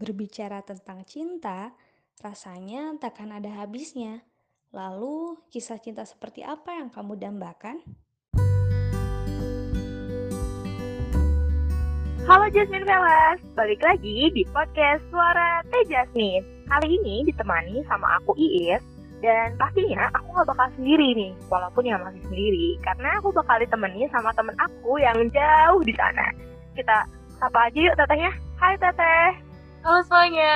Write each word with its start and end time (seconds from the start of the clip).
Berbicara 0.00 0.64
tentang 0.64 1.04
cinta, 1.04 1.76
rasanya 2.24 2.96
takkan 2.96 3.36
ada 3.36 3.52
habisnya. 3.60 4.24
Lalu, 4.72 5.36
kisah 5.52 5.76
cinta 5.76 6.08
seperti 6.08 6.40
apa 6.40 6.72
yang 6.72 6.88
kamu 6.88 7.20
dambakan? 7.20 7.84
Halo 12.24 12.48
Jasmine 12.48 12.88
Velas, 12.88 13.44
balik 13.52 13.84
lagi 13.84 14.32
di 14.32 14.40
podcast 14.48 15.04
Suara 15.12 15.60
Teh 15.68 15.84
Jasmine. 15.84 16.48
Kali 16.64 16.96
ini 16.96 17.28
ditemani 17.28 17.84
sama 17.84 18.24
aku 18.24 18.32
Iis, 18.40 18.80
dan 19.20 19.52
pastinya 19.60 20.08
aku 20.16 20.32
gak 20.32 20.48
bakal 20.48 20.68
sendiri 20.80 21.12
nih, 21.12 21.36
walaupun 21.52 21.84
ya 21.84 22.00
masih 22.00 22.24
sendiri, 22.24 22.80
karena 22.80 23.20
aku 23.20 23.36
bakal 23.36 23.60
ditemani 23.60 24.08
sama 24.08 24.32
temen 24.32 24.56
aku 24.64 24.96
yang 24.96 25.28
jauh 25.28 25.84
di 25.84 25.92
sana. 25.92 26.32
Kita 26.72 27.04
sapa 27.36 27.68
aja 27.68 27.76
yuk 27.84 27.96
tetehnya. 28.00 28.32
Hai 28.56 28.80
teteh. 28.80 29.49
Halo 29.80 30.04
semuanya, 30.04 30.52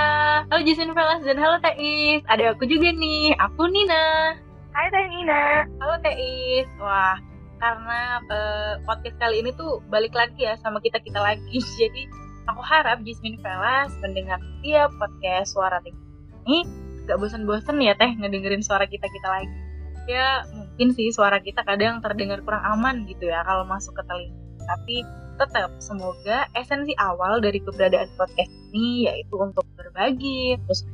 halo 0.53 0.61
Jason 0.69 0.93
Velas 0.93 1.25
dan 1.25 1.41
halo 1.41 1.57
Teis. 1.65 2.21
Ada 2.29 2.53
aku 2.53 2.69
juga 2.69 2.93
nih, 2.93 3.33
aku 3.41 3.73
Nina. 3.73 4.37
Hai 4.77 4.93
Teh 4.93 5.05
Nina. 5.09 5.65
Halo 5.81 5.97
Teis. 6.05 6.69
Wah, 6.77 7.17
karena 7.57 8.21
uh, 8.21 8.85
podcast 8.85 9.17
kali 9.17 9.41
ini 9.41 9.57
tuh 9.57 9.81
balik 9.89 10.13
lagi 10.13 10.45
ya 10.45 10.61
sama 10.61 10.77
kita 10.85 11.01
kita 11.01 11.25
lagi. 11.25 11.57
Jadi 11.81 12.05
aku 12.53 12.61
harap 12.69 13.01
Jasmine 13.01 13.41
Velas 13.41 13.97
mendengar 14.05 14.37
setiap 14.61 14.93
podcast 15.01 15.57
suara 15.57 15.81
teh 15.81 15.97
ini 16.45 16.69
gak 17.09 17.17
bosan-bosan 17.17 17.81
ya 17.81 17.97
teh 17.97 18.13
ngedengerin 18.21 18.61
suara 18.61 18.85
kita 18.85 19.09
kita 19.09 19.29
lagi. 19.33 19.57
Ya 20.05 20.45
mungkin 20.53 20.93
sih 20.93 21.09
suara 21.17 21.41
kita 21.41 21.65
kadang 21.65 22.05
terdengar 22.05 22.45
kurang 22.45 22.61
aman 22.61 23.09
gitu 23.09 23.33
ya 23.33 23.41
kalau 23.49 23.65
masuk 23.65 23.97
ke 23.97 24.05
telinga. 24.05 24.37
Tapi 24.69 25.24
tetap 25.37 25.71
semoga 25.83 26.47
esensi 26.55 26.95
awal 26.99 27.43
dari 27.43 27.59
keberadaan 27.61 28.11
podcast 28.15 28.53
ini 28.71 29.11
yaitu 29.11 29.35
untuk 29.37 29.67
berbagi, 29.79 30.59
terus 30.65 30.87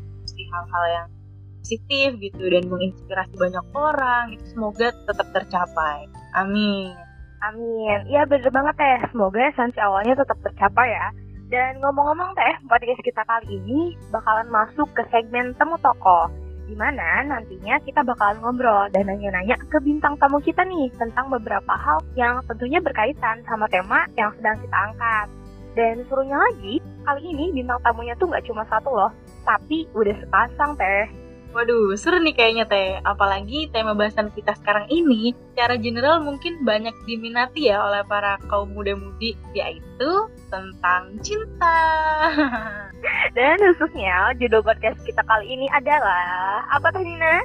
hal-hal 0.51 0.85
yang 0.89 1.09
positif 1.61 2.09
gitu 2.19 2.43
dan 2.49 2.65
menginspirasi 2.67 3.35
banyak 3.37 3.67
orang 3.77 4.25
itu 4.35 4.45
semoga 4.57 4.91
tetap 5.07 5.29
tercapai. 5.31 6.09
Amin. 6.35 6.97
Amin. 7.41 7.99
Iya 8.09 8.29
bener 8.29 8.51
banget 8.53 8.75
teh. 8.77 8.99
Semoga 9.13 9.41
esensi 9.49 9.81
awalnya 9.81 10.17
tetap 10.17 10.37
tercapai 10.45 10.89
ya. 10.93 11.09
Dan 11.51 11.83
ngomong-ngomong 11.83 12.37
teh, 12.39 12.55
podcast 12.71 13.03
kita 13.03 13.23
kali 13.27 13.59
ini 13.59 13.99
bakalan 14.15 14.47
masuk 14.53 14.87
ke 14.95 15.03
segmen 15.11 15.51
temu 15.59 15.75
toko. 15.83 16.31
Di 16.71 16.79
mana 16.79 17.27
nantinya 17.27 17.83
kita 17.83 18.07
bakalan 18.07 18.39
ngobrol 18.39 18.87
dan 18.95 19.11
nanya-nanya 19.11 19.59
ke 19.67 19.83
bintang 19.83 20.15
tamu 20.23 20.39
kita 20.39 20.63
nih 20.63 20.87
tentang 20.95 21.27
beberapa 21.27 21.75
hal 21.75 21.99
yang 22.15 22.39
tentunya 22.47 22.79
berkaitan 22.79 23.43
sama 23.43 23.67
tema 23.67 24.07
yang 24.15 24.31
sedang 24.39 24.55
kita 24.63 24.77
angkat. 24.79 25.27
Dan 25.75 26.07
suruhnya 26.07 26.39
lagi, 26.39 26.79
kali 27.03 27.23
ini 27.27 27.51
bintang 27.51 27.83
tamunya 27.83 28.15
tuh 28.23 28.31
nggak 28.31 28.47
cuma 28.47 28.63
satu 28.71 28.87
loh, 28.95 29.11
tapi 29.43 29.91
udah 29.99 30.15
sepasang 30.23 30.79
teh. 30.79 31.11
Waduh, 31.51 31.99
seru 31.99 32.23
nih 32.23 32.39
kayaknya 32.39 32.65
teh. 32.71 33.03
Apalagi 33.03 33.67
tema 33.75 33.91
bahasan 33.91 34.31
kita 34.31 34.55
sekarang 34.63 34.87
ini, 34.95 35.35
secara 35.51 35.75
general 35.75 36.23
mungkin 36.23 36.63
banyak 36.63 36.95
diminati 37.03 37.67
ya 37.67 37.83
oleh 37.83 38.07
para 38.07 38.39
kaum 38.47 38.71
muda-mudi, 38.71 39.35
yaitu 39.59 40.11
tentang 40.51 41.17
cinta. 41.23 41.79
Dan 43.37 43.57
khususnya 43.57 44.35
judul 44.37 44.61
podcast 44.61 44.99
kita 45.07 45.23
kali 45.25 45.47
ini 45.49 45.67
adalah 45.73 46.67
apa 46.69 46.91
teh 46.93 47.01
Nina? 47.01 47.41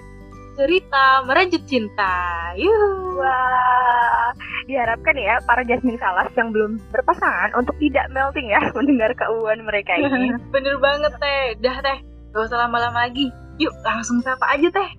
Cerita 0.56 1.24
merajut 1.24 1.64
cinta. 1.70 2.16
Yuh. 2.58 3.16
Wah, 3.16 4.36
diharapkan 4.68 5.16
ya 5.16 5.40
para 5.48 5.64
Jasmine 5.64 6.00
Salas 6.02 6.28
yang 6.36 6.52
belum 6.52 6.82
berpasangan 6.92 7.56
untuk 7.56 7.76
tidak 7.80 8.12
melting 8.12 8.52
ya 8.52 8.60
mendengar 8.78 9.14
keuangan 9.16 9.64
mereka 9.64 9.96
ini. 9.96 10.36
Bener 10.56 10.76
banget 10.84 11.14
teh. 11.22 11.56
Dah 11.64 11.80
teh, 11.80 11.98
gak 12.36 12.44
usah 12.52 12.68
lama-lama 12.68 13.08
lagi 13.08 13.32
Yuk 13.56 13.72
langsung 13.88 14.20
sapa 14.20 14.52
aja 14.52 14.68
teh. 14.68 14.90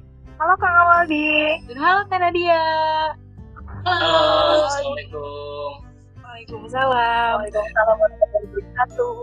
Halo 0.41 0.57
Kang 0.57 0.73
Awaldi. 0.73 1.61
Dan 1.69 1.77
halo 1.77 2.01
Teh 2.09 2.17
Nadia. 2.17 2.65
Halo. 3.85 4.65
Assalamualaikum. 4.65 5.86
Waalaikumsalam. 6.37 7.49
Waalaikumsalam 7.49 7.97
warahmatullahi 7.97 8.45
wabarakatuh. 8.53 9.17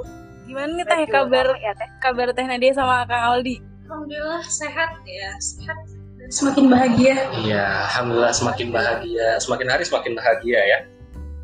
Gimana 0.50 0.72
nih 0.74 0.86
teh 0.90 1.02
kabar 1.14 1.46
ya 1.62 1.72
teh? 1.78 1.90
Kabar 2.02 2.28
Teh 2.34 2.46
Nadia 2.50 2.74
sama 2.74 3.06
Kang 3.06 3.38
Aldi? 3.38 3.62
Alhamdulillah 3.86 4.42
sehat 4.50 4.98
ya, 5.06 5.30
sehat 5.38 5.78
dan 5.94 6.30
semakin 6.34 6.74
bahagia. 6.74 7.30
Iya, 7.46 7.86
alhamdulillah 7.86 8.34
semakin 8.34 8.74
bahagia. 8.74 9.38
Semakin 9.38 9.68
hari 9.70 9.86
semakin 9.86 10.18
bahagia 10.18 10.60
ya. 10.66 10.80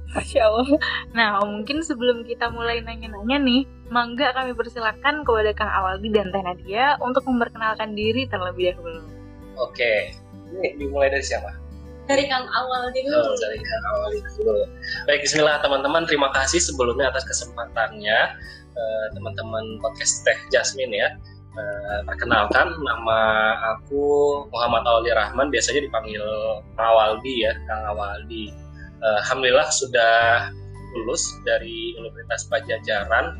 Masya 0.09 0.41
Allah. 0.41 0.69
Nah, 1.13 1.37
mungkin 1.45 1.85
sebelum 1.85 2.25
kita 2.25 2.49
mulai 2.49 2.81
nanya-nanya 2.81 3.37
nih, 3.37 3.69
mangga 3.93 4.33
kami 4.33 4.57
persilakan 4.57 5.21
kepada 5.21 5.53
Kang 5.53 5.69
Awaldi 5.69 6.09
dan 6.09 6.33
Teh 6.33 6.41
Nadia 6.41 6.97
untuk 6.97 7.29
memperkenalkan 7.29 7.93
diri 7.93 8.25
terlebih 8.25 8.73
dahulu. 8.73 9.05
Oke, 9.61 10.17
ini 10.49 10.81
dimulai 10.81 11.13
dari 11.13 11.21
siapa? 11.21 11.68
Dari 12.09 12.25
Kang 12.25 12.49
Awaldi 12.49 13.05
dulu. 13.05 13.21
Oh, 13.21 13.37
dari 13.37 13.61
Kang 13.61 13.83
Awaldi 13.93 14.19
dulu. 14.41 14.65
Baik, 15.05 15.21
Bismillah 15.21 15.61
teman-teman. 15.61 16.09
Terima 16.09 16.33
kasih 16.33 16.57
sebelumnya 16.57 17.13
atas 17.13 17.21
kesempatannya 17.29 18.33
uh, 18.73 19.05
teman-teman 19.13 19.77
podcast 19.77 20.25
Teh 20.25 20.33
Jasmine 20.49 20.89
ya. 20.89 21.13
Uh, 21.53 22.01
perkenalkan 22.09 22.73
nama 22.81 23.19
aku 23.77 24.01
Muhammad 24.49 24.89
Awaldi 24.89 25.13
Rahman 25.13 25.53
biasanya 25.53 25.85
dipanggil 25.85 26.21
Kang 26.77 26.97
Awaldi 26.97 27.45
ya 27.45 27.53
Kang 27.65 27.89
Awaldi 27.89 28.53
Alhamdulillah 29.01 29.65
sudah 29.73 30.49
lulus 30.93 31.25
dari 31.45 31.97
Universitas 31.97 32.45
Pajajaran 32.53 33.33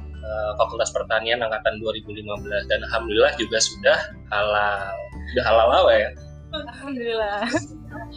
Fakultas 0.57 0.93
Pertanian 0.93 1.41
angkatan 1.41 1.81
2015 1.81 2.25
dan 2.69 2.79
alhamdulillah 2.91 3.33
juga 3.35 3.57
sudah 3.59 3.97
halal. 4.29 4.93
Sudah 5.33 5.43
halal 5.45 5.67
apa 5.73 5.91
ya? 5.95 6.09
Alhamdulillah. 6.53 7.43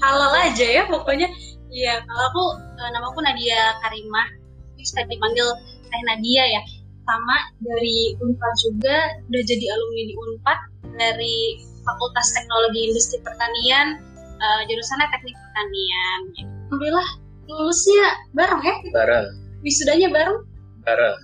Halal 0.00 0.32
aja 0.36 0.66
ya 0.66 0.82
pokoknya. 0.88 1.28
Iya, 1.72 2.04
kalau 2.04 2.22
aku 2.28 2.44
uh, 2.76 2.90
namaku 2.92 3.24
Nadia 3.24 3.76
Karimah. 3.80 4.28
Bisa 4.76 5.00
dipanggil 5.08 5.46
Teh 5.88 6.02
Nadia 6.04 6.44
ya. 6.58 6.62
Sama 7.02 7.36
dari 7.58 8.14
Unpad 8.22 8.54
juga 8.62 8.96
udah 9.26 9.42
jadi 9.42 9.64
alumni 9.74 10.02
di 10.06 10.14
Unpad 10.14 10.58
dari 11.00 11.36
Fakultas 11.82 12.30
Teknologi 12.30 12.80
Industri 12.92 13.18
Pertanian 13.26 13.98
uh, 14.38 14.60
jurusannya 14.66 15.06
Teknik 15.10 15.36
Pertanian. 15.38 16.20
Alhamdulillah 16.68 17.08
lulusnya 17.50 18.06
bareng 18.34 18.62
ya? 18.62 18.74
Bareng. 18.94 19.26
Wisudanya 19.62 20.08
bareng? 20.10 20.38
Bareng. 20.86 21.16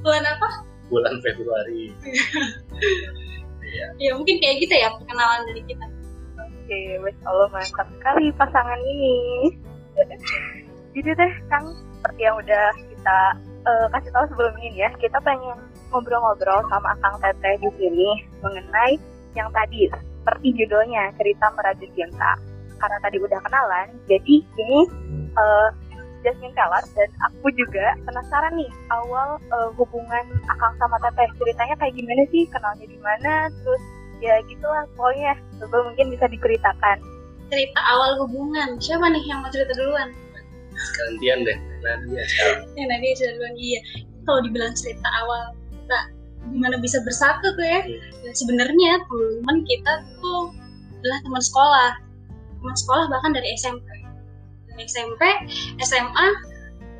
Bulan 0.00 0.24
apa? 0.24 0.48
Bulan 0.88 1.14
Februari. 1.20 1.92
Iya. 3.70 3.86
Ya 4.02 4.10
mungkin 4.18 4.42
kayak 4.42 4.66
gitu 4.66 4.74
ya 4.74 4.90
perkenalan 4.90 5.46
dari 5.46 5.62
kita. 5.62 5.86
Oke, 6.70 7.02
Masya 7.02 7.26
Allah 7.26 7.48
mantap 7.50 7.88
sekali 7.98 8.30
pasangan 8.38 8.78
ini. 8.78 9.18
Jadi 10.94 11.10
deh, 11.18 11.32
Kang, 11.50 11.66
seperti 11.98 12.20
yang 12.22 12.38
udah 12.38 12.70
kita 12.86 13.18
uh, 13.66 13.86
kasih 13.90 14.14
tahu 14.14 14.30
sebelum 14.30 14.54
ini 14.62 14.86
ya, 14.86 14.90
kita 15.02 15.18
pengen 15.18 15.58
ngobrol-ngobrol 15.90 16.62
sama 16.70 16.94
Kang 17.02 17.18
Teteh 17.18 17.58
di 17.58 17.74
sini 17.74 18.22
mengenai 18.38 19.02
yang 19.34 19.50
tadi 19.50 19.90
seperti 19.90 20.62
judulnya 20.62 21.10
cerita 21.18 21.50
merajut 21.58 21.90
cinta. 21.98 22.38
Karena 22.78 23.02
tadi 23.02 23.18
udah 23.18 23.40
kenalan, 23.42 23.90
jadi 24.06 24.34
ini 24.38 24.80
uh, 25.34 25.74
Jasmine 26.22 26.54
Kelar 26.54 26.86
dan 26.94 27.10
aku 27.26 27.50
juga 27.58 27.98
penasaran 28.06 28.54
nih 28.54 28.70
awal 28.94 29.42
uh, 29.50 29.74
hubungan 29.74 30.22
Akang 30.46 30.78
sama 30.78 31.02
Teteh 31.02 31.34
ceritanya 31.34 31.74
kayak 31.82 31.98
gimana 31.98 32.22
sih 32.30 32.46
kenalnya 32.46 32.86
di 32.86 32.98
mana 33.02 33.50
terus 33.58 33.82
ya 34.20 34.40
gitulah 34.46 34.84
pokoknya. 34.96 35.32
Coba 35.60 35.76
mungkin 35.90 36.06
bisa 36.14 36.26
diceritakan. 36.28 36.98
Cerita 37.50 37.80
awal 37.82 38.20
hubungan. 38.24 38.78
Siapa 38.78 39.10
nih 39.10 39.24
yang 39.26 39.42
mau 39.42 39.50
cerita 39.50 39.74
duluan? 39.74 40.14
Gantian 40.96 41.44
deh 41.44 41.58
Nadia 41.84 42.22
sekarang. 42.24 42.60
Ya 42.78 42.84
Nadia 42.88 43.12
cerita 43.16 43.32
duluan. 43.40 43.54
Iya. 43.58 43.80
Kalau 44.28 44.40
dibilang 44.46 44.74
cerita 44.76 45.08
awal 45.24 45.42
kita 45.72 45.98
gimana 46.54 46.76
bisa 46.80 47.02
bersatu 47.04 47.52
tuh 47.56 47.66
ya? 47.66 47.80
Hmm. 47.84 48.00
dan 48.24 48.32
sebenarnya 48.36 48.92
teman 49.08 49.58
kita 49.66 49.92
tuh 50.20 50.54
adalah 51.00 51.18
teman 51.24 51.42
sekolah. 51.42 51.90
Teman 52.60 52.76
sekolah 52.76 53.04
bahkan 53.08 53.32
dari 53.32 53.48
SMP 53.56 54.00
SMP, 54.86 55.20
SMA, 55.84 56.26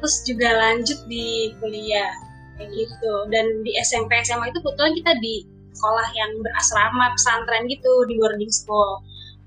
terus 0.01 0.21
juga 0.29 0.49
lanjut 0.53 0.99
di 1.09 1.55
kuliah. 1.61 2.13
Kayak 2.61 2.71
gitu. 2.77 3.13
Dan 3.33 3.65
di 3.65 3.73
SMP 3.81 4.21
SMA 4.21 4.53
itu 4.53 4.61
kebetulan 4.61 4.93
kita 4.93 5.13
di 5.25 5.49
sekolah 5.75 6.09
yang 6.17 6.31
berasrama 6.43 7.15
pesantren 7.15 7.67
gitu 7.71 7.93
di 8.11 8.19
boarding 8.19 8.53
school. 8.53 9.01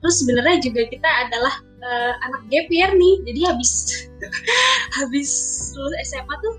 Terus 0.04 0.16
sebenarnya 0.20 0.60
juga 0.60 0.82
kita 0.92 1.10
adalah 1.28 1.54
uh, 1.84 2.14
anak 2.28 2.42
gap 2.52 2.68
nih, 2.72 3.16
jadi 3.24 3.56
habis 3.56 3.72
habis 5.00 5.30
lulus 5.80 5.96
SMA 6.12 6.36
tuh 6.44 6.54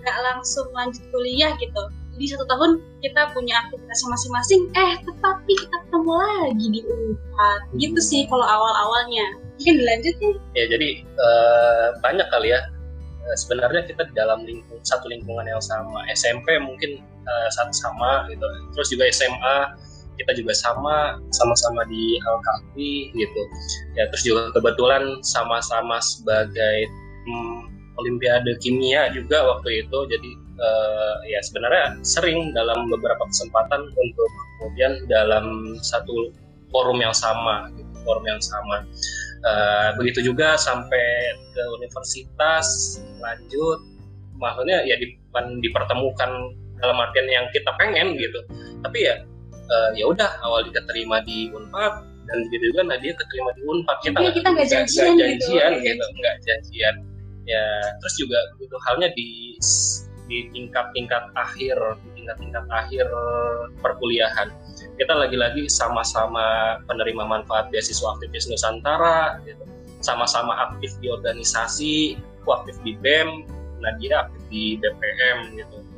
nggak 0.00 0.18
langsung 0.24 0.68
lanjut 0.76 1.04
kuliah 1.12 1.52
gitu. 1.56 1.82
Jadi 2.16 2.36
satu 2.36 2.44
tahun 2.52 2.84
kita 3.00 3.32
punya 3.32 3.64
aktivitas 3.64 4.00
masing-masing, 4.04 4.68
eh 4.76 4.92
tetapi 5.08 5.52
kita 5.56 5.76
ketemu 5.88 6.12
lagi 6.20 6.66
di 6.68 6.80
Unpad. 6.84 7.60
Gitu 7.80 8.00
sih 8.04 8.20
kalau 8.28 8.44
awal-awalnya 8.44 9.40
mungkin 9.60 9.76
dilanjutin 9.76 10.32
ya 10.56 10.64
jadi 10.72 11.04
uh, 11.20 11.86
banyak 12.00 12.24
kali 12.32 12.56
ya 12.56 12.64
uh, 13.28 13.36
sebenarnya 13.36 13.84
kita 13.84 14.08
di 14.08 14.16
dalam 14.16 14.40
lingkung 14.48 14.80
satu 14.80 15.04
lingkungan 15.12 15.44
yang 15.44 15.60
sama 15.60 16.00
SMP 16.16 16.56
mungkin 16.56 17.04
uh, 17.26 17.48
sama 17.72 18.28
gitu. 18.28 18.44
Terus 18.76 18.88
juga 18.92 19.04
SMA 19.10 19.58
kita 20.20 20.36
juga 20.36 20.52
sama 20.52 21.16
sama-sama 21.32 21.80
di 21.88 22.20
Al 22.28 22.38
Kahfi 22.44 23.08
gitu. 23.16 23.42
Ya 23.96 24.04
terus 24.12 24.22
juga 24.28 24.52
kebetulan 24.52 25.24
sama-sama 25.24 25.96
sebagai 26.04 26.86
hmm, 27.24 27.60
Olimpiade 27.96 28.60
Kimia 28.60 29.08
juga 29.16 29.40
waktu 29.48 29.88
itu. 29.88 29.98
Jadi 30.12 30.30
uh, 30.60 31.16
ya 31.24 31.40
sebenarnya 31.40 31.96
sering 32.04 32.52
dalam 32.52 32.92
beberapa 32.92 33.24
kesempatan 33.24 33.88
untuk 33.88 34.30
kemudian 34.60 35.08
dalam 35.08 35.76
satu 35.80 36.36
forum 36.68 37.00
yang 37.00 37.16
sama 37.16 37.72
gitu, 37.74 37.90
forum 38.04 38.24
yang 38.28 38.40
sama. 38.44 38.84
Uh, 39.40 39.96
begitu 39.96 40.20
juga 40.20 40.60
sampai 40.60 41.32
ke 41.56 41.62
universitas 41.80 43.00
lanjut. 43.24 43.80
Maksudnya 44.36 44.84
ya 44.84 44.96
dipertemukan 45.64 46.32
dalam 46.80 46.96
artian 46.98 47.28
yang 47.28 47.46
kita 47.52 47.70
pengen 47.76 48.16
gitu. 48.16 48.40
Tapi 48.80 48.98
ya 49.06 49.14
uh, 49.70 49.90
ya 49.94 50.04
udah 50.10 50.30
awal 50.44 50.66
diterima 50.66 51.22
di 51.22 51.48
Unpad 51.52 52.04
dan 52.26 52.38
gitu 52.52 52.64
juga 52.74 52.82
Nadia 52.90 53.12
keterima 53.16 53.50
di 53.54 53.62
Unpad. 53.64 53.96
Kita 54.02 54.16
nggak 54.18 54.34
kita 54.36 54.48
nggak 54.52 54.68
janjian, 54.68 55.12
janjian 55.16 55.72
gitu, 55.80 55.86
gitu 55.86 56.04
nggak 56.18 56.36
janjian. 56.44 56.94
Ya 57.48 57.64
terus 58.02 58.14
juga 58.20 58.38
begitu 58.56 58.76
halnya 58.86 59.08
di 59.14 59.56
di 60.30 60.46
tingkat-tingkat 60.54 61.34
akhir 61.34 61.74
di 62.06 62.08
tingkat-tingkat 62.22 62.64
akhir 62.70 63.06
perkuliahan. 63.82 64.48
Kita 64.94 65.16
lagi-lagi 65.16 65.66
sama-sama 65.66 66.78
penerima 66.86 67.26
manfaat 67.26 67.72
beasiswa 67.72 68.14
aktivis 68.14 68.46
Nusantara 68.46 69.42
gitu. 69.42 69.64
Sama-sama 70.00 70.70
aktif 70.70 70.96
di 71.02 71.12
organisasi 71.12 72.16
aku 72.40 72.56
aktif 72.56 72.76
di 72.80 72.96
BEM 72.96 73.44
Nadia 73.84 74.28
aktif 74.28 74.42
di 74.48 74.76
BPM 74.80 75.56
gitu 75.56 75.89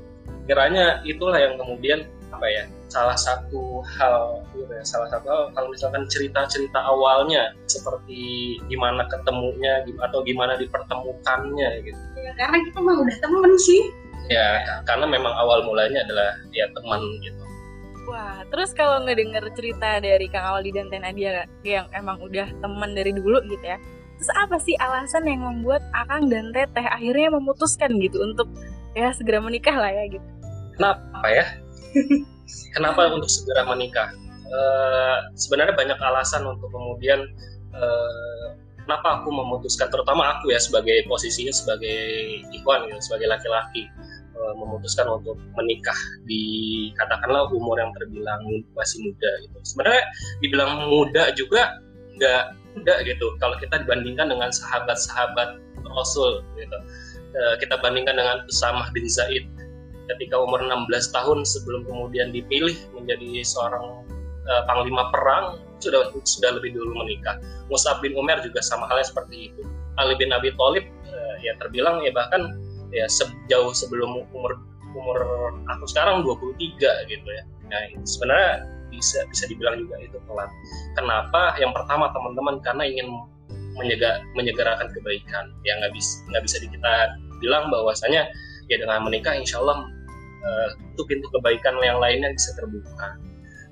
kiranya 0.47 1.00
itulah 1.06 1.39
yang 1.39 1.55
kemudian 1.61 2.06
apa 2.33 2.47
ya 2.49 2.65
salah 2.89 3.17
satu 3.17 3.85
hal 3.85 4.41
gitu 4.56 4.69
ya, 4.69 4.85
salah 4.85 5.09
satu 5.12 5.27
hal. 5.29 5.43
Kalau 5.56 5.69
misalkan 5.73 6.05
cerita-cerita 6.09 6.81
awalnya 6.81 7.56
seperti 7.69 8.56
gimana 8.69 9.09
ketemunya 9.09 9.85
atau 10.00 10.21
gimana 10.25 10.56
dipertemukannya 10.61 11.71
gitu. 11.85 12.00
Ya, 12.21 12.33
karena 12.37 12.59
kita 12.65 12.79
mah 12.81 12.97
udah 13.00 13.17
temen 13.21 13.53
sih. 13.61 13.83
Ya 14.31 14.65
karena 14.87 15.05
memang 15.09 15.35
awal 15.35 15.67
mulanya 15.67 16.05
adalah 16.06 16.37
ya 16.55 16.69
teman 16.73 17.00
gitu. 17.21 17.43
Wah, 18.03 18.43
terus 18.50 18.75
kalau 18.75 19.06
ngedenger 19.06 19.47
cerita 19.55 20.03
dari 20.03 20.27
Kang 20.27 20.43
Awaldi 20.43 20.75
dan 20.75 20.91
Teh 20.91 20.99
Nadia 20.99 21.47
yang 21.62 21.87
emang 21.95 22.19
udah 22.19 22.50
teman 22.59 22.99
dari 22.99 23.15
dulu 23.15 23.38
gitu 23.47 23.62
ya, 23.62 23.79
terus 24.23 24.39
apa 24.39 24.55
sih 24.63 24.79
alasan 24.79 25.27
yang 25.27 25.43
membuat 25.43 25.83
Akang 25.91 26.31
dan 26.31 26.55
Teteh 26.55 26.87
akhirnya 26.87 27.35
memutuskan 27.35 27.99
gitu 27.99 28.23
untuk 28.23 28.47
ya 28.95 29.11
segera 29.11 29.43
menikah 29.43 29.75
lah 29.75 29.91
ya 29.91 30.15
gitu? 30.15 30.23
Kenapa 30.79 31.27
ya? 31.27 31.59
Kenapa 32.79 33.11
untuk 33.11 33.27
segera 33.27 33.67
menikah? 33.67 34.15
Uh, 34.47 35.27
sebenarnya 35.35 35.75
banyak 35.75 35.99
alasan 35.99 36.47
untuk 36.47 36.71
kemudian 36.71 37.19
uh, 37.75 38.47
kenapa 38.87 39.19
aku 39.19 39.35
memutuskan, 39.35 39.91
terutama 39.91 40.39
aku 40.39 40.55
ya 40.55 40.63
sebagai 40.63 41.03
posisinya 41.11 41.51
sebagai 41.51 41.99
ikhwan 42.55 42.87
gitu, 42.87 43.03
sebagai 43.03 43.27
laki-laki 43.27 43.91
uh, 44.39 44.55
memutuskan 44.55 45.11
untuk 45.11 45.35
menikah 45.59 45.99
di 46.31 46.95
katakanlah 46.95 47.51
umur 47.51 47.75
yang 47.75 47.91
terbilang 47.99 48.39
masih 48.79 49.03
muda 49.03 49.31
gitu. 49.43 49.59
Sebenarnya 49.67 50.05
dibilang 50.39 50.87
muda 50.87 51.35
juga 51.35 51.83
nggak 52.15 52.62
muda 52.73 52.95
gitu 53.05 53.37
kalau 53.39 53.57
kita 53.61 53.85
dibandingkan 53.85 54.33
dengan 54.33 54.51
sahabat-sahabat 54.51 55.61
Rasul 55.93 56.41
gitu. 56.57 56.79
Uh, 57.33 57.57
kita 57.57 57.81
bandingkan 57.81 58.17
dengan 58.17 58.45
Usamah 58.45 58.93
bin 58.93 59.09
Zaid 59.09 59.49
ketika 60.13 60.37
umur 60.37 60.61
16 60.61 60.93
tahun 61.15 61.47
sebelum 61.49 61.89
kemudian 61.89 62.29
dipilih 62.35 62.77
menjadi 62.93 63.41
seorang 63.41 64.05
uh, 64.45 64.63
panglima 64.69 65.09
perang 65.09 65.63
sudah 65.81 66.13
sudah 66.25 66.51
lebih 66.61 66.77
dulu 66.77 66.93
menikah. 67.05 67.41
Mus'ab 67.73 68.05
bin 68.05 68.13
Umar 68.15 68.45
juga 68.45 68.61
sama 68.61 68.85
halnya 68.91 69.09
seperti 69.09 69.53
itu. 69.53 69.63
Ali 69.97 70.17
bin 70.21 70.33
Abi 70.33 70.53
Thalib 70.57 70.85
uh, 71.09 71.35
ya 71.41 71.57
terbilang 71.61 72.05
ya 72.05 72.13
bahkan 72.13 72.53
ya 72.93 73.09
sejauh 73.09 73.73
sebelum 73.73 74.29
umur 74.33 74.61
umur 74.93 75.19
aku 75.73 75.85
sekarang 75.89 76.21
23 76.21 76.77
gitu 77.09 77.29
ya. 77.33 77.43
Nah, 77.73 77.81
sebenarnya 78.05 78.69
bisa 78.93 79.25
bisa 79.33 79.49
dibilang 79.49 79.81
juga 79.81 79.97
itu 80.05 80.21
telat. 80.29 80.50
Kenapa? 80.94 81.56
Yang 81.56 81.73
pertama 81.81 82.12
teman-teman 82.12 82.61
karena 82.61 82.85
ingin 82.85 83.09
menyega, 83.81 84.21
menyegerakan 84.37 84.93
kebaikan. 84.93 85.49
Yang 85.65 85.77
nggak 85.81 85.93
bisa 85.97 86.12
nggak 86.29 86.43
bisa 86.44 86.56
kita 86.61 86.93
bilang 87.41 87.73
bahwasanya 87.73 88.29
ya 88.69 88.77
dengan 88.79 89.03
menikah 89.03 89.35
insya 89.35 89.59
Allah 89.65 89.89
uh, 90.44 90.69
pintu 91.09 91.27
kebaikan 91.33 91.81
yang 91.81 91.99
lainnya 91.99 92.31
bisa 92.37 92.53
terbuka. 92.55 93.19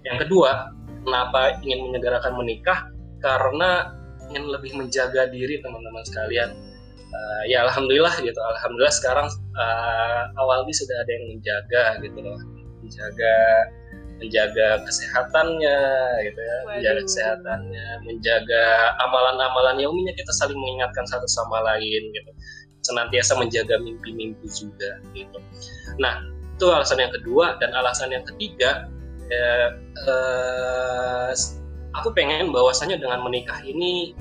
Yang 0.02 0.26
kedua, 0.26 0.72
kenapa 1.04 1.60
ingin 1.60 1.92
menyegerakan 1.92 2.34
menikah? 2.40 2.88
Karena 3.20 3.92
ingin 4.32 4.48
lebih 4.48 4.72
menjaga 4.80 5.28
diri 5.28 5.60
teman-teman 5.60 6.02
sekalian. 6.08 6.50
Uh, 7.10 7.42
ya 7.50 7.66
alhamdulillah 7.66 8.22
gitu, 8.22 8.38
alhamdulillah 8.38 8.94
sekarang 8.94 9.26
uh, 9.58 10.30
awalnya 10.38 10.70
sudah 10.70 10.94
ada 11.02 11.10
yang 11.10 11.26
menjaga 11.34 11.84
gitu 12.06 12.18
loh, 12.22 12.38
menjaga 12.86 13.34
menjaga 14.20 14.84
kesehatannya 14.84 15.80
gitu 16.28 16.40
ya, 16.40 16.56
Waduh. 16.60 16.68
menjaga 16.76 17.00
kesehatannya, 17.08 17.86
menjaga 18.04 18.64
amalan-amalannya 19.00 19.86
umumnya 19.88 20.12
kita 20.12 20.30
saling 20.36 20.60
mengingatkan 20.60 21.08
satu 21.08 21.24
sama 21.24 21.64
lain 21.64 22.12
gitu 22.12 22.30
senantiasa 22.80 23.36
menjaga 23.36 23.76
mimpi-mimpi 23.80 24.48
juga 24.48 25.00
gitu. 25.12 25.38
Nah 26.00 26.24
itu 26.56 26.64
alasan 26.68 27.00
yang 27.00 27.12
kedua 27.12 27.56
dan 27.60 27.72
alasan 27.72 28.12
yang 28.12 28.24
ketiga 28.24 28.88
eh, 29.32 29.68
eh, 30.08 31.32
aku 31.96 32.08
pengen 32.12 32.52
bahwasannya 32.52 33.00
dengan 33.00 33.24
menikah 33.24 33.60
ini 33.64 34.12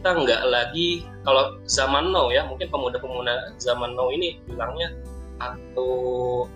kita 0.00 0.10
nggak 0.22 0.42
lagi 0.48 1.04
kalau 1.26 1.58
zaman 1.66 2.14
now 2.14 2.30
ya 2.30 2.46
mungkin 2.46 2.70
pemuda-pemuda 2.70 3.56
zaman 3.58 3.96
now 3.98 4.08
ini 4.12 4.38
bilangnya 4.46 4.94
atau 5.42 6.46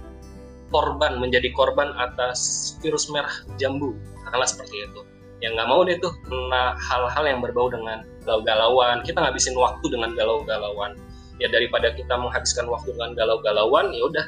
korban 0.70 1.18
menjadi 1.18 1.50
korban 1.52 1.92
atas 1.98 2.72
virus 2.80 3.10
merah 3.10 3.32
jambu. 3.58 3.94
Karena 4.30 4.46
seperti 4.46 4.86
itu. 4.86 5.00
Yang 5.42 5.52
nggak 5.56 5.68
mau 5.68 5.80
deh 5.82 5.96
tuh 5.98 6.12
kena 6.28 6.76
hal-hal 6.78 7.24
yang 7.26 7.40
berbau 7.42 7.68
dengan 7.68 8.06
galau-galauan. 8.24 9.02
Kita 9.02 9.20
ngabisin 9.20 9.58
waktu 9.58 9.86
dengan 9.90 10.14
galau-galauan. 10.14 10.94
Ya 11.40 11.48
daripada 11.48 11.90
kita 11.96 12.14
menghabiskan 12.20 12.68
waktu 12.68 12.92
dengan 12.92 13.16
galau-galauan 13.16 13.96
ya 13.96 14.04
udah 14.04 14.26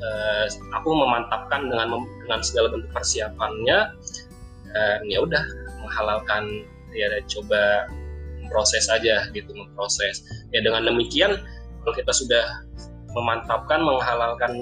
eh, 0.00 0.46
aku 0.72 0.88
memantapkan 0.96 1.68
dengan 1.68 2.00
dengan 2.24 2.40
segala 2.40 2.72
bentuk 2.72 2.88
persiapannya 2.96 3.78
dan 4.72 5.00
ya 5.04 5.20
udah 5.20 5.44
menghalalkan 5.84 6.64
ya 6.96 7.12
coba 7.28 7.86
memproses 8.40 8.88
aja 8.88 9.28
gitu 9.36 9.52
memproses. 9.52 10.24
Ya 10.50 10.64
dengan 10.64 10.88
demikian 10.88 11.38
kalau 11.84 11.94
kita 11.94 12.12
sudah 12.16 12.44
memantapkan 13.10 13.82
menghalalkan 13.82 14.52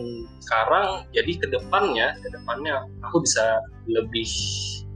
sekarang 0.41 1.05
jadi 1.13 1.33
ke 1.37 1.47
depannya 1.53 2.17
ke 2.25 2.29
depannya 2.33 2.81
aku 3.05 3.21
bisa 3.21 3.61
lebih 3.85 4.29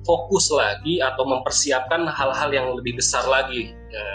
fokus 0.03 0.51
lagi 0.51 0.99
atau 0.99 1.23
mempersiapkan 1.27 2.07
hal-hal 2.11 2.51
yang 2.51 2.67
lebih 2.75 2.99
besar 2.99 3.23
lagi 3.27 3.71
ya, 3.91 4.07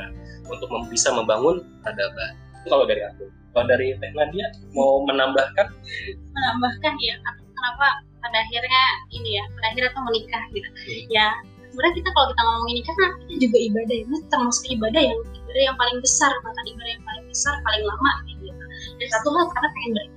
untuk 0.47 0.67
bisa 0.91 1.11
membangun 1.15 1.63
peradaban. 1.83 2.35
Itu 2.63 2.67
kalau 2.71 2.85
dari 2.87 3.01
aku. 3.07 3.25
Kalau 3.55 3.65
dari 3.65 3.95
Teh 3.97 4.11
Nadia 4.13 4.47
mau 4.75 5.01
menambahkan? 5.07 5.65
Menambahkan 6.35 6.93
ya, 7.01 7.15
kenapa 7.33 7.87
pada 8.21 8.37
akhirnya 8.43 8.83
ini 9.09 9.39
ya, 9.39 9.43
pada 9.57 9.65
akhirnya 9.73 9.91
tuh 9.95 10.03
menikah 10.05 10.43
gitu. 10.53 10.69
Hmm. 10.69 11.03
Ya, 11.09 11.27
sebenarnya 11.71 11.95
kita 12.03 12.09
kalau 12.13 12.27
kita 12.35 12.41
ngomongin 12.43 12.75
nikah 12.83 12.95
kan 12.99 13.11
kita 13.25 13.35
juga 13.49 13.57
ibadah 13.57 13.93
ya, 13.95 14.03
itu 14.05 14.17
termasuk 14.29 14.63
ibadah 14.69 15.01
yang 15.01 15.19
ibadah 15.47 15.63
yang 15.73 15.77
paling 15.79 15.97
besar, 16.03 16.31
bahkan 16.45 16.65
ibadah 16.69 16.91
yang 16.91 17.05
paling 17.07 17.25
besar, 17.25 17.53
paling 17.65 17.83
lama 17.87 18.13
gitu. 18.29 18.45
Dan 18.97 19.07
satu 19.13 19.29
hal 19.33 19.45
karena 19.53 19.69
pengen 19.73 19.91
beribadah 19.93 20.15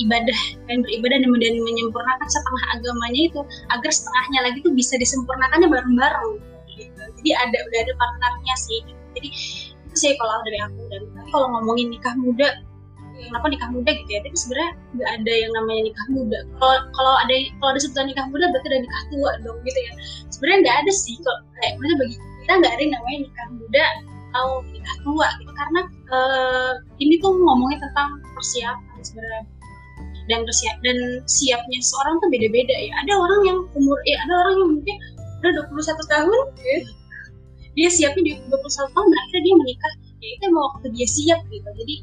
ibadah 0.00 0.40
dan 0.64 0.76
beribadah 0.80 1.18
dan, 1.20 1.30
dan 1.36 1.54
menyempurnakan 1.60 2.28
setengah 2.28 2.64
agamanya 2.72 3.22
itu 3.28 3.40
agar 3.68 3.90
setengahnya 3.92 4.38
lagi 4.48 4.58
tuh 4.64 4.72
bisa 4.72 4.96
disempurnakannya 4.96 5.68
bareng-bareng. 5.68 6.30
Gitu. 6.70 7.02
jadi 7.20 7.30
ada 7.36 7.58
udah 7.60 7.78
ada 7.84 7.92
partnernya 8.00 8.54
sih. 8.56 8.80
Jadi 9.12 9.28
itu 9.84 9.94
sih 10.00 10.16
kalau 10.16 10.40
dari 10.48 10.58
aku. 10.64 10.80
Dan 10.88 11.02
kalau 11.28 11.46
ngomongin 11.52 11.92
nikah 11.92 12.16
muda 12.16 12.48
kenapa 13.20 13.52
nikah 13.52 13.68
muda 13.68 13.90
gitu 13.92 14.10
ya 14.16 14.20
tapi 14.24 14.32
sebenarnya 14.32 14.72
nggak 14.96 15.10
ada 15.20 15.32
yang 15.44 15.52
namanya 15.52 15.82
nikah 15.92 16.06
muda. 16.08 16.38
Kalau 16.56 16.76
kalau 16.96 17.14
ada 17.20 17.34
kalau 17.60 17.70
ada 17.76 17.80
sebutan 17.84 18.06
nikah 18.08 18.26
muda 18.32 18.44
berarti 18.48 18.68
ada 18.72 18.78
nikah 18.80 19.02
tua 19.12 19.30
dong 19.44 19.58
gitu 19.68 19.80
ya. 19.84 19.92
Sebenarnya 20.32 20.58
nggak 20.64 20.76
ada 20.86 20.92
sih 20.92 21.14
kok. 21.20 21.38
Kayak 21.60 21.72
bagi 21.76 22.16
kita 22.16 22.52
nggak 22.56 22.72
ada 22.72 22.80
yang 22.80 22.94
namanya 22.96 23.18
nikah 23.28 23.46
muda 23.52 23.84
atau 24.30 24.62
nikah 24.70 24.96
tua 25.02 25.28
gitu. 25.42 25.52
Karena 25.52 25.80
uh, 26.14 26.72
ini 27.02 27.18
tuh 27.18 27.34
ngomongnya 27.34 27.82
tentang 27.82 28.22
persiapan 28.38 28.98
sebenarnya. 29.02 29.44
Dan 30.30 30.46
bersiap 30.46 30.78
dan 30.86 30.96
siapnya 31.26 31.78
seorang 31.82 32.22
tuh 32.22 32.30
beda-beda 32.30 32.70
ya. 32.70 32.92
Ada 33.02 33.12
orang 33.18 33.40
yang 33.42 33.58
umur 33.74 33.98
ya 34.06 34.16
ada 34.22 34.34
orang 34.46 34.54
yang 34.62 34.70
mungkin 34.78 34.96
udah 35.40 35.52
21 35.66 36.12
tahun 36.12 36.40
dia 37.74 37.88
siapnya 37.88 38.22
di 38.22 38.32
21 38.46 38.94
tahun 38.94 39.08
akhirnya 39.10 39.42
dia 39.42 39.54
menikah. 39.58 39.92
Ya 40.20 40.28
itu 40.36 40.42
emang 40.46 40.64
waktu 40.70 40.86
dia 40.94 41.08
siap 41.10 41.40
gitu. 41.50 41.68
Jadi 41.74 41.94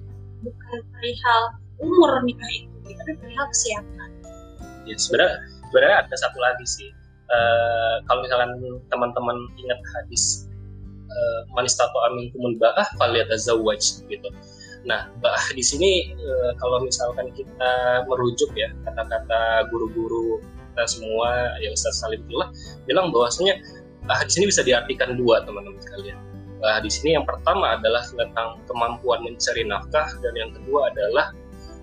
bukan 0.44 0.80
perihal 0.92 1.42
umur 1.80 2.12
nikah 2.28 2.50
itu 2.52 2.68
tapi 2.92 3.14
perihal 3.24 3.46
kesiapan. 3.48 4.10
Ya 4.84 4.96
sebenarnya 5.00 5.38
sebenarnya 5.72 5.98
ada 6.04 6.16
satu 6.20 6.40
lagi 6.44 6.66
sih. 6.68 6.90
Uh, 7.28 8.00
kalau 8.08 8.24
misalkan 8.24 8.56
teman-teman 8.88 9.36
ingat 9.60 9.80
hadis 10.00 10.47
uh, 11.08 11.42
manistato 11.56 11.98
amin 12.12 12.30
kumun 12.36 12.60
ba'ah 12.60 12.88
faliyatazawwaj 13.00 14.06
gitu 14.08 14.30
nah 14.88 15.10
ba'ah 15.20 15.52
di 15.56 15.64
sini 15.64 16.14
uh, 16.20 16.52
kalau 16.60 16.84
misalkan 16.84 17.32
kita 17.34 18.06
merujuk 18.08 18.52
ya 18.56 18.72
kata-kata 18.88 19.68
guru-guru 19.74 20.44
kita 20.72 20.84
semua 20.86 21.58
ya 21.58 21.74
Ustaz 21.74 22.00
Salim 22.04 22.22
Billah 22.30 22.54
bilang 22.86 23.10
bahwasanya 23.10 23.58
uh, 24.08 24.22
di 24.24 24.32
sini 24.32 24.46
bisa 24.48 24.62
diartikan 24.62 25.18
dua 25.18 25.42
teman-teman 25.44 25.82
sekalian 25.82 26.20
Nah, 26.58 26.82
di 26.82 26.90
sini 26.90 27.14
yang 27.14 27.26
pertama 27.26 27.78
adalah 27.78 28.02
tentang 28.10 28.58
kemampuan 28.66 29.22
mencari 29.22 29.62
nafkah 29.70 30.10
dan 30.26 30.34
yang 30.34 30.50
kedua 30.50 30.90
adalah 30.90 31.30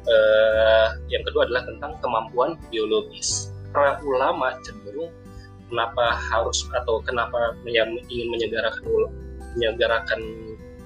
uh, 0.07 0.89
yang 1.07 1.23
kedua 1.23 1.47
adalah 1.47 1.63
tentang 1.63 1.93
kemampuan 2.03 2.59
biologis. 2.75 3.55
Para 3.71 3.99
ulama 4.03 4.59
cenderung 4.67 5.11
kenapa 5.75 6.15
harus 6.31 6.63
atau 6.71 7.03
kenapa 7.03 7.59
yang 7.67 7.91
ingin 8.07 8.31
menyegarakan 8.31 8.87
menyegarakan 9.59 10.21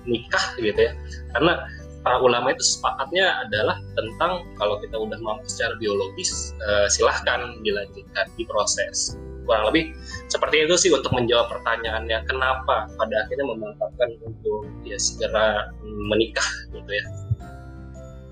nikah 0.08 0.44
gitu 0.56 0.88
ya. 0.88 0.92
Karena 1.36 1.68
para 2.00 2.24
ulama 2.24 2.56
itu 2.56 2.64
sepakatnya 2.64 3.44
adalah 3.44 3.76
tentang 3.92 4.48
kalau 4.56 4.80
kita 4.80 4.96
udah 4.96 5.20
mampu 5.20 5.44
secara 5.44 5.76
biologis 5.76 6.56
uh, 6.64 6.88
silahkan 6.88 7.60
dilanjutkan 7.60 8.32
diproses. 8.40 9.20
Kurang 9.44 9.68
lebih 9.68 9.92
seperti 10.32 10.64
itu 10.64 10.74
sih 10.76 10.90
untuk 10.92 11.12
menjawab 11.12 11.52
pertanyaannya 11.52 12.24
kenapa 12.28 12.88
pada 12.96 13.14
akhirnya 13.24 13.48
memantapkan 13.48 14.08
untuk 14.24 14.64
ya 14.84 14.96
segera 14.96 15.72
menikah 15.84 16.48
gitu 16.72 16.88
ya. 16.88 17.04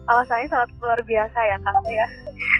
Alasannya 0.08 0.48
sangat 0.48 0.70
luar 0.80 1.00
biasa 1.04 1.38
ya 1.40 1.56
kak 1.60 1.84
ya. 1.88 2.06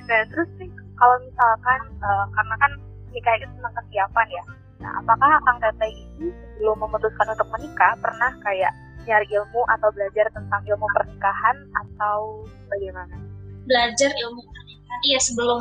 Nah 0.09 0.21
terus 0.33 0.49
sih 0.61 0.69
kalau 0.97 1.17
misalkan 1.21 1.81
uh, 2.01 2.27
karena 2.33 2.55
kan 2.61 2.73
nikah 3.17 3.33
itu 3.41 3.49
tentang 3.49 3.75
kesiapan 3.81 4.27
ya. 4.29 4.43
Nah 4.85 4.91
apakah 5.01 5.41
kang 5.49 5.59
teteh 5.65 5.91
ini 6.21 6.29
sebelum 6.29 6.77
memutuskan 6.85 7.27
untuk 7.33 7.49
menikah 7.57 7.97
pernah 8.05 8.31
kayak 8.45 8.73
nyari 9.09 9.27
ilmu 9.33 9.63
atau 9.73 9.89
belajar 9.97 10.29
tentang 10.37 10.61
ilmu 10.69 10.87
pernikahan 10.93 11.57
atau 11.73 12.45
bagaimana? 12.69 13.17
Belajar 13.65 14.13
ilmu 14.13 14.41
pernikahan. 14.45 15.01
Iya 15.09 15.19
sebelum 15.25 15.61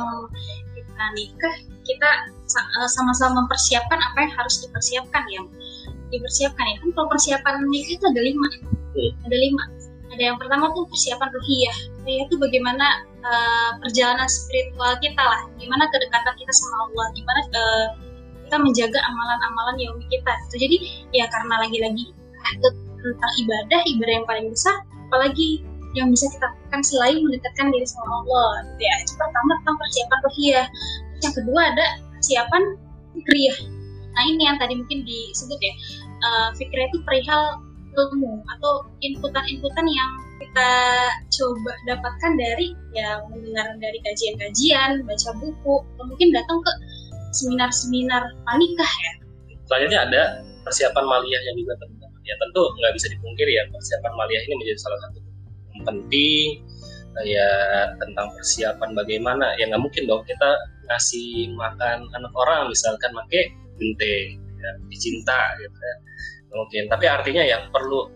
kita 0.76 1.04
nikah 1.16 1.56
kita 1.86 2.10
eh, 2.44 2.90
sama-sama 2.92 3.44
mempersiapkan 3.44 3.98
apa 3.98 4.18
yang 4.20 4.32
harus 4.36 4.60
dipersiapkan 4.60 5.24
ya 5.32 5.40
dipersiapkan 6.12 6.64
ya. 6.68 6.76
Kan 6.84 6.90
kalau 6.92 7.08
persiapan 7.10 7.54
nikah 7.72 7.92
itu 7.96 8.04
ada 8.04 8.22
lima 8.22 8.48
hmm. 8.52 9.26
ada 9.26 9.36
lima 9.36 9.62
ada 10.16 10.32
yang 10.32 10.40
pertama 10.40 10.72
tuh 10.72 10.88
persiapan 10.88 11.28
ruhiyah. 11.28 11.76
Itu 12.08 12.40
bagaimana 12.40 13.04
uh, 13.20 13.70
perjalanan 13.84 14.24
spiritual 14.24 14.96
kita 15.04 15.20
lah. 15.20 15.44
Gimana 15.60 15.84
kedekatan 15.92 16.34
kita 16.40 16.52
sama 16.56 16.88
Allah. 16.88 17.06
Gimana 17.12 17.40
uh, 17.52 17.86
kita 18.48 18.56
menjaga 18.62 18.98
amalan-amalan 19.10 19.76
yang 19.82 19.94
kita 20.06 20.32
gitu. 20.46 20.54
jadi 20.70 20.76
ya 21.10 21.26
karena 21.26 21.66
lagi-lagi 21.66 22.14
tentang 23.02 23.32
ibadah 23.42 23.80
ibadah 23.90 24.14
yang 24.22 24.26
paling 24.30 24.46
besar 24.54 24.86
apalagi 25.10 25.66
yang 25.98 26.14
bisa 26.14 26.30
kita 26.30 26.46
lakukan 26.46 26.82
selain 26.86 27.18
mendekatkan 27.26 27.74
diri 27.74 27.86
sama 27.88 28.22
Allah 28.22 28.50
gitu 28.70 28.82
ya. 28.86 28.94
Itu 29.02 29.12
pertama 29.18 29.52
tentang 29.64 29.76
persiapan 29.80 30.18
ruhiyah. 30.30 30.66
Yang 31.24 31.32
kedua 31.42 31.60
ada 31.74 31.86
persiapan 32.14 32.62
fikriyah. 33.16 33.58
Nah 34.14 34.22
ini 34.28 34.42
yang 34.46 34.56
tadi 34.60 34.74
mungkin 34.78 35.02
disebut 35.02 35.58
ya. 35.58 35.74
Uh, 36.22 36.48
fikriyah 36.54 36.86
itu 36.92 36.98
perihal 37.02 37.65
ilmu 37.96 38.44
atau 38.56 38.84
inputan-inputan 39.00 39.86
yang 39.88 40.10
kita 40.36 40.70
coba 41.32 41.72
dapatkan 41.88 42.32
dari 42.36 42.76
ya 42.92 43.24
mendengar 43.32 43.72
dari 43.80 43.98
kajian-kajian, 44.04 45.00
baca 45.08 45.30
buku, 45.40 45.74
atau 45.80 46.04
mungkin 46.04 46.28
datang 46.36 46.60
ke 46.60 46.72
seminar-seminar 47.32 48.22
panikah 48.44 48.92
ya. 49.00 49.12
Selanjutnya 49.66 50.00
ada 50.06 50.22
persiapan 50.62 51.04
maliyah 51.08 51.42
yang 51.52 51.56
juga 51.56 51.74
penting. 51.80 52.12
Ya 52.26 52.34
tentu 52.42 52.62
nggak 52.82 52.92
bisa 52.98 53.06
dipungkiri 53.12 53.52
ya 53.54 53.64
persiapan 53.70 54.12
maliyah 54.18 54.42
ini 54.50 54.54
menjadi 54.58 54.78
salah 54.82 54.98
satu 55.06 55.18
yang 55.76 55.84
penting 55.86 56.48
ya 57.24 57.48
tentang 57.96 58.28
persiapan 58.34 58.90
bagaimana 58.92 59.56
ya 59.56 59.64
nggak 59.70 59.80
mungkin 59.80 60.04
dong 60.04 60.26
kita 60.28 60.50
ngasih 60.90 61.54
makan 61.56 62.04
anak 62.12 62.32
orang 62.36 62.68
misalkan 62.68 63.08
pakai 63.14 63.48
bente 63.78 64.36
ya, 64.36 64.70
dicinta 64.90 65.40
gitu 65.62 65.72
ya 65.72 65.96
mungkin. 66.52 66.86
Tapi 66.90 67.04
artinya 67.06 67.42
yang 67.42 67.68
perlu 67.70 68.10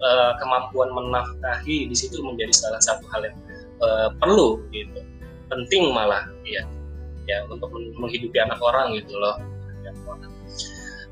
uh, 0.00 0.32
kemampuan 0.40 0.90
menafkahi 0.92 1.88
di 1.88 1.96
situ 1.96 2.20
menjadi 2.24 2.52
salah 2.52 2.80
satu 2.80 3.04
hal 3.12 3.28
yang 3.28 3.36
uh, 3.80 4.08
perlu 4.18 4.62
gitu. 4.70 5.00
Penting 5.48 5.92
malah 5.92 6.24
ya 6.44 6.64
ya 7.24 7.44
untuk 7.48 7.72
menghidupi 7.72 8.36
anak 8.40 8.60
orang 8.60 8.96
gitu 8.96 9.16
loh. 9.16 9.40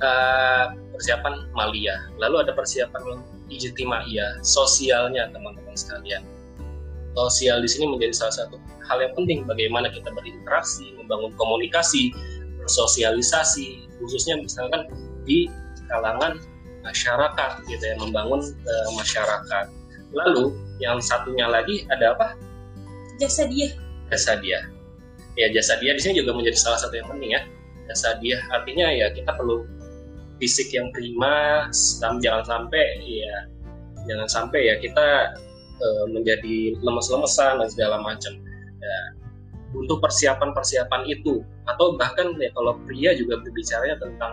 Uh, 0.03 0.75
persiapan 0.91 1.47
malia 1.55 2.11
lalu 2.19 2.43
ada 2.43 2.51
persiapan 2.51 3.23
ijtimaiyah 3.47 4.43
sosialnya 4.43 5.31
teman-teman 5.31 5.77
sekalian. 5.79 6.27
Sosial 7.13 7.61
di 7.61 7.69
sini 7.69 7.87
menjadi 7.93 8.17
salah 8.17 8.35
satu 8.35 8.57
hal 8.89 8.99
yang 9.05 9.13
penting. 9.15 9.45
Bagaimana 9.45 9.93
kita 9.93 10.09
berinteraksi 10.11 10.97
membangun 10.97 11.31
komunikasi 11.37 12.11
bersosialisasi 12.65 13.91
khususnya 14.01 14.41
misalkan 14.41 14.89
di 15.29 15.47
kalangan 15.91 16.41
masyarakat 16.83 17.51
gitu 17.67 17.85
ya 17.85 17.95
membangun 17.99 18.41
uh, 18.43 18.91
masyarakat. 18.99 19.67
Lalu 20.13 20.53
yang 20.83 21.01
satunya 21.01 21.49
lagi 21.49 21.89
ada 21.89 22.13
apa? 22.15 22.37
Jasa 23.19 23.47
dia 23.49 23.71
jasa 24.13 24.37
dia 24.45 24.61
ya 25.41 25.49
jasa 25.49 25.81
dia 25.81 25.97
di 25.97 26.03
sini 26.05 26.21
juga 26.21 26.37
menjadi 26.37 26.59
salah 26.59 26.79
satu 26.83 26.95
yang 26.99 27.09
penting 27.09 27.33
ya. 27.33 27.43
Jasa 27.89 28.21
dia 28.21 28.39
artinya 28.53 28.93
ya 28.93 29.09
kita 29.15 29.33
perlu 29.33 29.65
fisik 30.37 30.75
yang 30.75 30.91
prima 30.91 31.71
jangan 32.21 32.45
sampai 32.45 32.99
ya 33.01 33.37
jangan 34.05 34.29
sampai 34.29 34.61
ya 34.69 34.75
kita 34.83 35.39
uh, 35.81 36.05
menjadi 36.13 36.77
lemes-lemesan 36.83 37.63
dan 37.63 37.69
segala 37.71 38.03
macam. 38.03 38.37
Ya 38.83 39.23
untuk 39.73 40.05
persiapan-persiapan 40.05 41.03
itu. 41.09 41.41
Atau 41.65 41.97
bahkan 41.97 42.37
ya 42.37 42.53
kalau 42.53 42.77
pria 42.85 43.17
juga 43.17 43.41
berbicara 43.41 43.97
tentang 43.97 44.33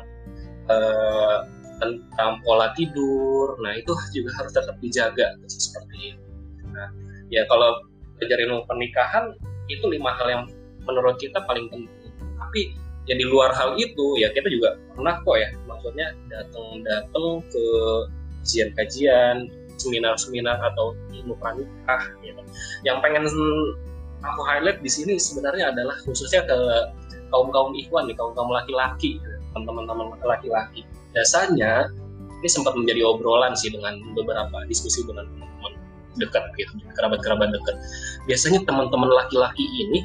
uh, 0.67 1.47
tentang 1.79 2.43
pola 2.43 2.71
tidur. 2.75 3.57
Nah 3.63 3.75
itu 3.75 3.91
juga 4.15 4.31
harus 4.43 4.51
tetap 4.53 4.75
dijaga 4.83 5.35
seperti 5.47 6.15
itu. 6.15 6.23
Nah 6.69 6.87
ya 7.31 7.47
kalau 7.47 7.79
belajar 8.19 8.37
ilmu 8.45 8.67
pernikahan 8.67 9.31
itu 9.71 9.85
lima 9.87 10.11
hal 10.19 10.27
yang 10.27 10.43
menurut 10.83 11.15
kita 11.17 11.39
paling 11.47 11.71
penting. 11.71 12.11
Tapi 12.39 12.61
yang 13.09 13.17
di 13.17 13.25
luar 13.25 13.49
hal 13.57 13.73
itu 13.79 14.21
ya 14.21 14.29
kita 14.29 14.45
juga 14.53 14.77
pernah 14.93 15.17
kok 15.25 15.37
ya 15.39 15.49
maksudnya 15.65 16.13
datang-datang 16.29 17.41
ke 17.49 17.65
kajian-kajian 18.39 19.49
seminar-seminar 19.79 20.59
atau 20.59 20.97
ilmu 21.13 21.37
pranikah 21.39 22.01
gitu. 22.25 22.41
yang 22.83 22.99
pengen 22.99 23.25
aku 24.25 24.41
highlight 24.43 24.81
di 24.83 24.91
sini 24.91 25.15
sebenarnya 25.15 25.71
adalah 25.71 25.95
khususnya 26.03 26.43
ke 26.43 26.57
kaum 27.31 27.53
kaum 27.53 27.71
ikhwan 27.77 28.09
nih 28.09 28.15
kaum 28.17 28.33
kaum 28.35 28.51
laki-laki 28.51 29.21
teman-teman 29.53 30.09
laki-laki 30.21 30.85
biasanya 31.13 31.89
ini 32.39 32.49
sempat 32.49 32.73
menjadi 32.77 33.03
obrolan 33.03 33.53
sih 33.57 33.73
dengan 33.73 33.99
beberapa 34.15 34.63
diskusi 34.71 35.03
dengan 35.03 35.27
teman-teman 35.27 35.73
dekat 36.17 36.43
gitu 36.55 36.73
kerabat-kerabat 36.95 37.51
dekat. 37.51 37.75
Biasanya 38.27 38.63
teman-teman 38.67 39.11
laki-laki 39.11 39.65
ini 39.65 40.03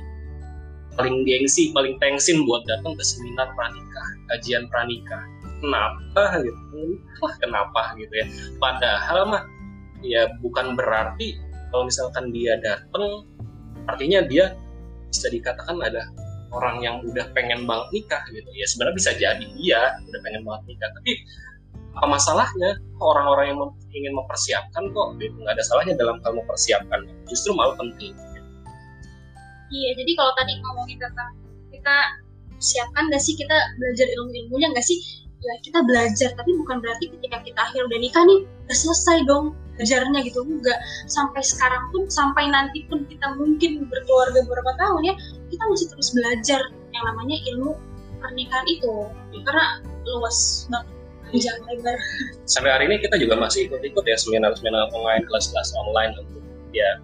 paling 0.94 1.26
gengsi 1.26 1.74
paling 1.74 1.98
tensin 1.98 2.46
buat 2.46 2.62
datang 2.70 2.94
ke 2.94 3.02
seminar 3.02 3.50
pranikah 3.54 4.06
kajian 4.30 4.66
pranikah. 4.70 5.22
Kenapa 5.62 6.44
gitu? 6.44 7.00
Wah 7.24 7.34
kenapa 7.40 7.96
gitu 7.96 8.12
ya? 8.12 8.26
Padahal 8.60 9.20
mah 9.30 9.42
ya 10.04 10.28
bukan 10.44 10.76
berarti 10.76 11.40
kalau 11.72 11.88
misalkan 11.88 12.30
dia 12.30 12.60
datang 12.60 13.24
artinya 13.88 14.22
dia 14.24 14.54
bisa 15.08 15.30
dikatakan 15.32 15.80
ada 15.80 16.04
orang 16.54 16.76
yang 16.80 16.96
udah 17.02 17.26
pengen 17.34 17.66
banget 17.66 17.86
nikah 17.90 18.22
gitu. 18.30 18.48
Ya 18.54 18.66
sebenarnya 18.70 18.96
bisa 18.96 19.10
jadi 19.18 19.46
iya 19.58 19.98
udah 20.06 20.20
pengen 20.22 20.42
banget 20.46 20.62
nikah 20.70 20.90
tapi 20.94 21.12
apa 21.94 22.06
masalahnya? 22.10 22.70
Orang-orang 22.98 23.54
yang 23.54 23.58
ingin 23.94 24.12
mempersiapkan 24.14 24.90
kok 24.90 25.08
gitu? 25.18 25.34
Nggak 25.42 25.58
ada 25.58 25.64
salahnya 25.66 25.94
dalam 25.98 26.18
hal 26.22 26.32
mempersiapkan. 26.34 27.06
Justru 27.30 27.54
malah 27.54 27.74
penting. 27.78 28.14
Iya 29.74 29.90
jadi 29.98 30.12
kalau 30.14 30.32
tadi 30.38 30.52
ngomongin 30.62 30.98
tentang 31.02 31.30
kita 31.74 31.96
siapkan 32.62 33.10
nggak 33.10 33.22
sih? 33.22 33.34
Kita 33.34 33.56
belajar 33.78 34.06
ilmu-ilmunya 34.06 34.70
nggak 34.74 34.86
sih? 34.86 34.98
Ya 35.44 35.54
kita 35.60 35.84
belajar 35.84 36.30
tapi 36.38 36.50
bukan 36.56 36.80
berarti 36.80 37.12
ketika 37.12 37.38
kita 37.44 37.60
akhir 37.60 37.84
udah 37.84 37.98
nikah 38.00 38.24
nih 38.24 38.48
udah 38.64 38.76
selesai 38.80 39.28
dong 39.28 39.52
belajarnya 39.76 40.18
gitu 40.26 40.40
enggak. 40.46 40.78
Sampai 41.10 41.42
sekarang 41.42 41.90
pun 41.90 42.06
sampai 42.08 42.48
nanti 42.50 42.86
pun 42.86 43.02
kita 43.06 43.34
mungkin 43.34 43.86
berkeluarga 43.90 44.42
beberapa 44.46 44.72
tahun 44.78 45.02
ya 45.02 45.14
kita 45.50 45.62
masih 45.70 45.86
terus 45.90 46.08
belajar 46.14 46.60
yang 46.94 47.04
namanya 47.10 47.36
ilmu 47.54 47.74
pernikahan 48.22 48.66
itu. 48.70 49.10
Karena 49.44 49.82
luas 50.06 50.68
banget 50.70 50.94
panjang 51.34 51.58
lebar. 51.66 51.98
Sampai 52.52 52.70
hari 52.70 52.84
ini 52.86 52.96
kita 53.02 53.16
juga 53.18 53.34
masih 53.34 53.66
ikut-ikut 53.66 54.04
ya 54.06 54.16
seminar-seminar 54.16 54.92
online 54.94 55.26
kelas-kelas 55.26 55.74
online 55.74 56.14
untuk 56.22 56.42
ya 56.70 57.02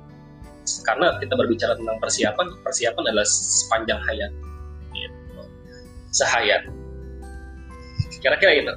karena 0.86 1.18
kita 1.18 1.34
berbicara 1.34 1.74
tentang 1.74 1.98
persiapan 1.98 2.46
persiapan 2.62 3.02
adalah 3.10 3.26
sepanjang 3.26 4.00
hayat. 4.06 4.30
Gitu. 4.90 5.42
sehayat. 6.10 6.62
Kira-kira 8.18 8.52
gitu. 8.58 8.74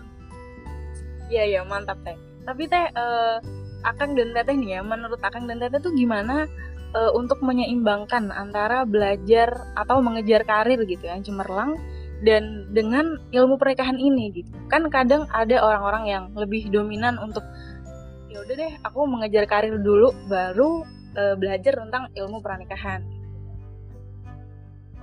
Iya 1.33 1.43
iya 1.50 1.62
mantap 1.65 1.97
teh. 2.05 2.13
Tapi 2.45 2.63
teh 2.69 2.85
eh, 2.93 3.38
Akang 3.83 4.15
dan 4.15 4.31
Teteh 4.31 4.55
nih 4.55 4.79
ya, 4.79 4.81
menurut 4.81 5.19
Akang 5.19 5.45
dan 5.45 5.59
Teteh 5.59 5.79
tuh 5.83 5.93
gimana 5.93 6.47
eh, 6.95 7.11
untuk 7.13 7.43
menyeimbangkan 7.43 8.31
antara 8.31 8.87
belajar 8.87 9.67
atau 9.75 9.99
mengejar 9.99 10.47
karir 10.47 10.79
gitu 10.87 11.03
yang 11.03 11.21
cemerlang 11.21 11.75
dan 12.23 12.71
dengan 12.71 13.19
ilmu 13.35 13.59
pernikahan 13.59 13.99
ini 13.99 14.31
gitu. 14.31 14.51
Kan 14.71 14.87
kadang 14.87 15.27
ada 15.29 15.59
orang-orang 15.59 16.03
yang 16.07 16.23
lebih 16.33 16.71
dominan 16.71 17.19
untuk 17.19 17.43
ya 18.31 18.41
udah 18.41 18.55
deh 18.57 18.73
aku 18.81 19.05
mengejar 19.05 19.45
karir 19.45 19.77
dulu 19.77 20.15
baru 20.31 20.87
eh, 21.19 21.35
belajar 21.35 21.77
tentang 21.83 22.09
ilmu 22.15 22.39
pernikahan. 22.39 23.03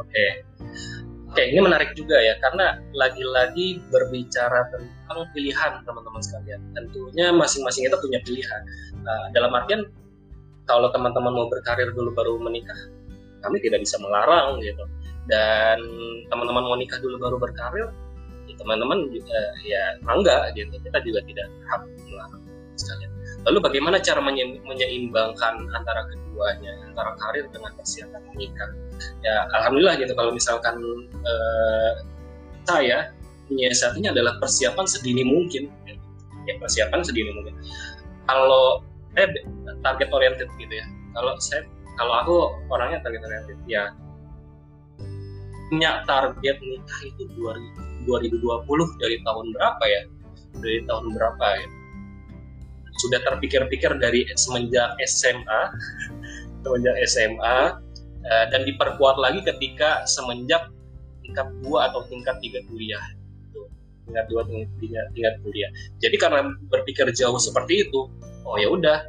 Oke. 0.00 0.26
Oke, 1.30 1.46
ini 1.46 1.62
menarik 1.62 1.94
juga 1.94 2.18
ya 2.18 2.34
karena 2.42 2.74
lagi-lagi 2.90 3.78
berbicara 3.86 4.66
tentang 4.74 5.30
pilihan 5.30 5.78
teman-teman 5.86 6.18
sekalian. 6.18 6.58
Tentunya 6.74 7.30
masing-masing 7.30 7.86
kita 7.86 8.02
punya 8.02 8.18
pilihan. 8.26 8.62
Nah, 9.06 9.30
dalam 9.30 9.54
artian 9.54 9.86
kalau 10.66 10.90
teman-teman 10.90 11.30
mau 11.30 11.46
berkarir 11.46 11.94
dulu 11.94 12.10
baru 12.18 12.34
menikah, 12.42 12.74
kami 13.46 13.62
tidak 13.62 13.78
bisa 13.78 13.94
melarang 14.02 14.58
gitu. 14.58 14.82
Dan 15.30 15.78
teman-teman 16.34 16.66
mau 16.66 16.74
nikah 16.74 16.98
dulu 16.98 17.14
baru 17.22 17.38
berkarir, 17.38 17.86
ya 18.50 18.54
teman-teman 18.58 19.06
juga 19.14 19.38
ya 19.62 20.02
enggak 20.02 20.50
gitu. 20.58 20.82
Kita 20.82 20.98
juga 20.98 21.22
tidak 21.30 21.46
hak 21.70 21.82
melarang 22.10 22.42
sekalian. 22.74 23.10
Lalu 23.46 23.58
bagaimana 23.70 24.02
cara 24.02 24.18
menye- 24.18 24.58
menyeimbangkan 24.66 25.62
antara 25.78 26.10
keduanya, 26.10 26.74
antara 26.90 27.14
karir 27.22 27.46
dengan 27.54 27.70
persiapan 27.78 28.18
menikah? 28.34 28.70
Ya 29.24 29.46
alhamdulillah 29.60 29.96
gitu. 30.00 30.12
Kalau 30.14 30.32
misalkan 30.34 30.80
eh, 31.24 31.92
saya 32.64 33.10
menyiasatinya 33.50 34.14
adalah 34.14 34.38
persiapan 34.38 34.86
sedini 34.86 35.26
mungkin. 35.26 35.68
Ya 36.48 36.54
persiapan 36.56 37.00
sedini 37.02 37.30
mungkin. 37.34 37.54
Kalau 38.30 38.84
eh 39.18 39.26
target 39.82 40.08
oriented 40.14 40.48
gitu 40.56 40.74
ya. 40.74 40.86
Kalau 41.16 41.34
saya 41.42 41.66
kalau 41.98 42.14
aku 42.22 42.36
orangnya 42.70 43.02
target 43.02 43.22
oriented 43.26 43.58
ya. 43.66 43.92
Punya 45.70 46.02
target 46.02 46.58
nikah 46.58 47.00
itu 47.06 47.30
2000 47.38 47.90
2020 48.08 49.00
dari 49.02 49.16
tahun 49.22 49.46
berapa 49.54 49.84
ya? 49.84 50.02
Dari 50.60 50.78
tahun 50.88 51.04
berapa 51.14 51.46
ya? 51.60 51.68
Sudah 53.00 53.20
terpikir-pikir 53.24 53.92
dari 54.00 54.24
semenjak 54.36 54.96
SMA 55.08 55.60
semenjak 56.64 56.96
SMA 57.08 57.58
Eh, 58.20 58.46
dan 58.52 58.68
diperkuat 58.68 59.16
lagi 59.16 59.40
ketika 59.40 60.04
semenjak 60.04 60.68
tingkat 61.24 61.48
dua 61.64 61.88
atau 61.88 62.04
tingkat 62.04 62.36
tiga 62.44 62.60
kuliah. 62.68 63.00
Tingkat 64.04 64.28
dua 64.28 64.44
tingkat, 64.44 65.08
tingkat 65.16 65.34
kuliah. 65.40 65.70
Jadi 66.04 66.16
karena 66.20 66.52
berpikir 66.68 67.08
jauh 67.16 67.40
seperti 67.40 67.88
itu 67.88 68.12
oh 68.44 68.56
ya 68.60 68.68
udah. 68.68 69.08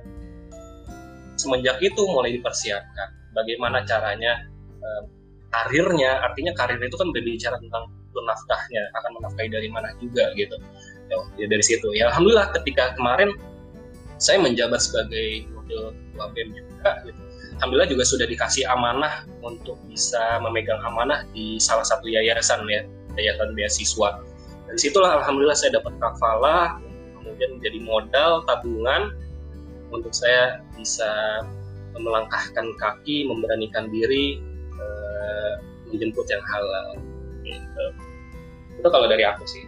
Semenjak 1.35 1.83
itu 1.83 2.01
mulai 2.07 2.39
dipersiapkan. 2.39 3.35
Bagaimana 3.35 3.83
caranya 3.83 4.47
eh, 4.79 5.03
karirnya 5.51 6.23
artinya 6.23 6.55
karir 6.55 6.79
itu 6.79 6.95
kan 6.95 7.11
berbicara 7.11 7.59
tentang 7.59 7.91
nafkahnya 8.11 8.83
akan 8.95 9.11
menafkahi 9.19 9.49
dari 9.51 9.67
mana 9.67 9.91
juga 9.99 10.31
gitu. 10.39 10.55
Ya, 11.11 11.19
ya 11.35 11.45
dari 11.51 11.63
situ. 11.67 11.91
Ya 11.91 12.07
alhamdulillah 12.15 12.55
ketika 12.55 12.95
kemarin 12.95 13.35
saya 14.15 14.39
menjabat 14.39 14.79
sebagai 14.79 15.51
wakil 15.51 15.91
ketua 15.91 16.25
juga 16.31 16.91
gitu 17.03 17.30
alhamdulillah 17.61 17.93
juga 17.93 18.01
sudah 18.09 18.25
dikasih 18.25 18.65
amanah 18.73 19.29
untuk 19.45 19.77
bisa 19.85 20.41
memegang 20.41 20.81
amanah 20.81 21.21
di 21.29 21.61
salah 21.61 21.85
satu 21.85 22.09
yayasan 22.09 22.65
ya 22.65 22.81
yayasan 23.21 23.53
beasiswa. 23.53 24.17
Dari 24.65 24.79
situlah 24.81 25.21
alhamdulillah 25.21 25.53
saya 25.53 25.77
dapat 25.77 25.93
kafalah 26.01 26.81
kemudian 27.21 27.61
menjadi 27.61 27.79
modal 27.85 28.41
tabungan 28.50 29.13
untuk 29.93 30.09
saya 30.09 30.65
bisa 30.74 31.45
melangkahkan 31.93 32.65
kaki 32.81 33.29
memberanikan 33.29 33.93
diri 33.93 34.41
eh, 34.74 35.53
menjemput 35.93 36.25
yang 36.33 36.41
halal. 36.50 36.97
Gitu. 37.41 37.85
itu 38.77 38.89
kalau 38.89 39.05
dari 39.09 39.21
aku 39.21 39.45
sih 39.45 39.65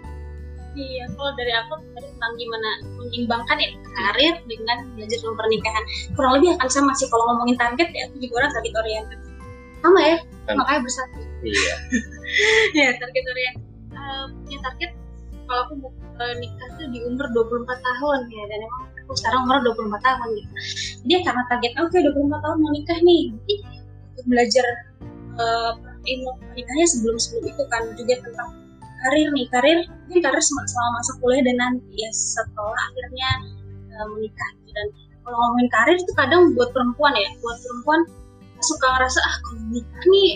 Iya, 0.73 1.05
kalau 1.13 1.31
dari 1.37 1.53
aku 1.53 1.77
tadi 1.93 2.07
tentang 2.17 2.33
gimana 2.33 2.69
menyeimbangkan 2.97 3.57
ya 3.61 3.69
karir 3.93 4.35
dengan 4.49 4.77
belajar 4.97 5.17
dalam 5.21 5.37
pernikahan. 5.37 5.83
Kurang 6.17 6.31
lebih 6.41 6.49
akan 6.57 6.69
sama 6.73 6.91
sih 6.97 7.05
kalau 7.13 7.23
ngomongin 7.29 7.57
target 7.61 7.89
ya, 7.93 8.09
aku 8.09 8.17
juga 8.17 8.33
orang 8.41 8.51
target 8.57 8.73
oriented. 8.81 9.19
Sama 9.85 9.99
ya, 10.01 10.17
Kan. 10.49 10.55
makanya 10.57 10.81
bersatu. 10.81 11.19
iya 11.45 11.75
ya, 12.77 12.87
target 12.97 13.23
oriented. 13.29 13.65
Eh, 13.93 14.25
punya 14.41 14.59
target 14.65 14.91
kalau 15.45 15.61
aku 15.69 15.73
mau 15.77 15.91
eh, 15.93 16.35
nikah 16.41 16.69
tuh 16.81 16.87
di 16.89 16.99
umur 17.05 17.25
24 17.37 17.69
tahun 17.69 18.19
ya, 18.33 18.43
dan 18.49 18.59
emang 18.65 18.83
aku 19.05 19.13
sekarang 19.21 19.39
umur 19.45 19.57
24 19.61 20.01
tahun 20.01 20.27
gitu. 20.41 20.51
Jadi 21.05 21.11
ya 21.13 21.19
karena 21.21 21.43
target 21.53 21.73
oke 21.77 21.97
24 22.01 22.45
tahun 22.49 22.57
mau 22.57 22.71
nikah 22.73 22.97
nih, 23.05 23.21
jadi 23.29 23.55
belajar 24.25 24.65
eh, 25.37 25.71
ilmu 26.03 26.31
pernikahannya 26.41 26.87
sebelum-sebelum 26.97 27.45
itu 27.45 27.63
kan 27.69 27.83
juga 27.93 28.15
tentang 28.25 28.62
karir 29.03 29.27
nih. 29.35 29.45
Karir 29.51 29.79
mungkin 30.07 30.21
karir 30.23 30.43
selama 30.43 30.89
masa 30.99 31.11
kuliah 31.19 31.43
dan 31.43 31.57
nanti 31.59 31.93
ya 31.99 32.09
setelah 32.13 32.79
akhirnya 32.91 33.29
uh, 33.99 34.07
menikah 34.15 34.49
gitu. 34.61 34.71
dan 34.73 34.87
kalau 35.23 35.37
ngomongin 35.39 35.69
karir 35.71 35.95
itu 35.95 36.13
kadang 36.19 36.41
buat 36.53 36.69
perempuan 36.75 37.13
ya 37.15 37.29
buat 37.39 37.57
perempuan 37.63 38.01
suka 38.63 38.87
ngerasa 38.95 39.19
ah 39.23 39.35
kalau 39.43 39.61
nikah 39.71 40.03
nih 40.07 40.33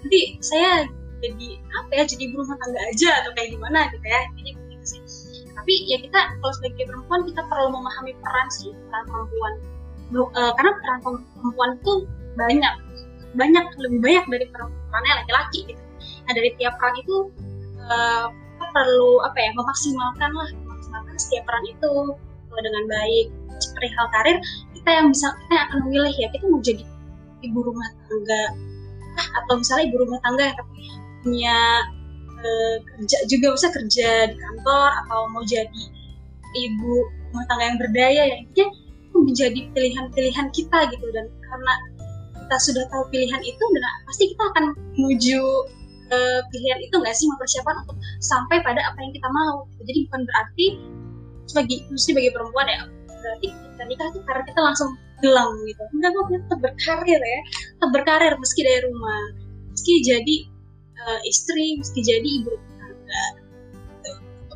nanti 0.00 0.20
saya 0.40 0.86
jadi 1.20 1.48
apa 1.76 1.90
ya 1.92 2.04
jadi 2.08 2.22
ibu 2.32 2.40
rumah 2.40 2.56
tangga 2.56 2.80
aja 2.88 3.10
atau 3.22 3.30
kayak 3.36 3.48
gimana 3.52 3.80
gitu 3.92 4.06
ya 4.06 4.20
jadi 4.40 4.50
gitu 4.56 4.84
sih. 4.96 5.00
Tapi 5.52 5.74
ya 5.84 5.96
kita 6.00 6.20
kalau 6.40 6.52
sebagai 6.56 6.88
perempuan 6.88 7.20
kita 7.28 7.42
perlu 7.46 7.68
memahami 7.76 8.12
peran 8.24 8.48
sih 8.48 8.72
peran 8.88 9.04
perempuan. 9.04 9.54
Uh, 10.10 10.52
karena 10.58 10.72
peran 10.80 10.98
perempuan 11.04 11.70
itu 11.78 11.92
banyak 12.34 12.74
banyak 13.36 13.64
lebih 13.78 13.98
banyak 14.00 14.24
dari 14.26 14.46
perannya 14.48 15.12
laki-laki 15.22 15.58
gitu. 15.68 15.82
Nah 16.26 16.32
dari 16.32 16.50
tiap 16.56 16.74
peran 16.80 16.96
itu 16.98 17.16
uh, 17.90 18.26
kita 18.30 18.66
perlu 18.70 19.20
apa 19.26 19.38
ya 19.38 19.50
memaksimalkan 19.58 20.30
lah 20.32 20.48
memaksimalkan 20.64 21.16
setiap 21.18 21.44
peran 21.46 21.64
itu. 21.66 21.94
Dengan 22.50 22.84
baik 22.90 23.26
perihal 23.78 24.06
karir 24.10 24.38
kita 24.74 24.90
yang 24.90 25.06
bisa 25.14 25.30
kita 25.46 25.52
yang 25.54 25.64
akan 25.70 25.78
memilih 25.86 26.14
ya. 26.18 26.28
Kita 26.34 26.44
mau 26.50 26.60
jadi 26.60 26.84
ibu 27.46 27.58
rumah 27.62 27.88
tangga 28.10 28.42
atau 29.16 29.54
misalnya 29.58 29.84
ibu 29.90 29.96
rumah 30.02 30.18
tangga 30.20 30.44
yang 30.50 30.58
punya 31.22 31.56
uh, 32.42 32.76
kerja 32.82 33.18
juga 33.30 33.54
bisa 33.54 33.68
kerja 33.70 34.08
di 34.28 34.36
kantor 34.36 34.90
atau 35.06 35.30
mau 35.30 35.46
jadi 35.46 35.84
ibu 36.58 37.06
rumah 37.30 37.44
tangga 37.46 37.64
yang 37.70 37.78
berdaya 37.78 38.22
ya. 38.34 38.36
Intinya 38.42 38.68
itu 39.10 39.18
menjadi 39.22 39.60
pilihan-pilihan 39.72 40.46
kita 40.50 40.78
gitu. 40.90 41.06
Dan 41.14 41.30
karena 41.46 41.74
kita 42.34 42.56
sudah 42.60 42.84
tahu 42.90 43.06
pilihan 43.14 43.40
itu 43.46 43.62
dan 43.62 43.82
pasti 44.10 44.24
kita 44.34 44.42
akan 44.42 44.64
menuju 44.98 45.40
uh, 46.10 46.40
pilihan 46.50 46.78
itu 46.82 46.94
nggak 46.94 47.14
sih 47.16 47.26
mempersiapkan 47.30 47.76
untuk 47.86 47.96
sampai 48.20 48.60
pada 48.60 48.82
apa 48.82 48.98
yang 49.00 49.12
kita 49.14 49.28
mau? 49.30 49.66
Jadi 49.82 50.06
bukan 50.10 50.22
berarti 50.26 50.66
sebagai 51.46 51.76
mesti 51.90 52.10
bagi 52.14 52.30
perempuan 52.30 52.66
ya 52.70 52.80
berarti 53.20 53.48
kita 53.52 53.82
nikah 53.84 54.06
itu 54.12 54.18
karena 54.24 54.42
kita 54.46 54.60
langsung 54.60 54.90
gelang 55.20 55.52
gitu. 55.68 55.82
Enggak 55.92 56.10
kok 56.16 56.24
kita 56.30 56.38
tetap 56.46 56.60
berkarir 56.60 57.20
ya. 57.20 57.40
Tetap 57.76 57.90
berkarir 57.92 58.32
meski 58.40 58.60
dari 58.64 58.80
rumah 58.88 59.22
meski 59.70 59.94
jadi 60.04 60.36
uh, 61.04 61.20
istri 61.28 61.76
meski 61.76 62.00
jadi 62.00 62.28
ibu 62.40 62.52
rumah 62.56 62.70
tangga 62.80 63.22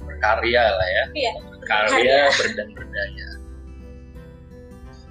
berkarya 0.05 0.65
lah 0.65 0.89
ya. 0.89 1.05
Iya, 1.13 1.33
berkarya 1.61 2.17
ber- 2.33 2.55
dan 2.57 2.69
berdaya. 2.73 3.29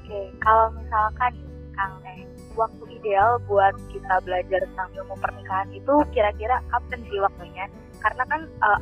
Oke, 0.04 0.20
kalau 0.42 0.68
misalkan 0.78 1.34
Kang 1.74 1.94
Teh, 2.06 2.22
waktu 2.54 2.83
ideal 3.04 3.36
buat 3.52 3.76
kita 3.92 4.24
belajar 4.24 4.64
tentang 4.64 4.90
ilmu 4.96 5.20
pernikahan 5.20 5.68
itu 5.76 5.94
kira-kira 6.16 6.64
kapan 6.72 7.04
sih 7.12 7.20
waktunya? 7.20 7.68
Karena 8.00 8.24
kan 8.32 8.48
eh, 8.48 8.80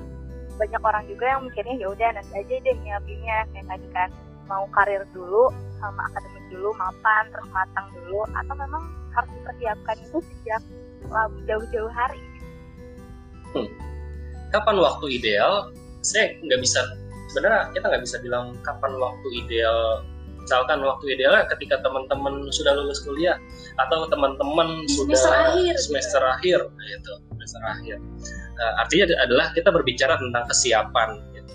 banyak 0.61 0.81
orang 0.85 1.03
juga 1.09 1.25
yang 1.25 1.41
mikirnya 1.49 1.75
ya 1.81 1.87
udah 1.89 2.09
nanti 2.13 2.33
aja 2.37 2.55
deh 2.61 2.75
nyiapinnya 2.85 3.37
kayak 3.49 3.65
tadi 3.65 3.87
kan 3.97 4.09
mau 4.45 4.69
karir 4.77 5.01
dulu 5.09 5.49
sama 5.81 6.05
akademik 6.13 6.45
dulu 6.53 6.69
mapan 6.77 7.23
terus 7.33 7.49
matang 7.49 7.87
dulu 7.97 8.21
atau 8.37 8.53
memang 8.53 8.83
harus 9.17 9.31
dipersiapkan 9.41 9.97
itu 10.05 10.17
sejak 10.21 10.61
eh, 11.09 11.29
jauh-jauh 11.49 11.89
hari? 11.89 12.21
Kapan 14.53 14.77
waktu 14.77 15.17
ideal? 15.17 15.73
Saya 16.05 16.37
nggak 16.45 16.61
bisa 16.61 16.85
sebenarnya 17.33 17.73
kita 17.73 17.85
nggak 17.89 18.03
bisa 18.05 18.17
bilang 18.21 18.53
kapan 18.61 18.93
waktu 19.01 19.27
ideal 19.33 20.05
misalkan 20.41 20.81
waktu 20.81 21.15
idealnya 21.15 21.45
ketika 21.53 21.79
teman-teman 21.85 22.49
sudah 22.49 22.73
lulus 22.75 23.01
kuliah 23.05 23.37
atau 23.77 24.09
teman-teman 24.09 24.83
sudah 24.89 25.13
Semester 25.13 25.33
akhir. 25.37 25.75
semester 25.77 26.21
akhir 26.25 26.59
gitu 26.65 27.13
semester 27.37 27.61
akhir 27.65 27.97
Nah, 28.61 28.85
artinya 28.85 29.09
adalah 29.25 29.49
kita 29.57 29.73
berbicara 29.73 30.21
tentang 30.21 30.45
kesiapan 30.45 31.17
gitu. 31.33 31.53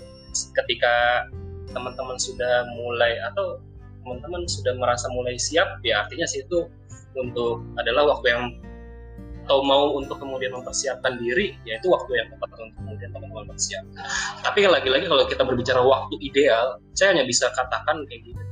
ketika 0.59 1.23
teman-teman 1.71 2.19
sudah 2.19 2.67
mulai 2.75 3.15
atau 3.31 3.63
teman-teman 4.03 4.43
sudah 4.43 4.75
merasa 4.75 5.07
mulai 5.15 5.39
siap 5.39 5.79
ya 5.87 6.03
artinya 6.03 6.27
situ 6.27 6.67
untuk 7.15 7.63
adalah 7.79 8.11
waktu 8.11 8.27
yang 8.35 8.43
atau 9.47 9.63
mau 9.63 9.95
untuk 9.95 10.19
kemudian 10.19 10.51
mempersiapkan 10.51 11.23
diri, 11.23 11.55
ya 11.63 11.79
itu 11.79 11.87
waktu 11.87 12.19
yang 12.19 12.27
tepat 12.35 12.51
untuk 12.59 12.83
kemudian 12.83 13.15
teman-teman 13.15 13.47
bersiap. 13.47 13.79
Tapi 14.43 14.67
lagi-lagi 14.67 15.07
kalau 15.07 15.23
kita 15.23 15.47
berbicara 15.47 15.79
waktu 15.87 16.19
ideal, 16.19 16.83
saya 16.91 17.15
hanya 17.15 17.23
bisa 17.23 17.47
katakan 17.55 18.03
kayak 18.11 18.27
gitu. 18.27 18.43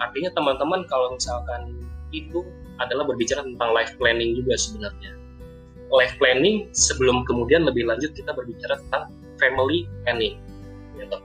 Artinya 0.00 0.32
teman-teman 0.32 0.88
kalau 0.88 1.12
misalkan 1.12 1.76
itu 2.10 2.42
adalah 2.80 3.04
berbicara 3.06 3.44
tentang 3.44 3.70
life 3.76 3.92
planning 4.00 4.32
juga 4.34 4.56
sebenarnya. 4.56 5.12
Life 5.92 6.16
planning 6.16 6.72
sebelum 6.72 7.22
kemudian 7.28 7.68
lebih 7.68 7.84
lanjut 7.84 8.10
kita 8.16 8.32
berbicara 8.32 8.80
tentang 8.88 9.12
family 9.36 9.84
planning. 10.02 10.40
Gitu. 10.96 11.16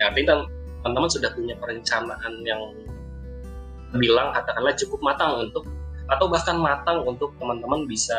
Ya, 0.00 0.12
artinya 0.12 0.48
teman-teman 0.82 1.10
sudah 1.12 1.30
punya 1.36 1.54
perencanaan 1.60 2.34
yang 2.44 2.60
bilang 3.96 4.32
katakanlah 4.34 4.76
cukup 4.76 5.00
matang 5.00 5.48
untuk 5.48 5.64
atau 6.06 6.26
bahkan 6.30 6.56
matang 6.60 7.02
untuk 7.02 7.34
teman-teman 7.42 7.84
bisa 7.90 8.16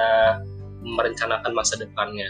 merencanakan 0.84 1.52
masa 1.56 1.80
depannya. 1.80 2.28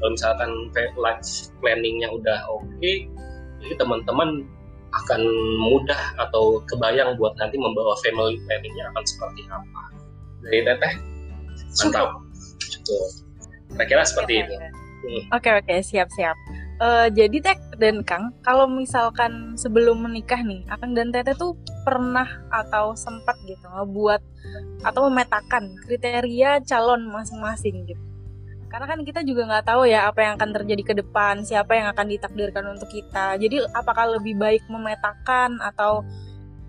Kalau 0.00 0.16
misalkan 0.16 0.50
life 0.96 1.52
planningnya 1.60 2.08
udah 2.08 2.48
oke, 2.48 2.64
okay, 2.80 3.04
jadi 3.60 3.74
teman-teman 3.76 4.48
akan 4.90 5.20
mudah 5.62 6.02
atau 6.18 6.58
kebayang 6.66 7.14
buat 7.16 7.34
nanti 7.38 7.56
membawa 7.56 7.94
family 8.02 8.38
planningnya 8.46 8.90
akan 8.94 9.04
seperti 9.06 9.40
apa. 9.46 9.80
Dari 10.42 10.60
teteh, 10.66 10.92
mantap. 11.84 12.08
Cukup. 12.58 13.08
Kira-kira 13.76 14.02
seperti 14.02 14.32
itu. 14.42 14.54
Hmm. 15.00 15.22
Oke 15.32 15.48
oke 15.54 15.74
siap 15.80 16.08
siap. 16.12 16.36
Uh, 16.80 17.12
jadi 17.12 17.44
Teh 17.44 17.60
dan 17.76 18.00
Kang, 18.00 18.32
kalau 18.40 18.64
misalkan 18.64 19.52
sebelum 19.52 20.00
menikah 20.00 20.40
nih, 20.40 20.64
Akang 20.72 20.96
dan 20.96 21.12
Teteh 21.12 21.36
tuh 21.36 21.52
pernah 21.84 22.24
atau 22.48 22.96
sempat 22.96 23.36
gitu 23.44 23.68
ngebuat 23.68 24.20
atau 24.88 25.12
memetakan 25.12 25.76
kriteria 25.84 26.64
calon 26.64 27.04
masing-masing 27.12 27.84
gitu. 27.84 28.00
Karena 28.70 28.86
kan 28.86 29.02
kita 29.02 29.26
juga 29.26 29.50
nggak 29.50 29.66
tahu 29.66 29.82
ya 29.90 30.06
apa 30.06 30.22
yang 30.22 30.32
akan 30.38 30.50
terjadi 30.62 30.82
ke 30.86 30.94
depan, 30.94 31.42
siapa 31.42 31.74
yang 31.74 31.90
akan 31.90 32.06
ditakdirkan 32.06 32.64
untuk 32.70 32.86
kita. 32.86 33.34
Jadi 33.34 33.66
apakah 33.74 34.14
lebih 34.14 34.38
baik 34.38 34.62
memetakan 34.70 35.58
atau 35.58 36.06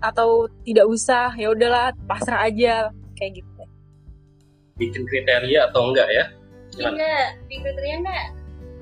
atau 0.02 0.50
tidak 0.66 0.90
usah? 0.90 1.30
Ya 1.38 1.54
udahlah, 1.54 1.94
pasrah 2.10 2.42
aja 2.42 2.90
kayak 3.14 3.38
gitu. 3.38 3.62
Bikin 4.74 5.06
kriteria 5.06 5.70
atau 5.70 5.94
enggak 5.94 6.10
ya? 6.10 6.24
Enggak, 6.74 7.38
bikin 7.46 7.60
kriteria 7.70 7.96
enggak? 8.02 8.24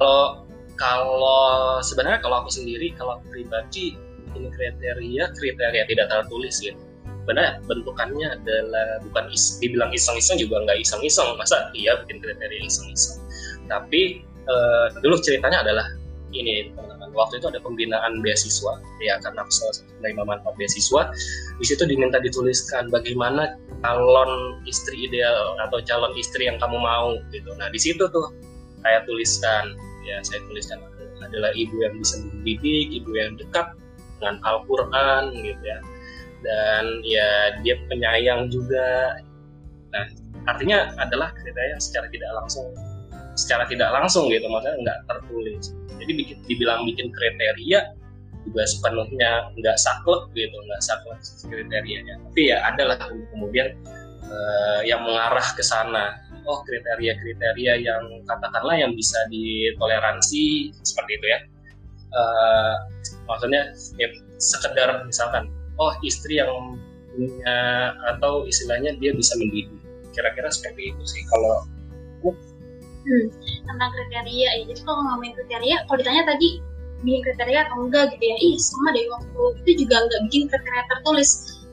Kalau 0.01 0.49
kalau 0.81 1.77
sebenarnya 1.85 2.25
kalau 2.25 2.41
aku 2.41 2.49
sendiri 2.49 2.97
kalau 2.97 3.21
pribadi 3.29 4.01
ini 4.33 4.49
kriteria 4.49 5.29
kriteria 5.37 5.85
tidak 5.85 6.07
tertulis 6.09 6.57
gitu 6.57 6.90
benar 7.31 7.63
bentukannya 7.71 8.27
adalah 8.35 8.99
bukan 9.07 9.31
is, 9.31 9.63
dibilang 9.63 9.95
iseng-iseng 9.95 10.43
juga 10.43 10.67
nggak 10.67 10.83
iseng-iseng. 10.83 11.39
Masa 11.39 11.71
iya 11.79 11.95
bikin 12.03 12.19
kriteria 12.19 12.67
iseng-iseng? 12.67 13.23
Tapi 13.71 14.27
uh, 14.51 14.91
dulu 14.99 15.23
ceritanya 15.23 15.63
adalah 15.63 15.87
ini 16.35 16.75
teman-teman. 16.75 17.15
Waktu 17.15 17.39
itu 17.39 17.47
ada 17.51 17.63
pembinaan 17.63 18.19
beasiswa. 18.23 18.83
Ya 18.99 19.19
karena 19.23 19.47
aku 19.47 19.53
salah 19.55 19.75
satu 19.79 19.91
penerima 20.03 20.43
beasiswa. 20.59 21.03
Di 21.63 21.65
situ 21.67 21.83
diminta 21.87 22.19
dituliskan 22.19 22.91
bagaimana 22.91 23.55
calon 23.87 24.59
istri 24.67 25.07
ideal 25.07 25.55
atau 25.63 25.79
calon 25.87 26.11
istri 26.19 26.51
yang 26.51 26.59
kamu 26.59 26.79
mau 26.83 27.15
gitu. 27.31 27.55
Nah 27.55 27.71
di 27.71 27.79
situ 27.79 28.11
tuh 28.11 28.35
saya 28.83 29.07
tuliskan. 29.07 29.79
Ya 30.03 30.19
saya 30.27 30.43
tuliskan 30.51 30.83
adalah 31.21 31.53
ibu 31.55 31.79
yang 31.85 31.95
bisa 32.01 32.19
mendidik, 32.27 32.91
ibu 32.91 33.13
yang 33.15 33.37
dekat 33.39 33.77
dengan 34.19 34.37
Al-Quran 34.45 35.33
gitu 35.41 35.65
ya 35.65 35.79
dan 36.41 36.85
ya 37.05 37.57
dia 37.61 37.77
penyayang 37.89 38.49
juga. 38.49 39.21
Nah 39.93 40.05
artinya 40.49 40.93
adalah 40.97 41.33
kriteria 41.37 41.77
secara 41.81 42.07
tidak 42.09 42.31
langsung. 42.37 42.73
Secara 43.37 43.65
tidak 43.69 43.91
langsung 43.95 44.29
gitu 44.29 44.45
maksudnya 44.49 44.77
nggak 44.85 44.99
tertulis. 45.09 45.73
Jadi 46.01 46.13
bikin 46.17 46.37
dibilang 46.49 46.85
bikin 46.89 47.13
kriteria 47.13 47.81
juga 48.41 48.63
sepenuhnya 48.65 49.53
nggak 49.61 49.77
saklek 49.77 50.33
gitu 50.33 50.57
nggak 50.57 50.83
saklek 50.83 51.21
kriterianya. 51.49 52.17
Tapi 52.31 52.43
ya 52.49 52.59
adalah 52.73 52.97
kemudian 53.37 53.77
uh, 54.29 54.81
yang 54.85 55.05
mengarah 55.05 55.45
ke 55.53 55.61
sana. 55.61 56.17
Oh 56.49 56.65
kriteria-kriteria 56.65 57.85
yang 57.85 58.03
katakanlah 58.25 58.73
yang 58.81 58.97
bisa 58.97 59.21
ditoleransi 59.29 60.73
seperti 60.81 61.13
itu 61.21 61.27
ya. 61.29 61.39
Uh, 62.11 62.75
maksudnya 63.29 63.71
ya, 64.01 64.09
sekedar 64.41 65.05
misalkan 65.07 65.47
oh 65.81 65.93
istri 66.05 66.37
yang 66.37 66.77
punya 67.11 67.57
atau 68.15 68.45
istilahnya 68.47 68.95
dia 69.01 69.17
bisa 69.17 69.35
mendidik. 69.41 69.73
Kira-kira 70.13 70.53
seperti 70.53 70.93
itu 70.93 71.03
sih 71.09 71.23
kalau 71.33 71.65
hmm, 73.07 73.27
tentang 73.65 73.91
kriteria 73.91 74.49
ya. 74.61 74.65
Jadi 74.69 74.81
kalau 74.85 75.01
ngomongin 75.03 75.33
kriteria 75.35 75.77
kalau 75.89 75.99
ditanya 75.99 76.23
tadi 76.29 76.49
bikin 77.01 77.21
kriteria 77.25 77.61
atau 77.65 77.77
enggak 77.89 78.13
gitu 78.13 78.25
ya 78.29 78.37
ih 78.45 78.57
sama 78.61 78.93
deh 78.93 79.09
waktu 79.09 79.41
itu 79.65 79.71
juga 79.87 80.05
nggak 80.05 80.21
bikin 80.29 80.43
kriteria 80.53 80.85
tertulis. 80.93 81.31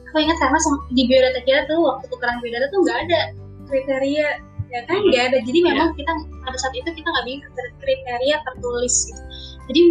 Aku 0.08 0.18
ingat 0.24 0.38
karena 0.40 0.60
di 0.96 1.04
biodata 1.04 1.40
kita 1.44 1.62
tuh 1.68 1.80
waktu 1.84 2.06
tukeran 2.08 2.40
biodata 2.40 2.66
tuh 2.72 2.80
nggak 2.88 3.00
ada 3.10 3.22
kriteria 3.68 4.28
ya 4.72 4.80
kan? 4.88 5.00
Nggak 5.04 5.24
ada. 5.34 5.38
Jadi 5.44 5.60
iya. 5.60 5.68
memang 5.76 5.90
kita 6.00 6.12
pada 6.48 6.58
saat 6.58 6.74
itu 6.80 6.90
kita 6.96 7.08
nggak 7.12 7.26
bikin 7.28 7.42
kriteria 7.84 8.36
tertulis 8.48 8.96
gitu. 9.12 9.22
Jadi 9.68 9.82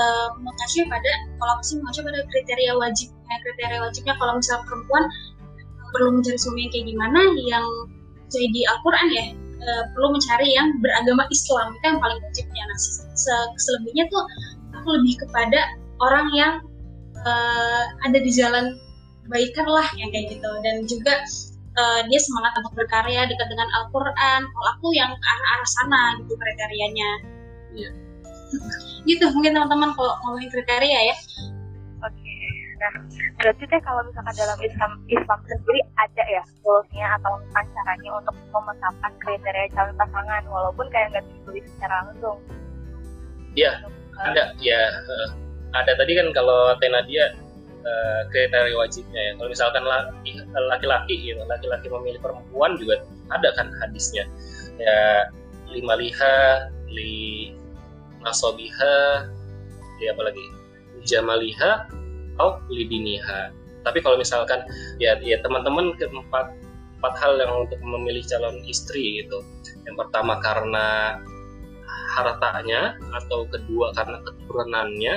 uh, 0.00 0.28
mengacu 0.40 0.80
pada 0.88 1.12
kalau 1.36 1.52
aku 1.60 1.64
sih 1.68 1.76
mengacu 1.76 2.00
pada 2.00 2.20
kriteria 2.24 2.72
wajibnya 2.72 3.19
kriteria 3.38 3.78
wajibnya 3.86 4.14
kalau 4.18 4.32
misalnya 4.38 4.66
perempuan 4.66 5.04
perlu 5.90 6.08
mencari 6.18 6.38
suami 6.38 6.66
yang 6.66 6.72
kayak 6.74 6.86
gimana 6.90 7.20
yang 7.46 7.66
jadi 8.30 8.46
di 8.54 8.62
Al-Quran 8.66 9.06
ya 9.10 9.24
uh, 9.60 9.84
perlu 9.92 10.08
mencari 10.16 10.48
yang 10.54 10.78
beragama 10.80 11.26
Islam. 11.28 11.76
Itu 11.76 11.84
yang 11.84 12.00
paling 12.00 12.18
wajibnya. 12.22 12.62
Nah 12.66 12.78
selebihnya 13.58 14.04
tuh 14.08 14.22
aku 14.74 14.88
lebih 15.00 15.14
kepada 15.26 15.60
orang 16.00 16.26
yang 16.32 16.52
uh, 17.26 17.84
ada 18.06 18.18
di 18.18 18.30
jalan 18.32 18.78
kebaikan 19.26 19.66
lah 19.68 19.86
yang 19.98 20.08
kayak 20.14 20.38
gitu. 20.38 20.50
Dan 20.64 20.86
juga 20.88 21.14
uh, 21.76 22.00
dia 22.08 22.20
semangat 22.22 22.52
untuk 22.62 22.72
berkarya 22.78 23.28
dekat 23.28 23.46
dengan 23.50 23.68
Al-Quran. 23.82 24.40
Kalau 24.46 24.68
aku 24.78 24.86
yang 24.96 25.10
ke 25.12 25.26
arah-arah 25.26 25.68
sana 25.68 26.02
gitu 26.24 26.32
kriterianya. 26.34 27.10
Iya. 27.76 27.90
Gitu 29.06 29.24
mungkin 29.30 29.54
teman-teman 29.54 29.94
kalau 29.94 30.14
ngomongin 30.26 30.50
kriteria 30.50 31.00
ya. 31.14 31.16
Nah 32.80 32.92
berarti 33.36 33.64
teh 33.68 33.80
kalau 33.84 34.00
misalkan 34.08 34.34
dalam 34.40 34.58
Islam 34.64 34.92
Islam 35.12 35.38
sendiri 35.44 35.80
ada 36.00 36.24
ya 36.24 36.42
goalsnya 36.64 37.06
atau 37.20 37.36
caranya 37.52 38.10
untuk 38.16 38.36
memetakan 38.48 39.12
kriteria 39.20 39.68
calon 39.76 39.94
pasangan 40.00 40.42
walaupun 40.48 40.86
kayak 40.88 41.12
nggak 41.12 41.24
ditulis 41.28 41.64
secara 41.76 42.08
langsung 42.08 42.40
iya 43.52 43.84
ada 44.24 44.56
ya 44.64 44.80
ada 45.76 45.92
tadi 45.94 46.12
kan 46.16 46.32
kalau 46.32 46.74
Tenadia 46.80 47.36
uh, 47.84 48.20
kriteria 48.30 48.76
wajibnya 48.76 49.20
ya. 49.20 49.32
Kalau 49.38 49.48
misalkan 49.48 49.84
laki-laki 50.70 51.14
gitu, 51.20 51.40
laki-laki 51.46 51.86
memilih 51.88 52.20
perempuan 52.22 52.76
juga 52.76 53.00
ada 53.30 53.54
kan 53.54 53.70
hadisnya. 53.84 54.26
Ya 54.80 55.30
lima 55.70 55.94
liha, 55.94 56.68
li 56.90 57.54
nasobiha, 58.24 59.28
li 60.00 60.04
apa 60.10 60.22
lagi? 60.24 60.44
Jamaliha 61.00 61.99
atau 62.40 62.56
lidiniha. 62.72 63.52
Tapi 63.84 64.00
kalau 64.00 64.16
misalkan 64.16 64.64
ya 64.96 65.20
ya 65.20 65.36
teman-teman 65.44 65.92
keempat 66.00 66.56
empat 67.00 67.14
hal 67.20 67.36
yang 67.36 67.68
untuk 67.68 67.80
memilih 67.84 68.24
calon 68.24 68.64
istri 68.64 69.20
gitu. 69.20 69.44
Yang 69.84 70.08
pertama 70.08 70.40
karena 70.40 71.20
hartanya 72.16 72.96
atau 73.12 73.44
kedua 73.48 73.92
karena 73.92 74.24
keturunannya 74.24 75.14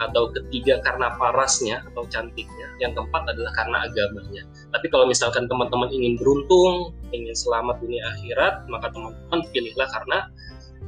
atau 0.00 0.32
ketiga 0.32 0.80
karena 0.80 1.12
parasnya 1.20 1.84
atau 1.92 2.08
cantiknya, 2.08 2.72
yang 2.80 2.96
keempat 2.96 3.20
adalah 3.28 3.52
karena 3.52 3.84
agamanya. 3.84 4.42
Tapi 4.72 4.88
kalau 4.88 5.04
misalkan 5.04 5.44
teman-teman 5.44 5.92
ingin 5.92 6.16
beruntung, 6.16 6.96
ingin 7.12 7.36
selamat 7.36 7.84
dunia 7.84 8.00
akhirat, 8.16 8.64
maka 8.72 8.88
teman-teman 8.96 9.44
pilihlah 9.52 9.84
karena 9.92 10.24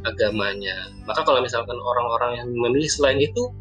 agamanya. 0.09 0.88
Maka 1.05 1.29
kalau 1.29 1.45
misalkan 1.45 1.77
orang-orang 1.77 2.40
yang 2.40 2.49
memilih 2.57 2.88
selain 2.88 3.21
itu, 3.21 3.53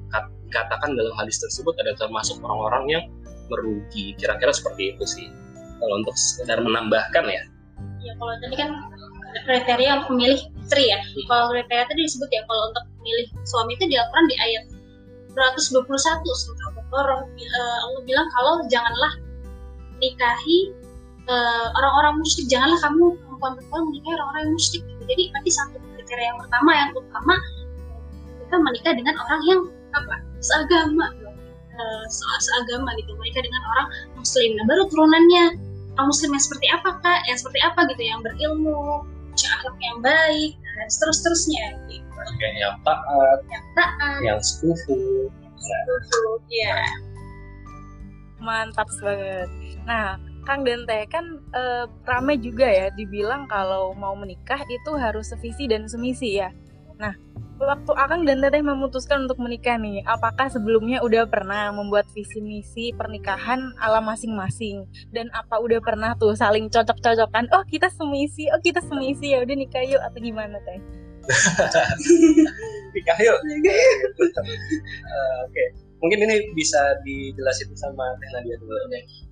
dikatakan 0.52 0.92
dalam 1.00 1.16
hadis 1.16 1.40
tersebut 1.40 1.72
ada 1.80 1.96
termasuk 1.96 2.44
orang-orang 2.44 2.84
yang 3.00 3.04
merugi. 3.48 4.12
Kira-kira 4.20 4.52
seperti 4.52 4.92
itu 4.94 5.04
sih. 5.08 5.28
Kalau 5.80 6.04
untuk 6.04 6.14
sekedar 6.20 6.60
menambahkan 6.60 7.24
ya. 7.26 7.44
Ya 8.04 8.14
kalau 8.20 8.36
tadi 8.44 8.56
kan 8.60 8.70
kriteria 9.48 10.04
untuk 10.04 10.20
memilih 10.20 10.40
istri 10.60 10.92
ya. 10.92 11.00
Hmm. 11.00 11.24
Kalau 11.32 11.46
kriteria 11.56 11.88
tadi 11.88 12.02
disebut 12.04 12.30
ya 12.30 12.44
kalau 12.44 12.64
untuk 12.70 12.84
memilih 13.00 13.28
suami 13.48 13.80
itu 13.80 13.88
di 13.88 13.96
Al-Quran 13.96 14.28
di 14.28 14.38
ayat 14.38 14.64
221 15.34 15.88
surah 15.88 16.66
Al-Baqarah 16.76 17.20
uh, 17.24 17.78
Allah 17.88 18.02
bilang 18.04 18.28
kalau 18.36 18.54
janganlah 18.68 19.14
nikahi 20.04 20.76
uh, 21.32 21.68
orang-orang 21.80 22.20
musyrik 22.20 22.52
janganlah 22.52 22.76
kamu 22.84 23.16
perempuan-perempuan 23.16 23.82
menikahi 23.88 24.14
orang-orang 24.20 24.42
yang 24.44 24.54
musyrik 24.54 24.84
jadi 25.08 25.24
nanti 25.32 25.50
satu 25.56 25.78
kriteria 25.96 26.26
yang 26.36 26.40
pertama 26.44 26.72
yang 26.76 26.90
utama 26.92 27.36
kita 28.44 28.56
menikah 28.60 28.94
dengan 28.94 29.16
orang 29.24 29.42
yang 29.48 29.62
apa? 29.96 30.16
Seagama. 30.40 31.08
Uh, 31.72 32.06
seagama 32.40 32.92
gitu. 33.00 33.16
Menikah 33.18 33.44
dengan 33.44 33.62
orang 33.76 33.88
muslim. 34.16 34.50
Nah 34.60 34.66
baru 34.68 34.84
turunannya. 34.88 35.46
Kaum 36.00 36.08
muslim 36.08 36.32
yang 36.32 36.44
seperti 36.44 36.68
apa 36.72 36.90
kak? 37.04 37.20
Yang 37.28 37.38
seperti 37.44 37.60
apa 37.68 37.80
gitu? 37.92 38.02
Yang 38.02 38.20
berilmu 38.32 39.04
punya 39.32 39.48
akhlak 39.58 39.78
yang 39.80 40.00
baik 40.04 40.52
dan 40.60 40.88
terus 40.92 41.18
terusnya 41.24 41.66
gitu. 41.88 42.06
Oke, 42.22 42.48
yang 42.60 42.76
taat, 42.86 43.40
yang 43.50 43.66
taat. 43.74 44.20
yang 44.22 44.40
sekufu. 44.44 45.32
gitu 45.32 46.22
ya 46.54 46.78
Mantap 48.42 48.90
banget. 49.02 49.50
Nah, 49.86 50.18
Kang 50.46 50.66
dan 50.66 50.86
Teh 50.90 51.06
kan 51.10 51.26
eh, 51.54 51.86
rame 52.06 52.38
juga 52.42 52.66
ya 52.66 52.90
dibilang 52.94 53.46
kalau 53.46 53.94
mau 53.94 54.18
menikah 54.18 54.62
itu 54.66 54.92
harus 54.98 55.30
sevisi 55.30 55.70
dan 55.70 55.86
semisi 55.86 56.42
ya. 56.42 56.50
Nah, 57.02 57.18
waktu 57.58 57.92
Akang 57.94 58.22
dan 58.24 58.40
Teteh 58.40 58.62
memutuskan 58.62 59.26
untuk 59.26 59.38
menikah 59.38 59.74
nih, 59.76 60.06
apakah 60.06 60.48
sebelumnya 60.48 61.02
udah 61.02 61.26
pernah 61.26 61.70
membuat 61.70 62.06
visi 62.10 62.38
misi 62.40 62.94
pernikahan 62.94 63.74
ala 63.78 63.98
masing-masing? 64.00 64.86
Dan 65.10 65.34
apa 65.34 65.58
udah 65.58 65.82
pernah 65.82 66.14
tuh 66.14 66.34
saling 66.34 66.70
cocok-cocokan? 66.70 67.50
Oh 67.52 67.66
kita 67.66 67.90
semisi, 67.90 68.46
oh 68.50 68.62
kita 68.62 68.82
semisi 68.82 69.34
ya 69.34 69.42
udah 69.42 69.56
nikah 69.56 69.82
yuk 69.82 69.98
atau 70.00 70.20
gimana 70.20 70.62
Teh? 70.62 70.80
Nikah 72.92 73.18
yuk. 73.20 73.38
Eh, 73.46 75.38
Oke, 75.46 75.64
mungkin 76.00 76.18
ini 76.22 76.50
bisa 76.54 76.80
dijelasin 77.02 77.72
sama 77.74 78.04
Teh 78.18 78.30
Nadia 78.32 78.56
dulu. 78.58 78.74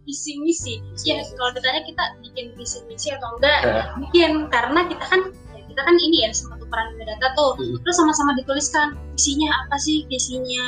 visi 0.05 0.41
misi 0.41 0.82
ya 1.05 1.21
kalau 1.38 1.53
ditanya 1.53 1.86
kita 1.86 2.01
bikin 2.25 2.49
visi 2.58 2.82
misi 2.89 3.13
atau 3.13 3.29
enggak 3.38 3.62
Nah. 3.62 3.86
bikin 4.01 4.49
karena 4.49 4.82
kita 4.89 5.05
kan 5.05 5.21
ya, 5.29 5.48
kita 5.69 5.82
kan 5.86 5.95
ini 5.95 6.25
ya 6.25 6.29
sama 6.34 6.58
tukeran 6.58 6.97
data 6.97 7.27
tuh. 7.38 7.53
Hmm. 7.55 7.77
terus 7.86 7.95
sama-sama 7.95 8.34
dituliskan 8.36 8.97
visinya 9.13 9.49
apa 9.65 9.75
sih? 9.77 10.03
Visinya 10.10 10.63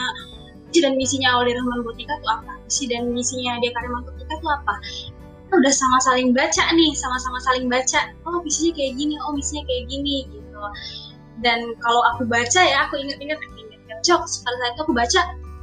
visi 0.72 0.80
dan 0.80 0.94
misinya 0.96 1.28
Auli 1.36 1.52
Rahman 1.52 1.84
Botika 1.84 2.16
tuh 2.24 2.32
apa? 2.32 2.54
Visi 2.70 2.88
dan 2.88 3.12
misinya 3.12 3.60
dia 3.60 3.76
Kariman 3.76 4.08
Botika 4.08 4.34
tuh 4.40 4.52
apa? 4.54 4.74
Kita 5.50 5.54
udah 5.60 5.74
sama 5.74 5.98
saling 6.00 6.32
baca 6.32 6.64
nih 6.72 6.92
sama-sama 6.96 7.38
saling 7.44 7.68
baca. 7.68 8.14
Oh 8.24 8.40
visinya 8.40 8.72
kayak 8.78 8.94
gini 8.96 9.20
oh 9.20 9.36
misinya 9.36 9.68
kayak 9.68 9.84
gini 9.92 10.30
gitu. 10.32 10.62
Dan 11.42 11.74
kalau 11.82 12.02
aku 12.16 12.24
baca 12.30 12.62
ya 12.62 12.88
aku 12.88 13.02
inget-inget 13.02 13.40
inget 13.60 14.00
cok 14.06 14.24
pada 14.48 14.56
saat 14.58 14.72
itu 14.74 14.82
aku 14.88 14.94
baca 14.96 15.22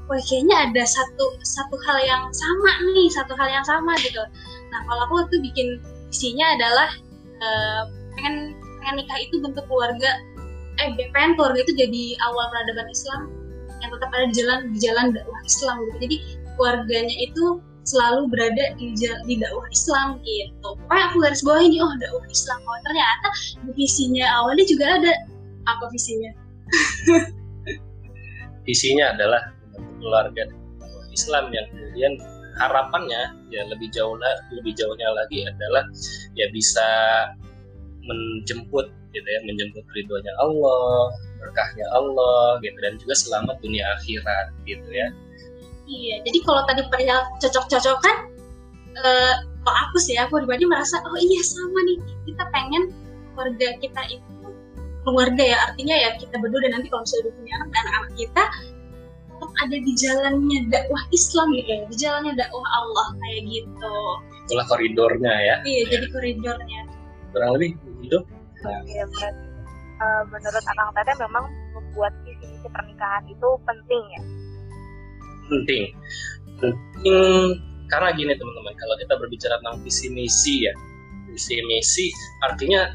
wah 0.08 0.20
kayaknya 0.24 0.56
ada 0.56 0.82
satu 0.88 1.26
satu 1.44 1.76
hal 1.84 1.98
yang 2.00 2.22
sama 2.32 2.70
nih 2.96 3.08
satu 3.12 3.32
hal 3.36 3.48
yang 3.48 3.64
sama 3.64 3.92
gitu. 4.00 4.20
Nah 4.72 4.80
kalau 4.86 5.02
aku 5.08 5.14
tuh 5.32 5.40
bikin 5.40 5.80
visinya 6.08 6.46
adalah 6.56 6.88
eh, 7.40 7.82
pengen 8.16 8.56
pengen 8.88 9.04
nikah 9.04 9.20
itu 9.20 9.36
bentuk 9.44 9.68
keluarga 9.68 10.10
eh 10.80 10.88
pengen 11.12 11.36
keluarga 11.36 11.60
itu 11.60 11.76
jadi 11.76 12.16
awal 12.24 12.48
peradaban 12.48 12.88
Islam 12.88 13.20
yang 13.84 13.92
tetap 13.92 14.08
ada 14.16 14.24
di 14.24 14.34
jalan 14.40 14.58
di 14.72 14.78
jalan 14.80 15.04
dakwah 15.12 15.40
Islam 15.44 15.76
gitu 15.84 15.96
jadi 16.08 16.16
keluarganya 16.56 17.16
itu 17.20 17.44
selalu 17.84 18.32
berada 18.32 18.64
di 18.80 18.96
ja- 18.96 19.20
di 19.28 19.40
dakwah 19.40 19.64
Islam 19.72 20.20
gitu. 20.24 20.76
Pokoknya 20.76 21.04
aku 21.08 21.16
garis 21.24 21.40
bawah 21.40 21.62
ini 21.64 21.80
oh 21.80 21.88
dakwah 21.96 22.24
Islam. 22.28 22.60
Oh 22.68 22.76
ternyata 22.84 23.28
visinya 23.72 24.26
awalnya 24.40 24.64
juga 24.68 24.84
ada 25.00 25.12
apa 25.68 25.84
visinya? 25.92 26.32
Visinya 28.68 29.16
adalah 29.16 29.56
keluarga 29.96 30.44
Islam 31.08 31.48
yang 31.56 31.64
kemudian 31.72 32.20
harapannya 32.60 33.32
ya 33.48 33.64
lebih 33.64 33.88
jauh 33.88 34.20
lebih 34.52 34.76
jauhnya 34.76 35.08
lagi 35.16 35.48
adalah 35.48 35.88
ya 36.36 36.44
bisa 36.52 36.84
menjemput 38.08 38.88
gitu 39.12 39.28
ya 39.28 39.40
menjemput 39.44 39.84
ridhonya 39.92 40.32
Allah 40.40 41.12
berkahnya 41.38 41.84
Allah 41.92 42.56
gitu 42.60 42.76
dan 42.80 42.96
juga 42.98 43.14
selamat 43.14 43.56
dunia 43.60 43.84
akhirat 44.00 44.46
gitu 44.64 44.88
ya 44.90 45.08
Iya, 45.88 46.20
jadi 46.20 46.38
kalau 46.44 46.68
tadi 46.68 46.84
perihal 46.92 47.24
cocok-cocokan, 47.40 48.16
eh, 48.92 49.34
kalau 49.64 49.78
aku 49.88 49.96
sih, 49.96 50.20
aku 50.20 50.36
pribadi 50.44 50.68
merasa, 50.68 51.00
oh 51.00 51.16
iya 51.16 51.40
sama 51.40 51.80
nih, 51.80 51.96
kita 52.28 52.44
pengen 52.52 52.92
keluarga 53.32 53.72
kita 53.80 54.02
itu 54.12 54.52
keluarga 55.08 55.40
ya, 55.40 55.56
artinya 55.64 55.96
ya 55.96 56.12
kita 56.20 56.36
berdua 56.44 56.60
dan 56.68 56.76
nanti 56.76 56.92
kalau 56.92 57.08
misalnya 57.08 57.24
udah 57.24 57.34
punya 57.40 57.52
anak 57.56 57.68
dan 57.72 57.86
anak 57.88 58.12
kita 58.20 58.44
tetap 59.32 59.50
ada 59.64 59.76
di 59.80 59.92
jalannya 59.96 60.58
dakwah 60.68 61.02
Islam 61.08 61.46
gitu 61.56 61.68
ya, 61.72 61.78
di 61.88 61.96
jalannya 61.96 62.32
dakwah 62.36 62.66
Allah 62.68 63.06
kayak 63.24 63.40
gitu. 63.48 63.94
itulah 64.44 64.66
koridornya 64.68 65.32
ya 65.40 65.56
Iya, 65.64 65.82
jadi 65.88 66.06
koridornya. 66.12 66.80
kurang 67.32 67.50
lebih 67.56 67.80
hidup 68.02 68.24
Ya, 68.66 69.06
berarti 69.06 69.46
eh, 70.02 70.22
menurut 70.34 70.64
Akang 70.66 70.90
Teteh 70.98 71.16
memang 71.22 71.44
membuat 71.74 72.12
visi 72.26 72.42
misi 72.42 72.68
pernikahan 72.70 73.22
itu 73.30 73.48
penting 73.62 74.02
ya. 74.10 74.22
penting 75.48 75.82
penting 76.60 77.56
karena 77.88 78.12
gini 78.12 78.36
teman-teman 78.36 78.74
kalau 78.76 78.94
kita 79.00 79.14
berbicara 79.16 79.56
tentang 79.62 79.80
visi 79.80 80.12
misi 80.12 80.68
ya 80.68 80.74
visi 81.30 81.56
misi 81.64 82.12
artinya 82.44 82.92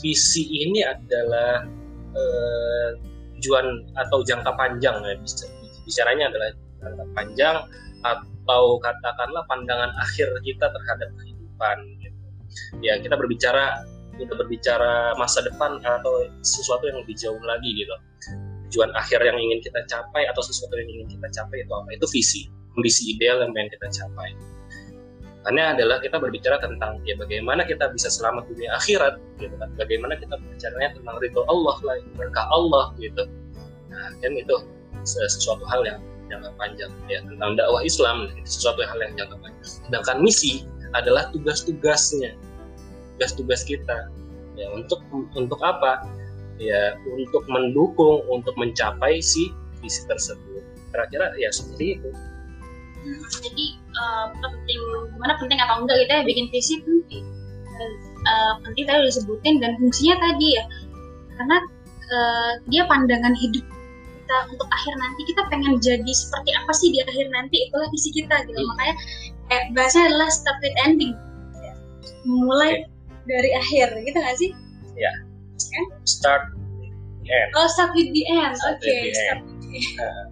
visi 0.00 0.48
ini 0.64 0.80
adalah 0.80 1.66
eh, 2.14 2.88
tujuan 3.36 3.66
atau 3.98 4.24
jangka 4.24 4.54
panjang 4.56 4.96
ya 5.04 5.12
bisa 5.20 5.44
bicaranya 5.84 6.32
adalah 6.32 6.48
jangka 6.80 7.04
panjang 7.12 7.56
atau 8.00 8.80
katakanlah 8.80 9.44
pandangan 9.44 9.92
akhir 10.00 10.32
kita 10.40 10.66
terhadap 10.72 11.08
kehidupan 11.20 11.76
gitu. 12.00 12.20
ya 12.80 12.96
kita 12.96 13.12
berbicara 13.12 13.84
kita 14.16 14.32
berbicara 14.34 15.14
masa 15.18 15.42
depan 15.44 15.78
atau 15.82 16.28
sesuatu 16.40 16.86
yang 16.86 16.98
lebih 17.02 17.16
jauh 17.18 17.40
lagi 17.42 17.70
gitu. 17.74 17.94
Tujuan 18.70 18.90
akhir 18.96 19.22
yang 19.22 19.38
ingin 19.38 19.62
kita 19.62 19.80
capai 19.86 20.26
atau 20.26 20.42
sesuatu 20.42 20.74
yang 20.74 20.90
ingin 20.90 21.18
kita 21.18 21.26
capai 21.30 21.62
itu 21.62 21.72
apa? 21.72 21.88
Itu 21.94 22.06
visi 22.10 22.50
kondisi 22.74 23.14
ideal 23.14 23.42
yang 23.42 23.54
pengen 23.54 23.70
kita 23.70 23.86
capai. 24.02 24.34
Karena 25.44 25.76
adalah 25.76 26.00
kita 26.00 26.16
berbicara 26.16 26.56
tentang 26.56 27.04
ya 27.04 27.14
bagaimana 27.20 27.68
kita 27.68 27.92
bisa 27.92 28.08
selamat 28.08 28.48
dunia 28.48 28.72
akhirat 28.80 29.20
gitu 29.36 29.52
kan. 29.60 29.68
Bagaimana 29.76 30.16
kita 30.16 30.40
berbicaranya 30.40 30.96
tentang 30.96 31.14
ridho 31.20 31.44
Allah 31.46 31.76
lah 31.84 31.96
berkah 32.16 32.48
Allah 32.48 32.96
gitu. 32.96 33.28
Nah 33.92 34.08
kan 34.24 34.32
itu 34.32 34.56
se- 35.04 35.28
sesuatu 35.28 35.68
hal 35.68 35.84
yang 35.84 36.00
jangka 36.32 36.48
panjang 36.56 36.90
ya 37.12 37.20
tentang 37.20 37.60
dakwah 37.60 37.84
Islam 37.84 38.32
itu 38.32 38.48
sesuatu 38.48 38.80
hal 38.88 38.98
yang 39.04 39.12
jangka 39.20 39.36
panjang. 39.36 39.64
Sedangkan 39.68 40.16
misi 40.24 40.64
adalah 40.96 41.28
tugas-tugasnya 41.36 42.32
tugas-tugas 43.16 43.62
kita. 43.66 44.10
Ya 44.54 44.66
untuk 44.70 45.02
untuk 45.34 45.58
apa? 45.62 46.06
Ya 46.58 46.94
untuk 47.10 47.42
mendukung 47.50 48.22
untuk 48.30 48.54
mencapai 48.54 49.18
si 49.18 49.50
visi 49.82 50.02
tersebut. 50.06 50.62
Kira-kira 50.94 51.34
ya 51.38 51.50
seperti 51.50 51.98
itu. 51.98 52.10
Jadi 53.42 53.66
eh, 53.76 54.26
penting 54.40 54.80
gimana 55.12 55.34
penting 55.36 55.58
atau 55.60 55.84
enggak 55.84 55.96
gitu 56.06 56.12
ya 56.14 56.22
bikin 56.22 56.46
visi 56.54 56.74
penting. 56.82 57.24
Eh, 58.24 58.52
penting 58.62 58.84
tadi 58.86 59.10
disebutin 59.10 59.58
dan 59.58 59.76
fungsinya 59.82 60.16
tadi 60.22 60.48
ya. 60.54 60.64
Karena 61.34 61.58
eh, 62.14 62.52
dia 62.70 62.82
pandangan 62.86 63.34
hidup 63.34 63.64
kita 64.24 64.36
untuk 64.48 64.68
akhir 64.72 64.94
nanti 64.96 65.20
kita 65.28 65.42
pengen 65.52 65.76
jadi 65.84 66.12
seperti 66.16 66.50
apa 66.56 66.72
sih 66.72 66.88
di 66.96 66.98
akhir 67.04 67.28
nanti 67.28 67.68
itulah 67.68 67.84
visi 67.92 68.08
kita 68.08 68.46
gitu. 68.48 68.56
Hmm. 68.56 68.68
makanya 68.72 68.94
kayak 69.52 69.64
bahasanya 69.76 70.06
adalah 70.16 70.28
start 70.32 70.58
with 70.64 70.76
ending. 70.80 71.12
Memulai 72.24 72.88
dari 73.24 73.50
akhir 73.56 73.96
gitu 74.04 74.18
gak 74.20 74.36
sih? 74.36 74.50
Start 76.04 76.54
end. 77.28 77.50
Oh 77.56 77.66
start 77.68 77.90
with 77.96 78.10
the 78.12 78.24
end. 78.28 78.54
Oke 78.68 78.84
the 78.84 79.12
start 79.12 79.40
with 79.44 79.58
the 79.64 79.72
end. 79.74 80.30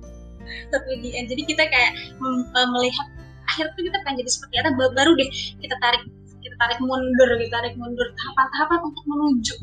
Start 0.69 0.85
with 0.89 1.01
the 1.01 1.11
end. 1.17 1.27
Jadi 1.33 1.43
kita 1.49 1.65
kayak 1.69 1.93
eh, 1.97 2.69
melihat 2.77 3.07
akhir 3.49 3.73
tuh 3.77 3.83
kita 3.85 3.99
pengen 4.05 4.25
jadi 4.25 4.31
seperti 4.31 4.55
apa 4.61 4.71
ba- 4.77 4.95
baru 4.97 5.13
deh 5.17 5.29
kita 5.61 5.77
tarik 5.81 6.03
kita 6.41 6.57
tarik 6.57 6.79
mundur 6.81 7.29
kita 7.37 7.53
tarik 7.53 7.75
mundur 7.77 8.07
tahapan-tahapan 8.17 8.81
untuk 8.85 9.05
menuju 9.09 9.55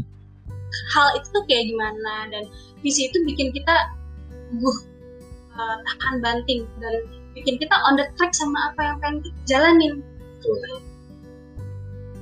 hal 0.94 1.08
itu 1.18 1.28
tuh 1.34 1.44
kayak 1.46 1.66
gimana. 1.70 2.14
Dan 2.34 2.44
visi 2.82 3.10
itu 3.10 3.18
bikin 3.26 3.54
kita 3.54 3.76
uh, 4.54 4.78
uh, 5.58 5.78
tahan 5.78 6.16
banting 6.22 6.66
dan 6.82 6.94
bikin 7.38 7.62
kita 7.62 7.76
on 7.86 7.98
the 7.98 8.06
track 8.18 8.34
sama 8.34 8.74
apa 8.74 8.82
yang 8.82 8.98
pengen 9.02 9.18
kita 9.26 9.40
jalanin 9.46 9.94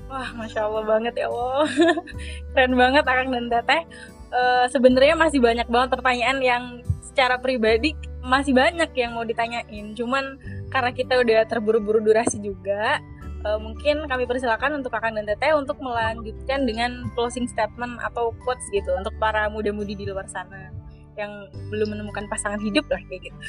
Wah, 0.08 0.30
masya 0.34 0.64
Allah 0.66 0.84
banget 0.88 1.14
ya 1.20 1.28
Allah. 1.28 1.68
Keren 2.56 2.74
banget 2.76 3.04
Akang 3.04 3.30
dan 3.30 3.52
Teteh. 3.52 3.84
Eh, 4.28 4.66
Sebenarnya 4.72 5.16
masih 5.16 5.40
banyak 5.40 5.68
banget 5.68 5.90
pertanyaan 5.94 6.38
yang 6.40 6.64
secara 7.04 7.36
pribadi 7.38 7.92
masih 8.24 8.52
banyak 8.52 8.92
yang 8.96 9.16
mau 9.16 9.24
ditanyain. 9.24 9.92
Cuman 9.94 10.40
karena 10.68 10.92
kita 10.92 11.20
udah 11.20 11.44
terburu-buru 11.44 12.00
durasi 12.00 12.40
juga, 12.40 13.04
eh, 13.44 13.60
mungkin 13.60 14.08
kami 14.08 14.24
persilakan 14.24 14.80
untuk 14.80 14.96
Akang 14.96 15.12
dan 15.12 15.28
Teteh 15.28 15.52
untuk 15.52 15.76
melanjutkan 15.80 16.64
dengan 16.64 17.08
closing 17.12 17.48
statement 17.48 18.00
atau 18.00 18.32
quotes 18.44 18.64
gitu 18.72 18.96
untuk 18.96 19.12
para 19.18 19.48
muda-mudi 19.48 19.92
di 19.94 20.08
luar 20.08 20.28
sana 20.28 20.72
yang 21.18 21.32
belum 21.68 21.98
menemukan 21.98 22.30
pasangan 22.30 22.62
hidup 22.62 22.86
lah 22.88 23.02
kayak 23.10 23.28
gitu. 23.28 23.40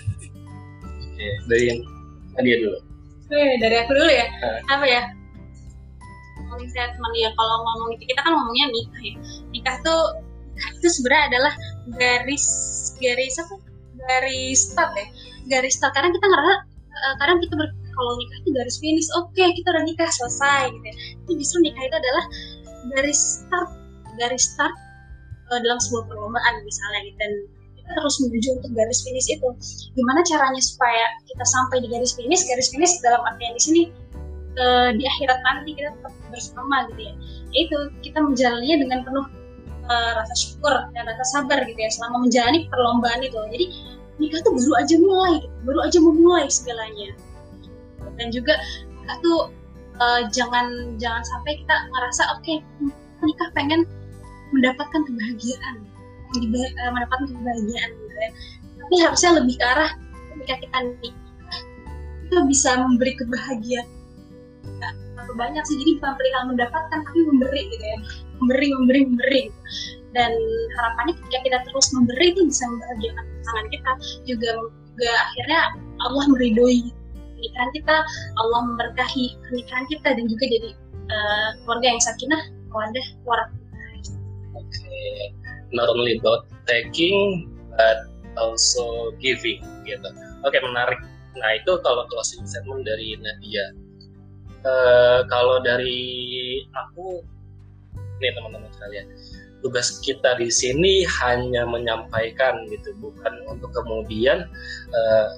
Oke, 1.04 1.26
dari 1.46 1.64
yang 1.68 1.80
Nadia 2.32 2.56
dulu 2.62 2.78
Weh, 3.28 3.58
dari 3.60 3.76
aku 3.76 3.92
dulu 3.92 4.08
ya 4.08 4.24
Eh. 4.24 4.58
apa 4.70 4.84
ya 4.88 5.02
closing 6.58 6.74
statement 6.74 7.14
ya 7.14 7.30
kalau 7.38 7.56
ngomong 7.62 7.88
itu 7.94 8.04
kita 8.10 8.20
kan 8.26 8.34
ngomongnya 8.34 8.66
nikah 8.74 9.02
ya. 9.06 9.14
Nikah 9.54 9.76
tuh 9.86 10.02
itu 10.58 10.88
sebenarnya 10.90 11.24
adalah 11.30 11.52
garis 11.94 12.44
garis 12.98 13.34
apa? 13.38 13.54
Garis 13.94 14.58
start 14.74 14.92
ya. 14.98 15.06
Garis 15.46 15.78
start 15.78 15.94
karena 15.94 16.10
kita 16.10 16.26
ngerasa 16.26 16.54
eh, 16.90 17.14
kadang 17.22 17.38
kita 17.38 17.54
ber- 17.54 17.78
kalau 17.94 18.12
nikah 18.18 18.36
itu 18.42 18.50
garis 18.54 18.76
finish 18.82 19.08
oke 19.14 19.38
kita 19.38 19.68
udah 19.70 19.84
nikah 19.86 20.10
selesai 20.10 20.74
gitu 20.74 20.86
ya. 20.90 20.94
Tapi 21.22 21.32
justru 21.38 21.58
nikah 21.62 21.82
itu 21.86 21.94
adalah 21.94 22.24
garis 22.94 23.20
start 23.38 23.70
garis 24.18 24.44
start 24.50 24.74
uh, 25.54 25.60
dalam 25.62 25.78
sebuah 25.78 26.10
perlombaan 26.10 26.54
misalnya 26.66 27.06
gitu. 27.06 27.18
Dan 27.22 27.32
kita 27.78 27.90
terus 27.94 28.16
menuju 28.18 28.48
untuk 28.58 28.70
garis 28.74 29.00
finish 29.06 29.30
itu. 29.30 29.48
Gimana 29.94 30.20
caranya 30.26 30.58
supaya 30.58 31.06
kita 31.30 31.44
sampai 31.46 31.86
di 31.86 31.88
garis 31.88 32.18
finish? 32.18 32.42
Garis 32.50 32.68
finish 32.74 32.98
dalam 33.00 33.22
artian 33.22 33.54
di 33.54 33.62
sini 33.62 33.82
uh, 34.58 34.90
di 34.94 35.04
akhirat 35.06 35.38
nanti 35.46 35.78
kita 35.78 35.94
tetap 35.94 36.14
bersama 36.28 36.86
gitu 36.92 37.00
ya. 37.08 37.14
Itu 37.54 37.78
kita 38.04 38.18
menjalannya 38.20 38.76
dengan 38.82 38.98
penuh 39.06 39.26
uh, 39.88 40.10
rasa 40.18 40.34
syukur 40.34 40.74
dan 40.92 41.02
rasa 41.06 41.24
sabar 41.24 41.62
gitu 41.64 41.78
ya 41.78 41.90
selama 41.94 42.26
menjalani 42.26 42.66
perlombaan 42.68 43.20
itu. 43.24 43.38
Jadi 43.54 43.66
nikah 44.18 44.40
tuh 44.42 44.52
baru 44.54 44.72
aja 44.82 44.94
mulai 44.98 45.34
gitu. 45.38 45.56
baru 45.64 45.78
aja 45.86 45.98
memulai 46.02 46.46
segalanya. 46.50 47.08
Dan 48.18 48.28
juga 48.34 48.54
nikah 48.90 49.16
tuh 49.22 49.40
uh, 50.02 50.20
jangan 50.34 50.98
jangan 50.98 51.22
sampai 51.22 51.62
kita 51.62 51.74
ngerasa 51.94 52.22
oke 52.34 52.42
okay, 52.42 52.56
nikah 53.22 53.48
pengen 53.54 53.86
mendapatkan 54.50 55.02
kebahagiaan 55.04 55.76
uh, 56.34 56.90
mendapatkan 56.92 57.28
kebahagiaan 57.30 57.90
gitu 57.94 58.16
ya. 58.18 58.30
Tapi 58.78 58.94
harusnya 59.04 59.30
lebih 59.42 59.54
ke 59.60 59.64
arah 59.64 59.90
ketika 60.34 60.54
kita 60.64 60.78
nikah 61.02 61.16
kita 62.28 62.44
bisa 62.44 62.70
memberi 62.76 63.16
kebahagiaan 63.16 63.88
banyak 65.38 65.62
sih. 65.68 65.76
Jadi 65.78 65.90
bukan 66.02 66.12
perihal 66.18 66.42
mendapatkan 66.50 66.98
tapi 67.06 67.20
memberi 67.22 67.62
gitu 67.70 67.84
ya. 67.84 67.98
Memberi 68.42 68.68
memberi 68.74 69.00
memberi. 69.06 69.42
Dan 70.16 70.32
harapannya 70.80 71.14
ketika 71.20 71.38
kita 71.46 71.58
terus 71.68 71.86
memberi 71.94 72.26
itu 72.32 72.42
bisa 72.48 72.64
membahagiakan 72.66 73.24
pasangan 73.24 73.66
kita. 73.70 73.90
Juga 74.26 74.50
juga 74.98 75.14
akhirnya 75.14 75.60
Allah 76.02 76.24
meridoi 76.34 76.90
pernikahan 77.38 77.70
kita 77.70 77.96
Allah 78.42 78.60
memberkahi 78.66 79.38
pernikahan 79.46 79.86
kita 79.86 80.08
dan 80.10 80.24
juga 80.26 80.44
jadi 80.50 80.70
uh, 81.06 81.48
keluarga 81.62 81.86
yang 81.94 82.02
sakinah 82.02 82.42
keluarga 82.74 82.98
oke. 83.38 83.46
Okay. 84.58 85.30
not 85.70 85.86
only 85.86 86.18
about 86.18 86.50
taking 86.66 87.46
but 87.78 88.10
also 88.34 89.14
giving 89.22 89.62
gitu. 89.86 90.10
Oke 90.42 90.58
okay, 90.58 90.60
menarik. 90.66 90.98
Nah 91.38 91.50
itu 91.62 91.78
kalau 91.86 92.10
closing 92.10 92.42
statement 92.42 92.82
dari 92.82 93.14
Nadia 93.22 93.70
uh, 94.64 95.20
kalau 95.28 95.60
dari 95.62 96.62
aku 96.74 97.22
nih 98.18 98.34
teman-teman 98.34 98.70
sekalian 98.74 99.06
tugas 99.62 99.98
kita 100.02 100.38
di 100.38 100.50
sini 100.50 101.02
hanya 101.22 101.66
menyampaikan 101.66 102.66
gitu 102.70 102.94
bukan 103.02 103.34
untuk 103.50 103.70
kemudian 103.74 104.46
uh, 104.94 105.28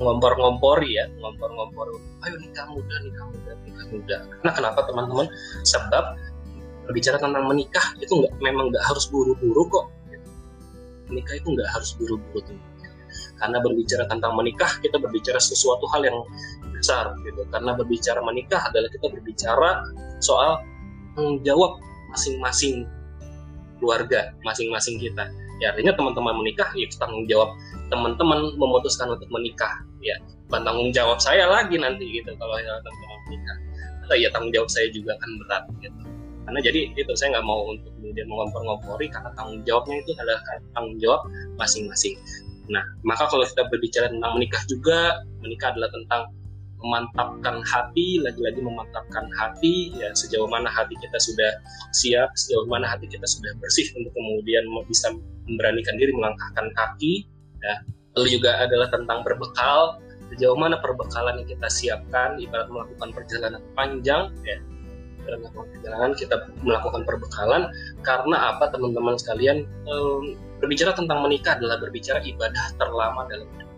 ngompor-ngompori 0.00 0.98
ya 0.98 1.06
ngompor-ngompor 1.20 1.94
ayo 2.26 2.36
nikah 2.40 2.66
muda 2.70 2.96
nikah 3.04 3.26
muda 3.30 3.52
nikah 3.66 3.86
muda 3.90 4.16
karena 4.40 4.52
kenapa 4.56 4.80
teman-teman? 4.88 5.26
Sebab 5.66 6.04
berbicara 6.88 7.22
tentang 7.22 7.44
menikah 7.46 7.94
itu 8.02 8.10
nggak 8.10 8.34
memang 8.42 8.72
nggak 8.72 8.82
harus 8.82 9.06
buru-buru 9.12 9.62
kok. 9.68 9.86
Menikah 11.12 11.38
itu 11.38 11.48
nggak 11.54 11.70
harus 11.70 11.94
buru-buru 11.98 12.56
karena 13.40 13.58
berbicara 13.58 14.04
tentang 14.06 14.38
menikah 14.38 14.70
kita 14.78 15.00
berbicara 15.00 15.40
sesuatu 15.42 15.82
hal 15.90 16.06
yang 16.06 16.18
besar 16.80 17.12
gitu. 17.22 17.44
Karena 17.52 17.76
berbicara 17.76 18.24
menikah 18.24 18.64
adalah 18.72 18.88
kita 18.88 19.06
berbicara 19.12 19.84
soal 20.24 20.64
tanggung 21.12 21.44
jawab 21.44 21.76
masing-masing 22.10 22.88
keluarga 23.80 24.32
masing-masing 24.44 25.00
kita. 25.00 25.28
Ya 25.60 25.72
artinya 25.72 25.92
teman-teman 25.96 26.36
menikah 26.40 26.68
ya 26.76 26.88
tanggung 26.96 27.28
jawab 27.28 27.52
teman-teman 27.92 28.56
memutuskan 28.56 29.12
untuk 29.12 29.28
menikah 29.32 29.80
ya. 30.04 30.16
Bukan 30.48 30.62
tanggung 30.64 30.90
jawab 30.92 31.20
saya 31.20 31.48
lagi 31.48 31.76
nanti 31.80 32.04
gitu 32.08 32.32
kalau 32.36 32.56
teman-teman 32.60 33.18
menikah. 33.28 33.56
Atau 34.08 34.16
ya 34.16 34.28
tanggung 34.32 34.52
jawab 34.52 34.68
saya 34.72 34.88
juga 34.92 35.16
kan 35.20 35.30
berat 35.44 35.64
gitu. 35.80 36.00
Karena 36.48 36.60
jadi 36.64 36.80
itu 36.96 37.12
saya 37.14 37.38
nggak 37.38 37.46
mau 37.46 37.68
untuk 37.68 37.92
kemudian 38.00 38.26
mengompor-ngompori 38.26 39.06
karena 39.12 39.30
tanggung 39.36 39.60
jawabnya 39.64 39.96
itu 40.00 40.10
adalah 40.16 40.40
tanggung 40.72 40.96
jawab 41.00 41.20
masing-masing. 41.60 42.16
Nah 42.72 42.82
maka 43.04 43.28
kalau 43.28 43.44
kita 43.44 43.68
berbicara 43.68 44.06
tentang 44.08 44.32
menikah 44.36 44.62
juga 44.66 44.98
menikah 45.44 45.76
adalah 45.76 45.90
tentang 45.92 46.22
memantapkan 46.80 47.60
hati, 47.64 48.20
lagi-lagi 48.24 48.60
memantapkan 48.64 49.28
hati, 49.36 49.92
ya 49.96 50.10
sejauh 50.16 50.48
mana 50.48 50.68
hati 50.72 50.96
kita 50.96 51.18
sudah 51.20 51.50
siap, 51.92 52.32
sejauh 52.36 52.64
mana 52.68 52.88
hati 52.88 53.06
kita 53.08 53.24
sudah 53.24 53.52
bersih 53.60 53.88
untuk 53.96 54.12
kemudian 54.16 54.64
bisa 54.88 55.12
memberanikan 55.48 55.94
diri 56.00 56.12
melangkahkan 56.16 56.66
kaki, 56.76 57.28
ya. 57.60 57.74
Lalu 58.18 58.40
juga 58.40 58.58
adalah 58.58 58.88
tentang 58.90 59.22
berbekal, 59.22 60.02
sejauh 60.34 60.58
mana 60.58 60.80
perbekalan 60.82 61.38
yang 61.44 61.48
kita 61.48 61.68
siapkan, 61.68 62.40
ibarat 62.40 62.66
melakukan 62.72 63.08
perjalanan 63.12 63.62
panjang, 63.76 64.32
ya. 64.42 64.58
Melakukan 65.20 65.68
perjalanan 65.76 66.10
kita 66.16 66.36
melakukan 66.64 67.04
perbekalan 67.04 67.62
karena 68.02 68.56
apa 68.56 68.72
teman-teman 68.72 69.14
sekalian? 69.20 69.68
Um, 69.84 70.34
berbicara 70.60 70.92
tentang 70.92 71.24
menikah 71.24 71.56
adalah 71.56 71.80
berbicara 71.80 72.20
ibadah 72.20 72.76
terlama 72.76 73.24
dalam 73.32 73.48
hidup 73.56 73.70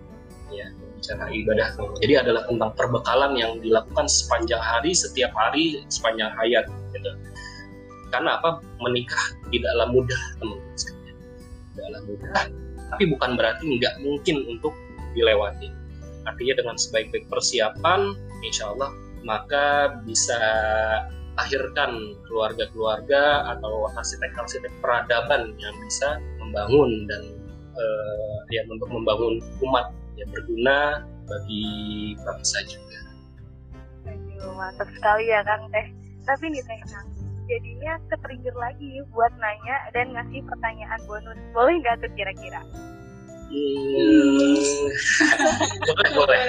ya 0.51 0.67
cara 1.03 1.27
ibadah. 1.29 1.75
Jadi 1.99 2.15
adalah 2.15 2.47
tentang 2.47 2.71
perbekalan 2.79 3.35
yang 3.35 3.59
dilakukan 3.59 4.07
sepanjang 4.07 4.62
hari, 4.62 4.95
setiap 4.95 5.35
hari, 5.35 5.83
sepanjang 5.91 6.31
hayat. 6.38 6.71
Gitu. 6.95 7.11
Karena 8.15 8.38
apa? 8.38 8.62
Menikah 8.79 9.25
tidaklah 9.51 9.91
mudah, 9.91 10.23
teman-teman. 10.38 10.95
Tidaklah 11.73 12.01
mudah, 12.07 12.41
tapi 12.93 13.05
bukan 13.09 13.31
berarti 13.41 13.65
nggak 13.65 13.95
mungkin 14.05 14.37
untuk 14.47 14.77
dilewati. 15.17 15.73
Artinya 16.29 16.55
dengan 16.61 16.77
sebaik-baik 16.79 17.27
persiapan, 17.27 18.15
insya 18.45 18.71
Allah 18.71 18.93
maka 19.23 19.97
bisa 20.03 20.38
lahirkan 21.33 22.12
keluarga-keluarga 22.29 23.49
atau 23.57 23.88
arsitek-arsitek 23.97 24.69
peradaban 24.85 25.57
yang 25.57 25.73
bisa 25.81 26.21
membangun 26.37 27.09
dan 27.09 27.23
uh, 27.73 28.37
ya 28.53 28.61
untuk 28.69 28.93
membangun 28.93 29.41
umat 29.65 29.88
ya 30.16 30.25
berguna 30.29 31.07
bagi 31.27 31.64
bangsa 32.20 32.59
juga. 32.68 32.98
Aduh, 34.09 34.53
mantap 34.59 34.88
sekali 34.92 35.31
ya 35.31 35.40
Kang 35.46 35.70
Teh. 35.70 35.87
Tapi 36.22 36.44
nih 36.53 36.62
Teh 36.66 36.81
Kang, 36.90 37.09
jadinya 37.46 37.92
ketrigger 38.11 38.57
lagi 38.57 39.03
buat 39.11 39.33
nanya 39.38 39.77
dan 39.96 40.12
ngasih 40.14 40.42
pertanyaan 40.46 41.01
bonus. 41.07 41.38
Boleh 41.57 41.75
nggak 41.81 41.96
tuh 42.03 42.11
kira-kira? 42.14 42.62
Hmm, 43.53 44.57
boleh, 45.85 46.11
boleh. 46.16 46.40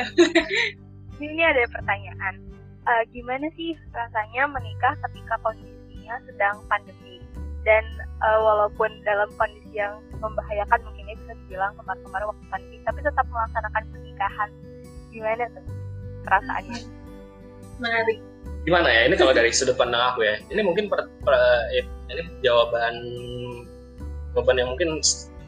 Ini 1.20 1.42
ada 1.44 1.68
pertanyaan. 1.68 2.40
Uh, 2.84 3.04
gimana 3.16 3.48
sih 3.56 3.76
rasanya 3.96 4.48
menikah 4.52 4.96
ketika 5.08 5.40
kondisinya 5.40 6.20
sedang 6.28 6.60
pandemi? 6.68 7.20
Dan 7.64 7.84
uh, 8.20 8.40
walaupun 8.44 8.92
dalam 9.08 9.32
kondisi 9.40 9.80
yang 9.80 10.00
membahayakan 10.20 10.80
mungkin 10.84 11.04
bisa 11.24 11.34
dibilang 11.46 11.72
kemarin-kemarin 11.80 12.28
waktu 12.28 12.46
pandemi 12.52 12.78
tapi 12.84 13.00
tetap 13.00 13.26
melaksanakan 13.32 13.84
pernikahan. 13.90 14.50
Gimana 15.10 15.44
tuh 15.56 15.66
perasaannya? 16.28 16.80
Menarik. 17.80 18.18
Gimana 18.64 18.88
ya? 18.92 19.02
Ini 19.08 19.16
kalau 19.16 19.34
dari 19.36 19.52
sudut 19.52 19.76
pandang 19.76 20.04
aku 20.14 20.24
ya 20.24 20.36
ini 20.52 20.62
mungkin 20.64 20.88
per, 20.88 21.08
per, 21.24 21.34
ya, 21.76 21.84
ini 22.12 22.22
jawaban 22.44 22.96
jawaban 24.36 24.56
yang 24.60 24.70
mungkin 24.76 25.00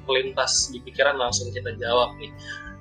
melintas 0.06 0.70
di 0.70 0.80
pikiran 0.84 1.18
langsung 1.18 1.50
kita 1.52 1.74
jawab 1.82 2.14
nih. 2.22 2.30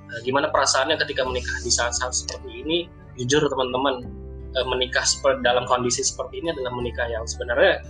Nah, 0.05 0.19
gimana 0.21 0.47
perasaannya 0.53 1.01
ketika 1.01 1.25
menikah 1.25 1.57
di 1.65 1.71
saat-saat 1.73 2.13
seperti 2.13 2.61
ini? 2.61 2.77
Jujur 3.17 3.47
teman-teman 3.47 4.05
eh, 4.53 4.65
menikah 4.67 5.03
dalam 5.41 5.65
kondisi 5.65 6.05
seperti 6.05 6.43
ini 6.43 6.53
adalah 6.53 6.71
menikah 6.77 7.07
yang 7.09 7.25
sebenarnya 7.25 7.81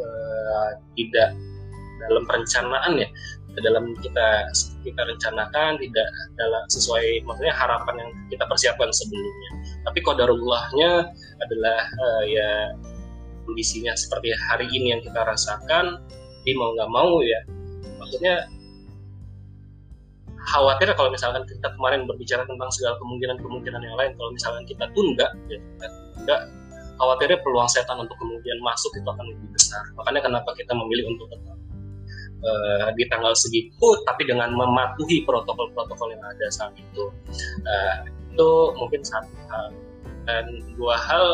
uh, 0.00 0.70
tidak 0.94 1.32
dalam 2.06 2.22
perencanaan 2.28 2.92
ya 3.00 3.08
dalam 3.56 3.96
kita 4.04 4.52
kita 4.84 5.00
rencanakan 5.00 5.80
tidak 5.80 6.08
dalam 6.36 6.60
sesuai 6.68 7.24
maksudnya 7.24 7.56
harapan 7.56 8.04
yang 8.04 8.10
kita 8.28 8.44
persiapkan 8.44 8.92
sebelumnya. 8.92 9.50
Tapi 9.88 10.04
kodarullahnya 10.04 11.08
adalah 11.40 11.80
uh, 11.88 12.22
ya 12.28 12.76
kondisinya 13.46 13.94
seperti 13.94 14.34
hari 14.50 14.66
ini 14.74 14.92
yang 14.92 15.00
kita 15.00 15.22
rasakan 15.22 16.02
jadi 16.42 16.52
mau 16.58 16.74
nggak 16.74 16.90
mau 16.90 17.22
ya 17.22 17.40
maksudnya 18.02 18.34
khawatir 20.46 20.90
kalau 20.94 21.10
misalkan 21.10 21.42
kita 21.46 21.70
kemarin 21.74 22.06
berbicara 22.06 22.46
tentang 22.46 22.70
segala 22.74 22.98
kemungkinan-kemungkinan 23.02 23.82
yang 23.82 23.96
lain 23.98 24.12
kalau 24.18 24.30
misalkan 24.34 24.62
kita 24.66 24.84
tunda 24.94 25.26
ya 25.50 25.58
kita 25.58 25.86
tunda 26.14 26.36
khawatirnya 26.96 27.38
peluang 27.44 27.68
setan 27.68 28.00
untuk 28.00 28.16
kemudian 28.18 28.58
masuk 28.64 28.92
itu 28.96 29.08
akan 29.08 29.26
lebih 29.32 29.48
besar. 29.52 29.84
Makanya 29.96 30.20
kenapa 30.24 30.50
kita 30.56 30.72
memilih 30.72 31.12
untuk 31.12 31.28
tetap 31.32 31.56
uh, 32.44 32.88
di 32.96 33.04
tanggal 33.08 33.32
segitu 33.36 33.88
tapi 34.08 34.28
dengan 34.28 34.52
mematuhi 34.52 35.24
protokol-protokol 35.28 36.16
yang 36.16 36.24
ada 36.24 36.46
saat 36.48 36.72
itu 36.76 37.12
uh, 37.64 37.96
itu 38.08 38.50
mungkin 38.80 39.00
satu 39.04 39.32
hal. 39.52 39.66
Dan 40.26 40.74
dua 40.74 40.98
hal 40.98 41.24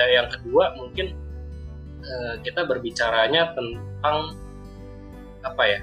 uh, 0.00 0.10
yang 0.10 0.30
kedua 0.32 0.72
mungkin 0.78 1.12
uh, 2.02 2.34
kita 2.40 2.64
berbicaranya 2.64 3.52
tentang 3.52 4.38
apa 5.40 5.64
ya 5.64 5.80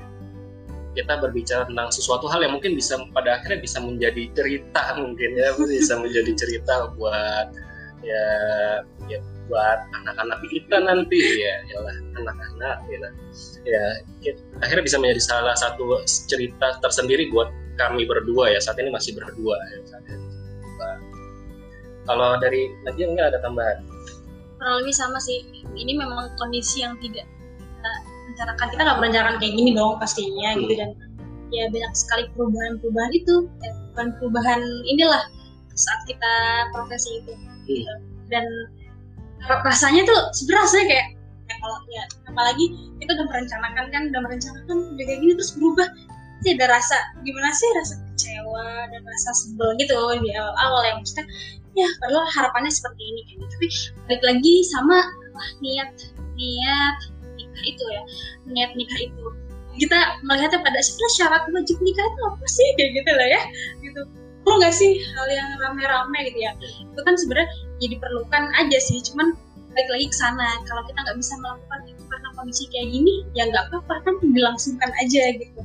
kita 0.98 1.14
berbicara 1.22 1.70
tentang 1.70 1.94
sesuatu 1.94 2.26
hal 2.26 2.42
yang 2.42 2.58
mungkin 2.58 2.74
bisa 2.74 2.98
pada 3.14 3.38
akhirnya 3.38 3.62
bisa 3.62 3.78
menjadi 3.78 4.34
cerita 4.34 4.98
mungkin 4.98 5.30
ya 5.38 5.54
bisa 5.54 5.94
menjadi 6.02 6.34
cerita 6.34 6.90
buat 6.98 7.54
ya 8.02 8.26
buat 9.48 9.80
anak-anak 10.04 10.40
kita 10.52 10.78
nanti. 10.84 11.20
Ya 11.40 11.56
yalah 11.72 11.98
anak-anak 12.20 12.78
gitu 12.92 13.10
ya 13.68 13.86
kita, 14.24 14.40
akhirnya 14.64 14.84
bisa 14.88 14.98
menjadi 14.98 15.22
salah 15.22 15.56
satu 15.60 16.00
cerita 16.08 16.80
tersendiri 16.80 17.28
buat 17.30 17.52
kami 17.76 18.08
berdua 18.08 18.56
ya. 18.56 18.60
Saat 18.64 18.80
ini 18.80 18.90
masih 18.90 19.14
berdua 19.14 19.56
ya 19.74 19.78
saat 19.88 20.06
ini. 20.08 20.26
kalau 22.08 22.40
dari 22.40 22.72
Nadia 22.88 23.12
mungkin 23.12 23.28
ada 23.28 23.40
tambahan? 23.44 23.84
Kurang 24.56 24.80
lebih 24.80 24.96
sama 24.96 25.20
sih. 25.20 25.44
Ini 25.76 26.00
memang 26.00 26.32
kondisi 26.40 26.80
yang 26.80 26.96
tidak 27.04 27.28
kita 27.60 27.92
rencanakan 28.32 28.68
kita 28.72 28.82
nggak 28.88 28.98
merencanakan 29.04 29.36
kayak 29.44 29.54
gini 29.60 29.72
dong 29.76 30.00
pastinya 30.00 30.56
gitu. 30.56 30.74
Dan 30.80 30.96
ya 31.52 31.68
banyak 31.68 31.94
sekali 31.96 32.24
perubahan-perubahan 32.32 33.12
itu 33.12 33.36
ya, 33.60 33.72
perubahan-perubahan 33.76 34.62
inilah 34.88 35.24
saat 35.76 36.02
kita 36.08 36.34
profesi 36.72 37.20
itu. 37.20 37.34
Gitu. 37.68 37.84
dan 38.32 38.48
rasanya 39.46 40.02
tuh 40.04 40.20
rasanya 40.50 40.86
kayak 40.90 41.08
ya 41.48 41.56
kalau 41.64 41.78
ya 41.88 42.04
apalagi 42.28 42.66
kita 43.00 43.16
udah 43.16 43.28
merencanakan 43.32 43.86
kan 43.94 44.02
udah 44.12 44.22
merencanakan 44.26 44.76
udah 44.96 45.06
kayak 45.06 45.20
gini 45.24 45.34
terus 45.38 45.54
berubah. 45.56 45.88
Sih 46.46 46.54
ada 46.54 46.70
rasa 46.70 46.98
gimana 47.26 47.50
sih 47.50 47.66
rasa 47.74 47.98
kecewa 48.14 48.94
dan 48.94 49.02
rasa 49.02 49.30
sebel 49.34 49.74
gitu 49.82 49.98
di 50.22 50.30
awal-awal 50.38 50.82
yang 50.86 51.02
maksudnya 51.02 51.26
ya 51.74 51.90
padahal 51.98 52.26
harapannya 52.30 52.70
seperti 52.70 53.02
ini 53.02 53.22
kan 53.26 53.38
tapi 53.50 53.68
balik 54.06 54.24
lagi 54.26 54.54
sama 54.70 54.98
wah, 55.34 55.50
niat 55.66 55.90
niat 56.38 56.98
nikah 57.38 57.64
itu 57.66 57.84
ya. 57.90 58.02
Niat 58.54 58.72
nikah 58.78 59.00
itu 59.02 59.26
kita 59.78 59.98
melihatnya 60.26 60.62
pada 60.62 60.82
sebenarnya 60.82 61.14
syarat 61.18 61.44
wajib 61.54 61.78
nikah 61.82 62.06
itu 62.06 62.22
apa 62.26 62.46
sih? 62.50 62.68
Kayak 62.78 62.90
gitu 63.02 63.12
lah 63.18 63.28
ya 63.30 63.42
gitu. 63.82 64.02
Perlu 64.46 64.56
nggak 64.62 64.74
sih 64.78 64.92
hal 65.18 65.28
yang 65.34 65.50
rame-rame 65.58 66.20
gitu 66.30 66.40
ya? 66.46 66.52
Itu 66.86 67.02
kan 67.02 67.18
sebenarnya 67.18 67.50
ya 67.82 67.88
diperlukan 67.92 68.44
aja 68.58 68.80
sih. 68.82 69.00
Cuman 69.02 69.34
balik 69.74 69.90
lagi 69.94 70.06
ke 70.10 70.16
sana. 70.18 70.48
Kalau 70.66 70.82
kita 70.90 71.00
nggak 71.06 71.18
bisa 71.22 71.34
melakukan 71.38 71.80
itu 71.86 72.04
karena 72.10 72.30
kondisi 72.34 72.64
kayak 72.74 72.88
gini 72.90 73.14
ya 73.38 73.44
nggak 73.50 73.64
apa-apa 73.70 73.96
kan 74.06 74.16
dilangsungkan 74.22 74.92
aja 74.98 75.24
gitu. 75.38 75.62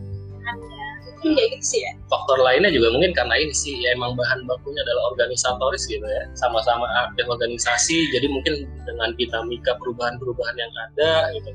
Ya 1.23 1.45
gitu 1.55 1.63
sih 1.63 1.79
ya. 1.79 1.95
Faktor 2.11 2.43
lainnya 2.43 2.75
juga 2.75 2.91
mungkin 2.99 3.15
karena 3.15 3.39
ini 3.39 3.55
sih 3.55 3.79
ya 3.79 3.95
emang 3.95 4.19
bahan 4.19 4.43
bakunya 4.43 4.83
adalah 4.83 5.15
organisatoris 5.15 5.87
gitu 5.87 6.03
ya. 6.03 6.27
Sama-sama 6.35 6.83
aktif 7.07 7.31
organisasi 7.31 8.11
jadi 8.11 8.27
mungkin 8.27 8.67
dengan 8.83 9.15
dinamika 9.15 9.79
perubahan-perubahan 9.79 10.57
yang 10.59 10.73
ada 10.91 11.31
gitu. 11.39 11.51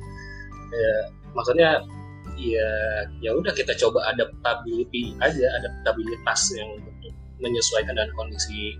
Ya 0.72 0.94
maksudnya 1.36 1.70
ya 2.40 2.70
ya 3.20 3.36
udah 3.36 3.52
kita 3.52 3.76
coba 3.76 4.08
adaptability 4.08 5.20
aja 5.20 5.46
adaptabilitas 5.60 6.54
yang 6.56 6.70
menyesuaikan 7.44 7.92
dengan 7.92 8.14
kondisi 8.16 8.80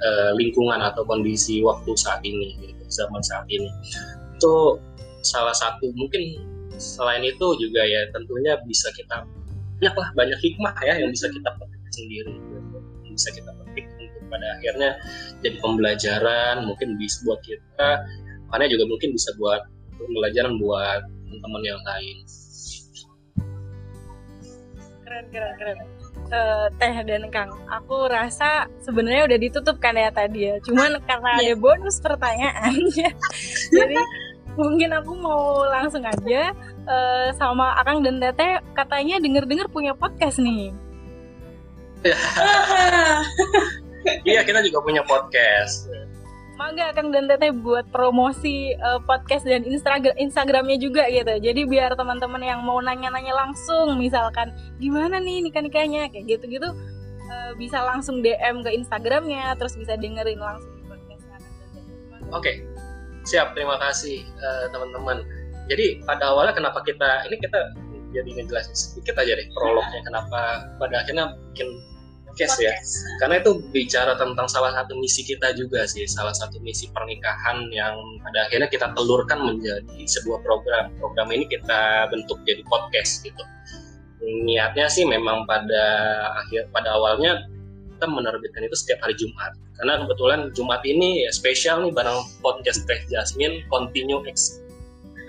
eh, 0.00 0.30
lingkungan 0.36 0.80
atau 0.80 1.02
kondisi 1.04 1.64
waktu 1.64 1.90
saat 1.96 2.20
ini 2.22 2.56
gitu, 2.60 2.82
zaman 2.88 3.22
saat 3.24 3.44
ini 3.48 3.68
itu 4.36 4.54
salah 5.24 5.56
satu 5.56 5.90
mungkin 5.96 6.22
selain 6.76 7.24
itu 7.24 7.46
juga 7.56 7.82
ya 7.82 8.04
tentunya 8.12 8.54
bisa 8.68 8.92
kita 8.92 9.24
banyak 9.76 9.94
lah 9.96 10.08
banyak 10.16 10.38
hikmah 10.40 10.72
ya 10.84 10.94
yang 11.00 11.10
bisa 11.12 11.28
kita 11.28 11.50
petik 11.56 11.82
sendiri 11.92 12.32
gitu. 12.36 12.78
bisa 13.12 13.28
kita 13.32 13.50
petik 13.64 13.84
untuk 13.96 14.24
pada 14.28 14.46
akhirnya 14.60 14.90
jadi 15.40 15.56
pembelajaran 15.60 16.56
mungkin 16.68 17.00
bisa 17.00 17.24
buat 17.24 17.40
kita 17.44 17.90
makanya 18.48 18.68
juga 18.76 18.84
mungkin 18.88 19.10
bisa 19.16 19.30
buat 19.40 19.64
pembelajaran 19.96 20.60
buat 20.60 21.00
teman-teman 21.04 21.62
yang 21.64 21.80
lain 21.84 22.16
keren 25.04 25.24
keren 25.32 25.52
keren 25.56 25.95
Eh, 26.26 26.66
teh 26.78 26.96
dan 27.06 27.24
Kang. 27.30 27.50
Aku 27.70 28.10
rasa 28.10 28.66
sebenarnya 28.82 29.30
udah 29.30 29.38
ditutup 29.38 29.76
kan 29.78 29.94
ya 29.94 30.10
tadi 30.10 30.50
ya. 30.50 30.58
Cuman 30.62 30.98
karena 31.06 31.38
ada 31.38 31.54
bonus 31.54 32.02
pertanyaan 32.02 32.74
ya 32.98 33.10
jadi 33.76 33.98
mungkin 34.56 34.90
aku 34.96 35.12
mau 35.20 35.62
langsung 35.68 36.02
aja 36.02 36.50
eh, 36.86 37.28
sama 37.36 37.76
Akang 37.78 38.02
dan 38.02 38.18
Teteh 38.18 38.58
katanya 38.74 39.22
denger-denger 39.22 39.70
punya 39.70 39.92
podcast 39.94 40.42
nih. 40.42 40.72
Iya 44.22 44.46
kita 44.46 44.62
juga 44.62 44.78
punya 44.86 45.02
podcast 45.02 45.90
Mangga 46.56 46.88
Kang 46.96 47.12
dan 47.12 47.28
Teteh 47.28 47.52
buat 47.52 47.84
promosi 47.92 48.72
eh, 48.72 49.00
podcast 49.04 49.44
dan 49.44 49.60
Instagram 49.68 50.16
Instagramnya 50.16 50.80
juga 50.80 51.04
gitu. 51.12 51.36
Jadi 51.36 51.68
biar 51.68 51.92
teman-teman 51.92 52.40
yang 52.40 52.64
mau 52.64 52.80
nanya-nanya 52.80 53.36
langsung, 53.36 54.00
misalkan 54.00 54.56
gimana 54.80 55.20
nih 55.20 55.44
nikah-nikahnya 55.44 56.08
kayak 56.08 56.24
gitu-gitu, 56.24 56.72
eh, 57.28 57.52
bisa 57.60 57.84
langsung 57.84 58.24
DM 58.24 58.64
ke 58.64 58.72
Instagramnya, 58.72 59.52
terus 59.60 59.76
bisa 59.76 60.00
dengerin 60.00 60.40
langsung 60.40 60.72
podcastnya? 60.88 61.38
Oke, 62.32 62.64
siap. 63.28 63.52
Terima 63.52 63.76
kasih 63.76 64.24
eh, 64.24 64.66
teman-teman. 64.72 65.20
Jadi 65.68 66.00
pada 66.08 66.32
awalnya 66.32 66.56
kenapa 66.56 66.80
kita 66.88 67.28
ini 67.28 67.36
kita 67.36 67.60
jadi 68.16 68.30
ngejelasin 68.32 68.72
sedikit 68.72 69.20
aja 69.20 69.36
deh 69.36 69.44
prolognya 69.52 70.00
kenapa 70.08 70.72
pada 70.80 71.04
akhirnya 71.04 71.36
bikin 71.52 71.68
podcast 72.36 72.60
ya. 72.60 72.76
Karena 73.16 73.40
itu 73.40 73.64
bicara 73.72 74.12
tentang 74.20 74.44
salah 74.44 74.68
satu 74.76 74.92
misi 75.00 75.24
kita 75.24 75.56
juga 75.56 75.88
sih, 75.88 76.04
salah 76.04 76.36
satu 76.36 76.60
misi 76.60 76.92
pernikahan 76.92 77.64
yang 77.72 77.96
pada 78.20 78.44
akhirnya 78.44 78.68
kita 78.68 78.92
telurkan 78.92 79.40
menjadi 79.40 80.04
sebuah 80.04 80.44
program. 80.44 80.92
Program 81.00 81.32
ini 81.32 81.48
kita 81.48 82.12
bentuk 82.12 82.36
jadi 82.44 82.60
podcast 82.68 83.24
gitu. 83.24 83.40
Niatnya 84.20 84.84
sih 84.92 85.08
memang 85.08 85.48
pada 85.48 85.84
akhir 86.44 86.68
pada 86.76 86.92
awalnya 87.00 87.48
kita 87.96 88.04
menerbitkan 88.04 88.68
itu 88.68 88.76
setiap 88.76 89.00
hari 89.08 89.16
Jumat. 89.16 89.56
Karena 89.80 90.04
kebetulan 90.04 90.52
Jumat 90.52 90.84
ini 90.84 91.24
ya 91.24 91.32
spesial 91.32 91.88
nih 91.88 91.92
bareng 91.96 92.20
podcast 92.44 92.84
Teh 92.84 93.00
Jasmine 93.08 93.64
Continue 93.72 94.20
X 94.28 94.60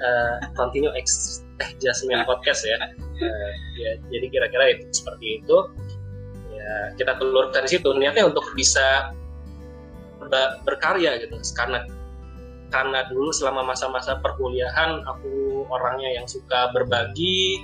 eh, 0.04 0.44
Continue 0.60 0.92
X 1.00 1.40
Teh 1.56 1.72
Jasmine 1.80 2.28
podcast 2.28 2.68
ya. 2.68 2.76
Eh, 3.24 3.52
ya 3.80 3.92
jadi 4.12 4.28
kira-kira 4.28 4.76
itu 4.76 4.92
seperti 4.92 5.40
itu 5.40 5.58
ya 6.58 6.74
kita 6.98 7.14
telurkan 7.22 7.64
di 7.66 7.70
situ. 7.78 7.90
Niatnya 7.94 8.26
untuk 8.28 8.44
bisa 8.58 9.14
ber- 10.26 10.58
berkarya 10.66 11.22
gitu 11.22 11.38
karena 11.54 11.86
karena 12.68 13.08
dulu 13.08 13.32
selama 13.32 13.64
masa-masa 13.64 14.20
perkuliahan 14.20 15.00
aku 15.08 15.64
orangnya 15.72 16.20
yang 16.20 16.28
suka 16.28 16.74
berbagi 16.76 17.64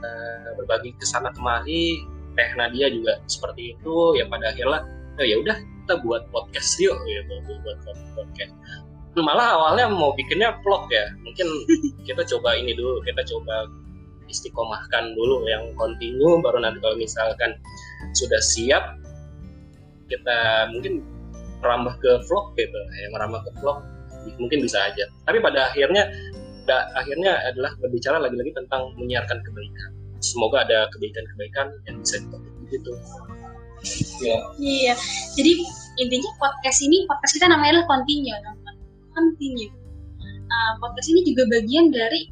eh, 0.00 0.48
berbagi 0.56 0.96
ke 0.96 1.04
sana 1.04 1.34
kemari. 1.34 2.06
Teh 2.38 2.50
Nadia 2.54 2.86
juga 2.88 3.18
seperti 3.26 3.74
itu. 3.76 4.16
Ya 4.16 4.24
pada 4.30 4.54
akhirnya 4.54 4.86
oh, 5.18 5.26
ya 5.26 5.36
udah 5.42 5.56
kita 5.58 5.94
buat 6.06 6.22
podcast 6.30 6.78
yuk 6.78 6.96
gitu. 7.04 7.34
Buat 7.66 7.78
podcast. 8.16 8.54
Malah 9.18 9.58
awalnya 9.58 9.90
mau 9.90 10.14
bikinnya 10.14 10.56
vlog 10.62 10.86
ya. 10.88 11.10
Mungkin 11.26 11.46
kita 12.08 12.22
coba 12.24 12.54
ini 12.56 12.72
dulu 12.72 13.02
kita 13.02 13.26
coba 13.26 13.66
istiqomahkan 14.30 15.18
dulu 15.18 15.44
yang 15.50 15.74
continue 15.74 16.38
baru 16.38 16.62
nanti 16.62 16.78
kalau 16.78 16.96
misalkan 16.96 17.58
sudah 18.16 18.40
siap 18.42 18.84
kita 20.10 20.38
mungkin 20.74 21.04
merambah 21.60 21.94
ke 22.00 22.10
vlog 22.26 22.56
gitu 22.56 22.80
ya 22.96 23.08
merambah 23.14 23.40
ke 23.46 23.50
vlog 23.60 23.78
mungkin 24.36 24.60
bisa 24.64 24.84
aja. 24.90 25.08
Tapi 25.24 25.40
pada 25.40 25.72
akhirnya 25.72 26.08
pada 26.64 26.92
akhirnya 26.94 27.40
adalah 27.50 27.72
berbicara 27.80 28.20
lagi-lagi 28.20 28.52
tentang 28.52 28.92
menyiarkan 29.00 29.38
kebaikan. 29.40 29.90
Semoga 30.20 30.68
ada 30.68 30.84
kebaikan-kebaikan 30.92 31.72
yang 31.88 31.96
bisa 32.04 32.20
dipetik 32.20 32.54
gitu 32.68 32.92
ya 34.20 34.36
Iya, 34.60 34.92
jadi 35.40 35.52
intinya 35.96 36.30
podcast 36.36 36.84
ini 36.84 37.08
podcast 37.08 37.32
kita 37.32 37.48
namanya 37.48 37.80
adalah 37.80 37.88
continue, 37.96 38.36
namanya 38.44 38.76
continue. 39.16 39.72
Uh, 40.50 40.72
podcast 40.84 41.08
ini 41.08 41.24
juga 41.24 41.48
bagian 41.48 41.88
dari 41.88 42.28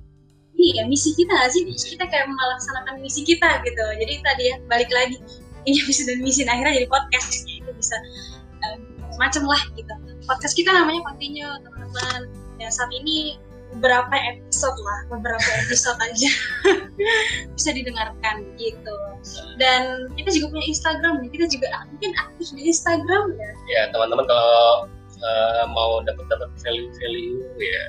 ini 0.58 0.76
ya 0.76 0.84
misi 0.84 1.16
kita 1.16 1.32
nggak 1.32 1.50
sih? 1.54 1.62
Kita 1.64 2.04
kayak 2.04 2.28
melaksanakan 2.28 3.00
misi 3.00 3.24
kita 3.24 3.64
gitu. 3.64 3.80
Jadi 3.80 4.14
tadi 4.20 4.42
ya 4.52 4.56
balik 4.68 4.92
lagi 4.92 5.16
ini 5.68 5.78
misi 5.84 6.02
dan 6.08 6.18
misi 6.24 6.42
nah, 6.44 6.56
akhirnya 6.56 6.82
jadi 6.82 6.88
podcast 6.88 7.28
itu 7.44 7.70
bisa 7.76 7.96
uh, 8.64 8.76
macam 9.18 9.44
lah 9.44 9.60
gitu. 9.74 9.92
Podcast 10.24 10.54
kita 10.56 10.70
namanya 10.72 11.04
continue 11.04 11.48
teman-teman. 11.64 12.20
Ya 12.58 12.68
saat 12.72 12.90
ini 12.90 13.38
beberapa 13.76 14.16
episode 14.16 14.78
lah, 14.80 14.98
beberapa 15.12 15.48
episode 15.68 16.00
aja 16.00 16.30
bisa 17.56 17.70
didengarkan 17.76 18.48
gitu. 18.56 18.96
Dan 19.60 20.08
kita 20.16 20.32
juga 20.40 20.56
punya 20.56 20.66
Instagram, 20.72 21.14
kita 21.28 21.46
juga 21.52 21.68
mungkin 21.92 22.12
aktif 22.16 22.48
di 22.56 22.62
Instagram 22.72 23.36
ya. 23.36 23.50
ya 23.68 23.82
teman-teman 23.92 24.24
kalau 24.24 24.88
eh, 25.20 25.64
mau 25.68 26.00
dapat 26.00 26.24
dapat 26.32 26.50
value 26.64 26.90
value 26.96 27.44
ya 27.60 27.86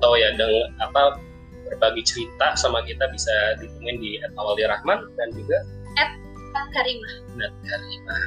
atau 0.00 0.16
ya 0.16 0.32
dengan 0.34 0.72
apa 0.80 1.20
berbagi 1.64 2.02
cerita 2.04 2.54
sama 2.54 2.84
kita 2.84 3.08
bisa 3.12 3.58
ditemuin 3.60 3.98
di 4.00 4.20
Awali 4.36 4.64
Rahman 4.68 5.00
dan 5.16 5.28
juga 5.32 5.58
Karimah 6.74 7.14
Nat 7.38 7.52
Karimah 7.62 8.20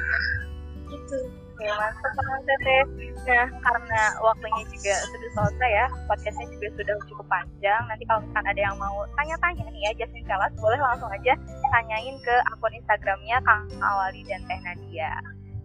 gitu. 0.88 1.20
Oke, 1.58 1.66
mantap 1.74 2.12
banget 2.14 2.42
Teteh. 2.46 2.82
Nah, 3.26 3.46
karena 3.50 4.02
waktunya 4.22 4.62
juga 4.70 4.94
sudah 5.10 5.30
selesai 5.34 5.70
ya, 5.74 5.86
podcastnya 6.06 6.46
juga 6.54 6.66
sudah 6.78 6.94
cukup 7.10 7.26
panjang. 7.26 7.82
Nanti 7.90 8.06
kalau 8.06 8.22
misalkan 8.22 8.46
ada 8.46 8.60
yang 8.62 8.76
mau 8.78 9.02
tanya-tanya 9.18 9.66
nih 9.66 9.82
ya, 9.90 9.92
Jasmine 9.98 10.22
Velas, 10.30 10.54
boleh 10.62 10.78
langsung 10.78 11.10
aja 11.10 11.34
tanyain 11.74 12.16
ke 12.22 12.34
akun 12.54 12.70
Instagramnya 12.78 13.42
Kang 13.42 13.66
Awali 13.82 14.22
dan 14.30 14.38
Teh 14.46 14.60
Nadia. 14.62 15.12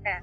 Nah, 0.01 0.19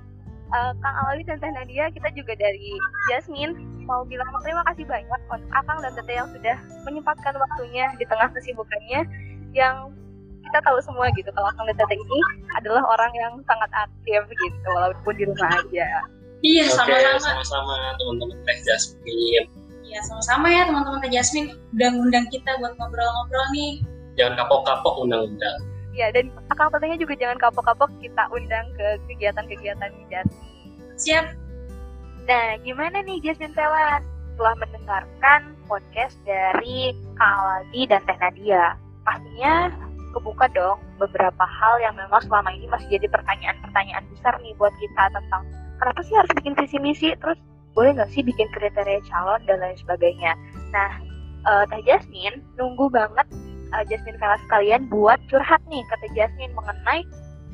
uh, 0.58 0.72
Kang 0.74 0.96
Awali 1.06 1.22
dan 1.22 1.38
Teh 1.38 1.54
Nadia, 1.54 1.86
kita 1.94 2.10
juga 2.18 2.34
dari 2.34 2.74
Jasmine 3.06 3.54
mau 3.86 4.02
bilang 4.02 4.26
terima 4.42 4.66
kasih 4.74 4.90
banyak 4.90 5.20
untuk 5.30 5.50
Akang 5.54 5.78
dan 5.86 5.94
Teteh 5.94 6.18
yang 6.18 6.30
sudah 6.34 6.56
menyempatkan 6.82 7.34
waktunya 7.38 7.94
di 7.94 8.04
tengah 8.10 8.26
kesibukannya 8.34 9.06
yang 9.54 9.94
kita 10.50 10.58
tahu 10.66 10.78
semua 10.82 11.06
gitu 11.14 11.30
kalau 11.30 11.46
Akang 11.54 11.70
dan 11.70 11.78
Teteh 11.78 11.94
ini 11.94 12.18
adalah 12.58 12.82
orang 12.90 13.12
yang 13.14 13.32
sangat 13.46 13.70
aktif 13.70 14.20
gitu 14.26 14.68
walaupun 14.74 15.14
di 15.14 15.24
rumah 15.30 15.62
aja. 15.62 15.88
Iya, 16.42 16.64
Oke, 16.66 16.74
sama-sama. 16.74 17.20
sama-sama 17.22 17.74
teman-teman 18.00 18.36
Teh 18.42 18.58
Jasmine. 18.66 19.46
Iya, 19.86 20.00
sama-sama 20.02 20.46
ya 20.50 20.66
teman-teman 20.66 20.98
Teh 21.06 21.12
Jasmine 21.14 21.54
udah 21.78 21.88
ngundang 21.94 22.26
kita 22.34 22.50
buat 22.58 22.74
ngobrol-ngobrol 22.82 23.46
nih. 23.54 23.72
Jangan 24.18 24.34
kapok-kapok 24.42 24.94
undang-undang. 25.06 25.58
Ya, 25.94 26.10
dan 26.10 26.34
Akang 26.50 26.74
Tetehnya 26.74 26.98
juga 26.98 27.14
jangan 27.14 27.38
kapok-kapok 27.38 27.90
kita 28.02 28.26
undang 28.34 28.66
ke 28.74 28.86
kegiatan-kegiatan 29.06 29.90
di 29.94 30.04
Jasmine. 30.10 30.50
Siap. 30.98 31.26
Nah, 32.26 32.58
gimana 32.66 33.04
nih 33.06 33.22
Jasmine 33.22 33.54
Telas 33.54 34.02
setelah 34.32 34.54
mendengarkan 34.56 35.40
podcast 35.68 36.16
dari 36.24 36.96
Kang 37.20 37.36
Awadi 37.36 37.80
dan 37.84 38.00
Teh 38.08 38.16
Nadia? 38.16 38.64
Pastinya 39.04 39.68
kebuka 40.12 40.46
dong 40.52 40.78
beberapa 40.98 41.44
hal 41.44 41.80
yang 41.80 41.94
memang 41.96 42.20
selama 42.26 42.50
ini 42.52 42.66
masih 42.68 42.98
jadi 42.98 43.06
pertanyaan-pertanyaan 43.10 44.04
besar 44.12 44.34
nih 44.42 44.54
buat 44.58 44.74
kita 44.76 45.04
tentang 45.14 45.42
kenapa 45.80 46.00
sih 46.04 46.14
harus 46.14 46.30
bikin 46.36 46.54
visi 46.58 46.78
misi, 46.78 47.08
terus 47.18 47.38
boleh 47.72 47.96
nggak 47.96 48.10
sih 48.12 48.22
bikin 48.26 48.50
kriteria 48.52 49.00
calon 49.08 49.40
dan 49.46 49.62
lain 49.62 49.78
sebagainya. 49.78 50.32
Nah, 50.74 50.90
eh, 51.46 51.64
Teh 51.70 51.82
Jasmine 51.86 52.42
nunggu 52.58 52.90
banget 52.90 53.26
eh, 53.72 53.84
Jasmine 53.88 54.18
Velas 54.18 54.42
kalian 54.50 54.90
buat 54.90 55.18
curhat 55.30 55.62
nih 55.70 55.82
ke 55.86 55.94
Teh 56.04 56.12
Jasmine 56.18 56.52
mengenai 56.52 57.06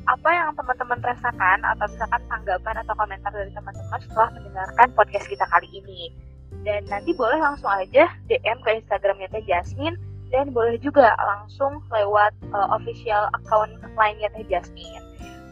apa 0.07 0.29
yang 0.31 0.55
teman-teman 0.55 1.03
rasakan 1.03 1.59
atau 1.67 1.87
misalkan 1.91 2.23
tanggapan 2.31 2.75
atau 2.87 2.95
komentar 2.95 3.31
dari 3.35 3.51
teman-teman 3.51 3.99
setelah 4.07 4.31
mendengarkan 4.39 4.89
podcast 4.95 5.27
kita 5.27 5.45
kali 5.51 5.69
ini. 5.75 6.15
Dan 6.63 6.87
nanti 6.87 7.15
boleh 7.15 7.39
langsung 7.43 7.71
aja 7.71 8.07
DM 8.31 8.59
ke 8.63 8.71
Instagramnya 8.83 9.31
Teh 9.35 9.43
Jasmine 9.47 9.99
dan 10.31 10.51
boleh 10.51 10.77
juga 10.83 11.15
langsung 11.19 11.83
lewat 11.91 12.35
uh, 12.51 12.69
official 12.75 13.31
account 13.37 13.73
lainnya 13.95 14.31
Teh 14.35 14.47
Jasmine. 14.47 15.05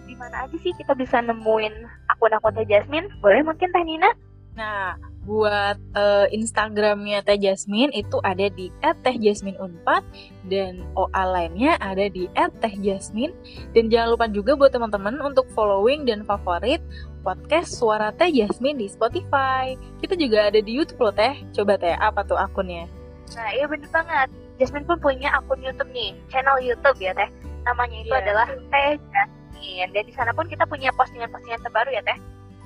Di 0.05 0.15
mana 0.19 0.47
aja 0.47 0.57
sih 0.61 0.75
kita 0.77 0.95
bisa 0.95 1.23
nemuin 1.23 1.75
akun-akun 2.15 2.55
Teh 2.59 2.67
Jasmine? 2.67 3.09
Boleh 3.23 3.43
mungkin 3.47 3.71
Teh 3.71 3.85
Nina? 3.87 4.11
Nah, 4.55 4.95
buat 5.27 5.81
eh, 5.97 6.27
Instagramnya 6.31 7.27
Teh 7.27 7.41
Jasmine 7.41 7.91
itu 7.91 8.23
ada 8.23 8.47
di 8.53 8.71
@tehjasmineunpad 8.79 10.03
dan 10.47 10.85
OA 10.95 11.25
lainnya 11.27 11.75
ada 11.81 12.07
di 12.07 12.31
@tehjasmine 12.37 13.35
dan 13.75 13.91
jangan 13.91 14.15
lupa 14.15 14.27
juga 14.31 14.55
buat 14.55 14.71
teman-teman 14.71 15.19
untuk 15.25 15.49
following 15.57 16.07
dan 16.07 16.23
favorit 16.23 16.79
podcast 17.25 17.75
Suara 17.75 18.13
Teh 18.15 18.31
Jasmine 18.31 18.79
di 18.79 18.87
Spotify. 18.87 19.75
Kita 19.99 20.15
juga 20.15 20.53
ada 20.53 20.61
di 20.61 20.71
YouTube 20.71 21.09
loh 21.09 21.15
Teh. 21.17 21.41
Coba 21.57 21.81
Teh, 21.81 21.97
apa 21.97 22.23
tuh 22.23 22.37
akunnya? 22.37 22.87
Nah, 23.33 23.49
iya 23.57 23.65
bener 23.65 23.89
banget. 23.89 24.29
Jasmine 24.55 24.87
pun 24.87 24.99
punya 25.03 25.35
akun 25.35 25.59
YouTube 25.59 25.91
nih, 25.91 26.15
channel 26.31 26.59
YouTube 26.63 26.99
ya 27.03 27.11
Teh. 27.13 27.27
Namanya 27.65 27.97
itu 28.01 28.15
Iya. 28.15 28.23
adalah 28.23 28.47
Teh 28.71 28.95
Jasmine. 29.11 29.91
Dan 29.91 30.03
di 30.07 30.13
sana 30.15 30.31
pun 30.31 30.47
kita 30.47 30.63
punya 30.65 30.95
postingan-postingan 30.95 31.61
terbaru 31.63 31.91
ya 31.91 32.03
Teh. 32.03 32.19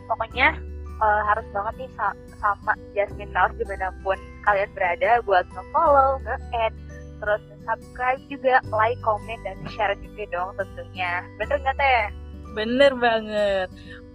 Pokoknya 0.05 0.53
eh, 0.99 1.23
harus 1.31 1.47
banget 1.55 1.75
nih 1.79 1.91
sa- 1.95 2.19
sama 2.43 2.75
Jasmine 2.91 3.31
Kaos 3.31 3.55
di 3.55 3.63
mana 3.71 3.95
pun 4.03 4.19
kalian 4.43 4.67
berada 4.75 5.23
buat 5.23 5.47
nge-follow, 5.47 6.19
nge-add, 6.27 6.75
terus 7.23 7.39
subscribe 7.63 8.19
juga, 8.27 8.59
like, 8.75 8.99
komen, 9.07 9.39
dan 9.47 9.55
share 9.71 9.95
juga 10.03 10.27
dong 10.35 10.59
tentunya. 10.59 11.23
Bener 11.39 11.57
nggak 11.63 11.77
Teh? 11.79 12.05
Bener 12.51 12.93
banget. 12.99 13.69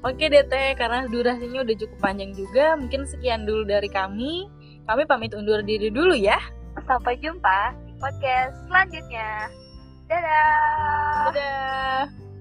Oke 0.03 0.27
deh 0.27 0.43
Teh, 0.43 0.75
karena 0.75 1.07
durasinya 1.07 1.63
udah 1.63 1.75
cukup 1.79 1.97
panjang 2.03 2.35
juga, 2.35 2.75
mungkin 2.75 3.07
sekian 3.07 3.47
dulu 3.47 3.63
dari 3.63 3.87
kami. 3.87 4.51
Kami 4.83 5.07
pamit 5.07 5.31
undur 5.31 5.63
diri 5.63 5.87
dulu 5.87 6.11
ya. 6.11 6.35
Sampai 6.83 7.15
jumpa 7.23 7.71
di 7.87 7.93
podcast 7.95 8.55
selanjutnya. 8.67 9.47
Dadah! 10.11 11.31
Dadah! 11.31 12.32